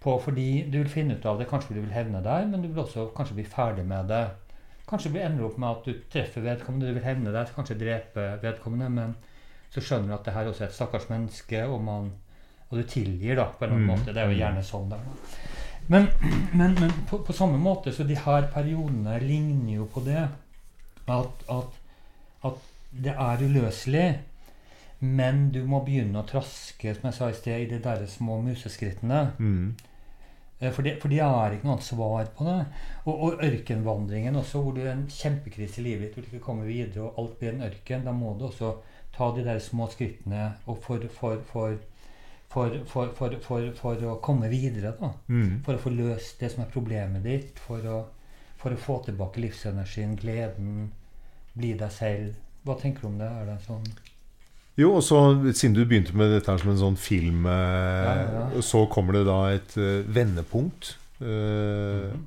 på. 0.00 0.14
Fordi 0.24 0.46
du 0.68 0.78
vil 0.78 0.92
finne 0.92 1.16
ut 1.16 1.26
av 1.28 1.40
det, 1.40 1.48
kanskje 1.50 1.76
du 1.76 1.82
vil 1.82 1.96
hevne 1.96 2.22
deg, 2.24 2.46
men 2.52 2.62
du 2.62 2.68
vil 2.68 2.84
også 2.84 3.10
kanskje 3.16 3.40
bli 3.40 3.48
ferdig 3.48 3.84
med 3.88 4.08
det. 4.12 4.22
Kanskje 4.88 5.12
du 5.14 5.20
ender 5.22 5.46
opp 5.46 5.58
med 5.60 5.70
at 5.70 5.88
du 5.88 6.06
treffer 6.12 6.44
vedkommende, 6.44 6.88
du 6.88 6.96
vil 6.96 7.06
hevne 7.06 7.34
deg, 7.34 7.52
kanskje 7.56 7.78
drepe 7.80 8.26
vedkommende, 8.42 8.88
men 8.92 9.18
så 9.70 9.80
skjønner 9.80 10.08
du 10.08 10.14
at 10.18 10.24
det 10.26 10.34
her 10.34 10.48
også 10.50 10.64
er 10.64 10.68
et 10.72 10.74
stakkars 10.74 11.08
menneske, 11.10 11.62
og, 11.66 11.80
man, 11.86 12.10
og 12.70 12.78
du 12.78 12.82
tilgir 12.90 13.36
da, 13.38 13.44
på 13.54 13.64
en 13.64 13.70
eller 13.70 13.76
annen 13.76 13.86
Mm. 13.90 13.98
måte. 14.00 14.14
Det 14.14 14.22
er 14.24 14.30
jo 14.32 14.38
gjerne 14.40 14.62
sånn 14.66 14.88
der. 14.90 15.04
da. 15.04 15.12
Men, 15.88 16.08
men, 16.58 16.74
men 16.80 16.90
på, 17.10 17.18
på 17.26 17.32
samme 17.36 17.58
måte, 17.58 17.92
så 17.92 18.04
de 18.06 18.16
her 18.18 18.48
periodene 18.54 19.18
ligner 19.22 19.76
jo 19.80 19.86
på 19.94 20.02
det 20.06 20.24
at, 21.08 21.46
at, 21.50 21.78
at 22.44 22.66
det 22.90 23.14
er 23.14 23.44
uløselig. 23.46 24.08
Men 25.00 25.46
du 25.54 25.62
må 25.64 25.78
begynne 25.86 26.20
å 26.20 26.26
traske 26.28 26.92
som 26.94 27.06
jeg 27.08 27.16
sa 27.16 27.28
i 27.30 27.36
sted, 27.38 27.62
i 27.62 27.70
de 27.70 27.78
der 27.80 28.02
små 28.06 28.36
museskrittene. 28.44 29.20
Mm. 29.38 29.70
Eh, 30.60 30.68
For 30.76 30.82
det, 30.84 30.98
for 31.00 31.08
de 31.08 31.22
har 31.22 31.54
ikke 31.56 31.64
noe 31.64 31.78
annet 31.78 31.86
svar 31.86 32.26
på 32.36 32.44
det. 32.44 32.58
Og, 33.06 33.14
og 33.30 33.44
ørkenvandringen 33.46 34.36
også, 34.36 34.60
hvor 34.60 34.76
du 34.76 34.82
er 34.82 34.92
en 34.92 35.06
kjempekrise 35.08 35.80
i 35.80 35.86
livet 35.86 36.02
ditt, 36.10 36.14
hvor 36.18 36.26
du 36.26 36.28
ikke 36.34 36.44
kommer 36.50 36.68
videre, 36.68 37.06
og 37.06 37.16
alt 37.22 37.38
blir 37.40 37.54
en 37.54 37.64
ørken. 37.70 38.04
Da 38.04 38.12
må 38.12 38.34
du 38.36 38.44
også 38.50 38.74
ta 39.16 39.30
de 39.36 39.44
der 39.44 39.58
små 39.60 39.88
skrittene 39.90 40.52
og 40.66 40.78
for, 40.84 41.02
for, 41.14 41.38
for, 41.50 41.76
for, 42.50 42.76
for, 42.86 43.10
for, 43.40 43.66
for, 43.78 44.04
å 44.10 44.16
komme 44.22 44.48
videre. 44.52 44.94
da. 45.00 45.12
Mm. 45.28 45.60
For 45.66 45.74
å 45.76 45.82
få 45.82 45.90
løst 45.94 46.40
det 46.40 46.50
som 46.54 46.64
er 46.64 46.70
problemet 46.72 47.22
ditt. 47.26 47.58
For 47.66 47.84
å, 47.86 47.98
for 48.60 48.74
å 48.74 48.80
få 48.80 49.00
tilbake 49.06 49.40
livsenergien, 49.42 50.16
gleden, 50.20 50.90
bli 51.54 51.74
deg 51.78 51.92
selv. 51.92 52.34
Hva 52.64 52.76
tenker 52.80 53.06
du 53.06 53.12
om 53.14 53.18
det? 53.20 53.28
Er 53.40 53.46
det 53.54 53.58
sånn 53.66 53.86
Jo, 54.78 54.94
og 54.96 55.02
så 55.04 55.18
siden 55.52 55.74
du 55.76 55.84
begynte 55.84 56.14
med 56.16 56.30
dette 56.32 56.50
her 56.52 56.60
som 56.62 56.70
en 56.72 56.78
sånn 56.80 56.96
film, 57.00 57.46
eh, 57.50 58.06
Ja, 58.06 58.26
ja. 58.54 58.62
så 58.64 58.84
kommer 58.92 59.16
det 59.18 59.24
da 59.28 59.38
et 59.54 59.76
eh, 59.76 60.04
vendepunkt. 60.06 60.94
Eh, 61.20 62.10
Mhm. 62.10 62.26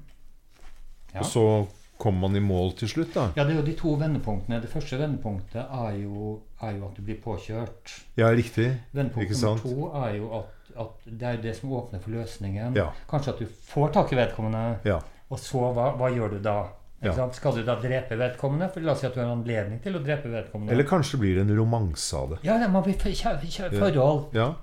Ja. 1.13 1.19
Og 1.21 1.25
så 1.29 1.67
kommer 2.01 2.27
man 2.27 2.35
i 2.35 2.41
mål 2.41 2.71
til 2.77 2.89
slutt, 2.89 3.13
da. 3.13 3.27
Ja, 3.37 3.43
det 3.45 3.53
er 3.53 3.59
jo 3.59 3.65
de 3.67 3.75
to 3.77 3.91
vendepunktene. 4.01 4.57
Det 4.63 4.69
første 4.71 4.97
vendepunktet 4.97 5.61
er 5.69 5.91
jo, 6.01 6.39
er 6.67 6.77
jo 6.77 6.87
at 6.89 6.97
du 6.97 7.01
blir 7.05 7.17
påkjørt. 7.23 7.93
Ja, 8.19 8.29
riktig. 8.35 8.69
Vendepunkt 8.93 9.25
Ikke 9.29 9.39
nummer 9.41 9.57
sant? 9.57 9.63
to 9.63 9.89
er 10.03 10.15
jo 10.17 10.29
at, 10.39 10.77
at 10.85 11.09
det 11.19 11.27
er 11.31 11.41
det 11.43 11.55
som 11.57 11.71
åpner 11.77 12.01
for 12.03 12.15
løsningen. 12.15 12.75
Ja. 12.79 12.87
Kanskje 13.09 13.33
at 13.35 13.39
du 13.43 13.45
får 13.73 13.91
tak 13.99 14.13
i 14.13 14.19
vedkommende, 14.19 14.63
Ja. 14.87 14.99
og 15.29 15.39
så 15.39 15.67
hva, 15.73 15.91
hva 15.99 16.09
gjør 16.13 16.37
du 16.37 16.39
da? 16.39 16.57
Ja. 17.03 17.29
Skal 17.35 17.57
du 17.57 17.63
da 17.67 17.75
drepe 17.81 18.15
vedkommende? 18.15 18.69
For 18.71 18.79
La 18.79 18.93
oss 18.93 19.01
si 19.03 19.07
at 19.07 19.13
du 19.15 19.19
har 19.19 19.27
anledning 19.33 19.81
til 19.83 19.97
å 19.97 19.99
drepe 20.03 20.29
vedkommende. 20.31 20.71
Eller 20.71 20.87
kanskje 20.87 21.19
blir 21.19 21.35
det 21.35 21.41
en 21.49 21.57
romanse 21.57 22.15
av 22.15 22.29
det. 22.29 22.37
Ja, 22.47 22.55
man 22.71 22.83
blir 22.85 22.95
forhold. 22.95 24.29
Ja, 24.33 24.53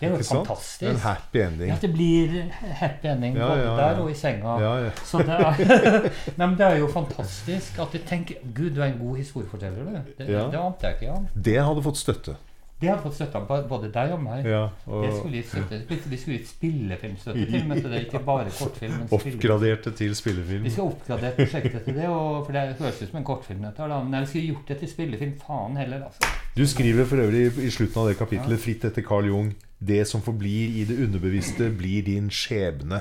Det 0.00 0.08
er 0.08 0.14
jo 0.16 0.24
fantastisk. 0.24 0.82
En 0.88 1.00
happy 1.02 1.42
ending. 1.44 1.68
Ja, 1.68 1.76
det 1.82 1.90
blir 1.92 2.36
happy 2.80 3.08
ending 3.10 3.36
Ja, 3.36 3.48
både 3.48 3.60
ja, 3.60 3.70
ja. 3.70 3.76
der 3.80 4.00
og 4.00 4.10
i 4.10 4.14
senga. 4.16 4.54
Ja, 4.62 4.74
ja. 4.86 4.90
Så 5.04 5.18
det 5.18 5.36
er, 5.36 5.58
Nei, 6.38 6.46
men 6.46 6.56
det 6.58 6.66
er 6.66 6.78
jo 6.80 6.88
fantastisk 6.92 7.80
at 7.84 7.92
du 7.92 7.98
tenker 8.08 8.40
Gud, 8.54 8.70
du 8.76 8.80
er 8.80 8.94
en 8.94 9.00
god 9.00 9.20
historieforteller, 9.20 9.84
du. 9.84 10.14
Det, 10.18 10.28
det 10.28 10.62
ante 10.62 10.86
jeg 10.86 10.96
ikke, 10.96 11.10
Ja. 11.10 11.42
Det 11.50 11.58
hadde 11.68 11.84
fått 11.84 12.00
støtte. 12.00 12.36
Det 12.80 12.88
hadde 12.88 13.02
fått 13.04 13.18
støtte 13.18 13.36
av 13.36 13.66
både 13.68 13.90
deg 13.92 14.12
og 14.14 14.22
meg. 14.24 14.46
Ja, 14.48 14.62
Det 14.88 15.10
skulle 15.18 15.42
gitt 15.42 15.50
støtte. 15.50 15.80
Vi 15.84 16.16
skulle 16.16 16.38
gitt 16.38 16.48
spillefilmstøtte 16.48 17.46
til 17.50 17.66
men 17.68 17.82
det 17.82 17.90
er 17.92 18.06
Ikke 18.06 18.22
bare 18.24 18.48
kortfilm, 18.56 19.02
men 19.02 19.10
oppgraderte 19.12 19.92
til 19.98 20.16
spillefilm. 20.16 20.64
Vi 20.64 20.72
skal 20.72 20.88
oppgradere 20.94 21.36
prosjektet 21.36 21.84
til 21.84 21.98
det, 22.00 22.08
og, 22.08 22.46
for 22.46 22.56
det 22.56 22.78
høres 22.80 23.02
ut 23.02 23.10
som 23.10 23.20
en 23.20 23.26
kortfilm. 23.28 23.66
Dette. 23.68 23.88
Men 23.98 24.22
jeg 24.22 24.30
skulle 24.32 24.54
gjort 24.54 24.72
det 24.72 24.78
til 24.80 24.94
spillefilm. 24.94 25.36
Faen 25.44 25.76
heller, 25.76 26.08
altså. 26.08 26.32
Du 26.56 26.66
skriver 26.66 27.04
for 27.06 27.16
øvrig 27.22 27.46
i 27.62 27.70
slutten 27.70 28.00
av 28.02 28.08
det 28.10 28.16
kapitlet, 28.18 28.60
fritt 28.60 28.84
etter 28.84 29.02
Carl 29.06 29.26
Jung 29.30 29.52
Det 29.80 30.02
som 30.08 30.20
forblir 30.20 30.74
i 30.80 30.84
det 30.84 30.98
underbevisste, 31.06 31.70
blir 31.78 32.02
din 32.04 32.26
skjebne. 32.30 32.98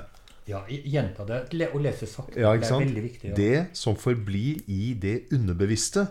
Ja, 0.47 0.61
gjenta 0.69 1.25
det. 1.27 1.67
Og 1.73 1.81
lese 1.83 2.07
sakte. 2.07 2.39
Ja, 2.39 2.53
det 2.55 2.69
er 2.71 2.79
veldig 2.79 3.03
viktig. 3.03 3.29
Ja. 3.29 3.35
Det 3.35 3.65
som 3.77 3.95
forblir 3.99 4.61
i 4.71 4.93
det 5.01 5.17
underbevisste, 5.35 6.07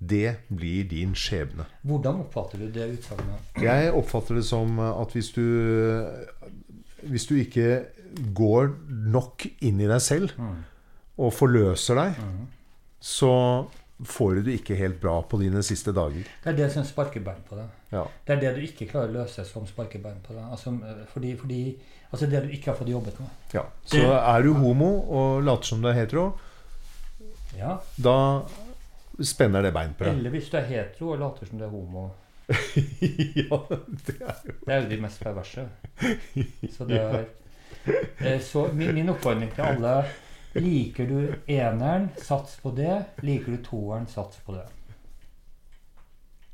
det 0.00 0.36
blir 0.48 0.86
din 0.88 1.12
skjebne. 1.18 1.66
Hvordan 1.84 2.22
oppfatter 2.22 2.58
du 2.62 2.70
det 2.72 2.86
utsagnet? 2.94 3.50
Jeg 3.60 3.90
oppfatter 3.92 4.38
det 4.38 4.44
som 4.48 4.78
at 4.80 5.12
hvis 5.12 5.32
du 5.36 6.06
Hvis 7.02 7.24
du 7.26 7.34
ikke 7.40 7.84
går 8.36 8.74
nok 9.10 9.46
inn 9.64 9.80
i 9.80 9.86
deg 9.88 10.00
selv 10.04 10.30
Mm. 10.38 10.64
og 11.18 11.32
forløser 11.32 11.94
deg, 11.94 12.14
Mhm. 12.18 12.46
så 13.00 13.66
får 14.06 14.34
du 14.44 14.50
ikke 14.52 14.76
helt 14.78 15.00
bra 15.00 15.18
på 15.22 15.38
dine 15.40 15.62
siste 15.62 15.92
dager. 15.92 16.22
Det 16.44 16.52
er 16.52 16.56
det 16.56 16.68
som 16.72 16.84
sparker 16.84 17.20
bein 17.24 17.40
på 17.48 17.56
deg. 17.58 17.66
Ja. 17.92 18.04
Det 18.26 18.36
er 18.36 18.40
det 18.40 18.52
du 18.56 18.60
ikke 18.66 18.86
klarer 18.90 19.10
å 19.10 19.16
løse 19.20 19.44
som 19.44 19.66
sparker 19.66 19.98
bein 20.04 20.20
på 20.24 20.32
deg. 20.36 20.44
Altså, 20.50 20.72
eh, 20.86 21.02
fordi, 21.12 21.34
fordi, 21.36 21.58
altså 22.12 22.26
det 22.30 22.42
du 22.46 22.54
ikke 22.56 22.70
har 22.72 22.78
fått 22.78 22.88
jobbet 22.92 23.18
med. 23.20 23.28
ja. 23.52 23.64
Så 23.84 24.00
er 24.16 24.42
du 24.46 24.52
homo 24.54 24.90
og 25.10 25.42
later 25.44 25.64
som 25.72 25.82
du 25.82 25.88
er 25.88 25.98
hetero, 26.00 26.30
Ja. 27.58 27.78
da 27.98 28.16
spenner 29.20 29.62
det 29.62 29.72
bein 29.74 29.92
på 29.98 30.04
deg. 30.04 30.14
Eller 30.18 30.30
hvis 30.30 30.48
du 30.50 30.56
er 30.56 30.64
hetero 30.70 31.12
og 31.12 31.18
later 31.20 31.46
som 31.46 31.58
du 31.58 31.64
er 31.64 31.68
homo. 31.74 32.10
ja, 32.50 33.58
det 34.06 34.16
er 34.20 34.40
jo 34.46 34.54
Det 34.66 34.72
er 34.74 34.80
jo 34.82 34.88
de 34.90 34.96
mest 35.02 35.20
perverse. 35.22 35.68
Så 36.76 36.84
det 36.88 36.98
er 37.00 37.24
Eh, 38.20 38.40
Så 38.40 38.66
min, 38.74 38.94
min 38.94 39.08
oppfordring 39.08 39.48
til 39.54 39.62
alle 39.64 40.04
Liker 40.54 41.06
du 41.06 41.34
eneren, 41.46 42.08
sats 42.18 42.56
på 42.62 42.72
det. 42.76 43.04
Liker 43.22 43.54
du 43.56 43.62
toeren, 43.64 44.06
sats 44.10 44.40
på 44.46 44.56
det. 44.56 44.64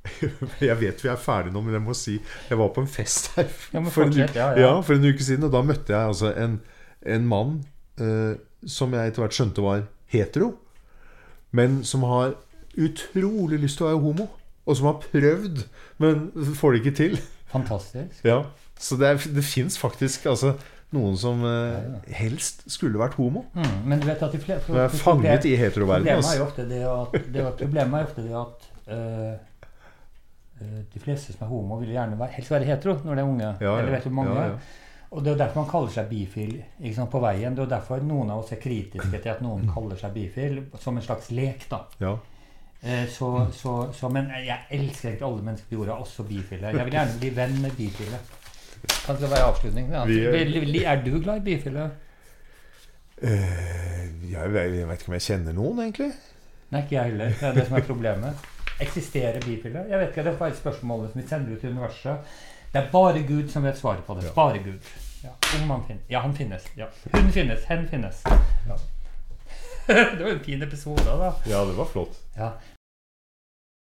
Jeg 0.60 0.76
vet 0.80 1.00
vi 1.04 1.08
er 1.10 1.16
ferdige 1.18 1.52
nå, 1.54 1.60
men 1.66 1.74
jeg 1.74 1.82
må 1.82 1.94
si 1.98 2.12
Jeg 2.50 2.58
var 2.60 2.68
på 2.76 2.84
en 2.84 2.90
fest 2.90 3.32
her 3.34 3.48
Ja, 3.74 3.80
for, 3.90 4.12
ja, 4.14 4.26
ja, 4.36 4.44
ja. 4.60 4.68
for 4.86 4.94
en 4.94 5.08
uke 5.08 5.24
siden, 5.26 5.48
og 5.48 5.54
da 5.54 5.62
møtte 5.66 5.96
jeg 5.96 6.12
altså 6.12 6.30
en, 6.38 6.60
en 7.02 7.26
mann 7.26 7.56
eh, 7.98 8.36
som 8.70 8.94
jeg 8.94 9.10
etter 9.10 9.24
hvert 9.24 9.34
skjønte 9.34 9.64
var 9.64 9.82
hetero, 10.10 10.52
men 11.54 11.80
som 11.86 12.04
har 12.06 12.36
utrolig 12.78 13.58
lyst 13.62 13.78
til 13.80 13.86
å 13.88 13.90
være 13.92 14.02
homo. 14.04 14.26
Og 14.66 14.74
som 14.78 14.88
har 14.88 14.96
prøvd, 15.02 15.60
men 16.02 16.24
får 16.58 16.72
det 16.74 16.80
ikke 16.80 16.94
til. 16.98 17.12
Fantastisk. 17.52 18.24
Ja, 18.26 18.40
Så 18.78 18.96
det, 18.98 19.06
er- 19.12 19.34
det 19.36 19.44
fins 19.46 19.76
faktisk 19.78 20.26
altså, 20.26 20.56
noen 20.94 21.16
som 21.18 21.42
eh, 21.44 22.12
helst 22.14 22.62
skulle 22.70 22.98
vært 23.00 23.16
homo. 23.18 23.44
Mm, 23.56 23.76
men 23.90 24.00
du 24.00 24.06
vet 24.06 24.22
at 24.22 24.32
de 24.32 24.38
flere 24.38 24.62
for, 24.62 24.78
er 24.78 24.88
fanget 24.88 25.44
i 25.50 25.56
heteroverdenen. 25.58 26.22
Problemet 26.22 27.10
Altså. 27.10 27.52
problemet 27.58 28.00
er 28.00 28.06
ofte 28.06 28.22
det 28.22 28.36
at 28.38 28.68
uh, 28.92 29.34
de 30.94 31.02
fleste 31.02 31.34
som 31.34 31.44
er 31.46 31.50
homo, 31.50 31.80
vil 31.82 31.90
gjerne 31.92 32.18
være, 32.18 32.36
helst 32.38 32.50
være 32.54 32.68
hetero 32.70 32.94
når 33.04 33.14
de 33.18 33.20
er 33.24 33.30
unge. 33.32 33.50
Ja, 33.60 33.78
Eller 33.80 33.96
vet 33.96 34.04
du 34.04 34.10
mange? 34.10 34.36
Ja, 34.38 34.46
ja. 34.54 34.84
Og 35.16 35.22
det 35.24 35.32
er 35.32 35.36
derfor 35.38 35.62
man 35.62 35.68
kaller 35.70 35.92
seg 35.94 36.08
bifil 36.10 36.56
sant, 36.94 37.10
på 37.12 37.20
veien. 37.22 37.54
Det 37.54 37.62
er 37.66 37.74
derfor 37.76 38.00
noen 38.02 38.30
av 38.30 38.40
oss 38.42 38.52
er 38.52 38.58
kritiske 38.62 39.20
til 39.22 39.30
at 39.32 39.42
noen 39.44 39.68
kaller 39.74 39.98
seg 40.00 40.14
bifil, 40.16 40.62
som 40.82 40.96
en 40.98 41.04
slags 41.04 41.30
lek. 41.34 41.68
da. 41.70 41.82
Ja. 42.02 42.14
Eh, 42.82 43.06
Så, 43.10 43.30
så, 43.52 43.76
så, 43.96 44.08
men 44.12 44.30
jeg 44.34 44.58
elsker 44.70 45.10
egentlig 45.12 45.28
alle 45.28 45.42
mennesker 45.46 45.70
på 45.70 45.78
jorda, 45.80 46.00
også 46.02 46.26
bifile. 46.28 46.72
Jeg 46.74 46.88
vil 46.88 46.98
gjerne 46.98 47.20
bli 47.20 47.30
venn 47.36 47.56
med 47.62 47.76
bifile. 47.78 48.18
Kan 49.06 49.20
det 49.20 49.30
være 49.30 49.46
avslutning? 49.46 49.92
Ja. 49.92 50.04
Vi 50.04 50.84
er- 50.84 51.02
du 51.04 51.20
glad 51.22 51.36
i 51.36 51.44
bifile? 51.44 51.90
Uh, 53.22 54.32
jeg, 54.32 54.52
vet, 54.52 54.74
jeg 54.76 54.88
vet 54.88 55.00
ikke 55.00 55.08
om 55.08 55.14
jeg 55.16 55.22
kjenner 55.22 55.52
noen, 55.56 55.78
egentlig. 55.86 56.10
Nei, 56.70 56.82
ikke 56.82 56.96
jeg 56.96 57.04
heller. 57.12 57.30
Det 57.40 57.48
er 57.48 57.54
det 57.56 57.66
som 57.68 57.76
er 57.78 57.86
problemet. 57.86 58.48
Eksisterer 58.80 59.40
bifile? 59.40 59.86
Jeg 59.88 59.98
vet 60.00 60.08
ikke, 60.08 60.24
Det 60.24 60.32
er 60.34 60.38
bare 60.38 60.50
et 60.50 60.58
spørsmål 60.58 61.08
som 61.12 61.22
vi 61.22 61.28
sender 61.28 61.54
ut 61.54 61.60
til 61.60 61.70
universet. 61.70 62.36
Det 62.72 62.82
er 62.82 62.90
bare 62.92 63.22
Gud 63.22 63.48
som 63.48 63.64
vet 63.64 63.78
svaret 63.78 64.04
på 64.04 64.14
det. 64.14 64.24
Ja. 64.24 64.32
Bare 64.34 64.58
Gud. 64.58 64.90
Ja, 65.24 65.30
om 65.62 65.70
han 65.70 65.86
finnes. 65.86 66.02
Ja, 66.10 66.20
han 66.20 66.34
finnes. 66.36 66.66
Ja. 66.76 66.86
Hun 67.14 67.32
finnes. 67.32 67.64
Hen 67.64 67.88
finnes. 67.88 68.22
Ja. 68.68 68.76
det 70.18 70.24
var 70.24 70.30
en 70.30 70.44
fin 70.44 70.62
episode, 70.62 71.04
da. 71.06 71.32
Ja, 71.46 71.64
det 71.64 71.76
var 71.78 71.84
flott. 71.84 72.18
Ja, 72.36 72.50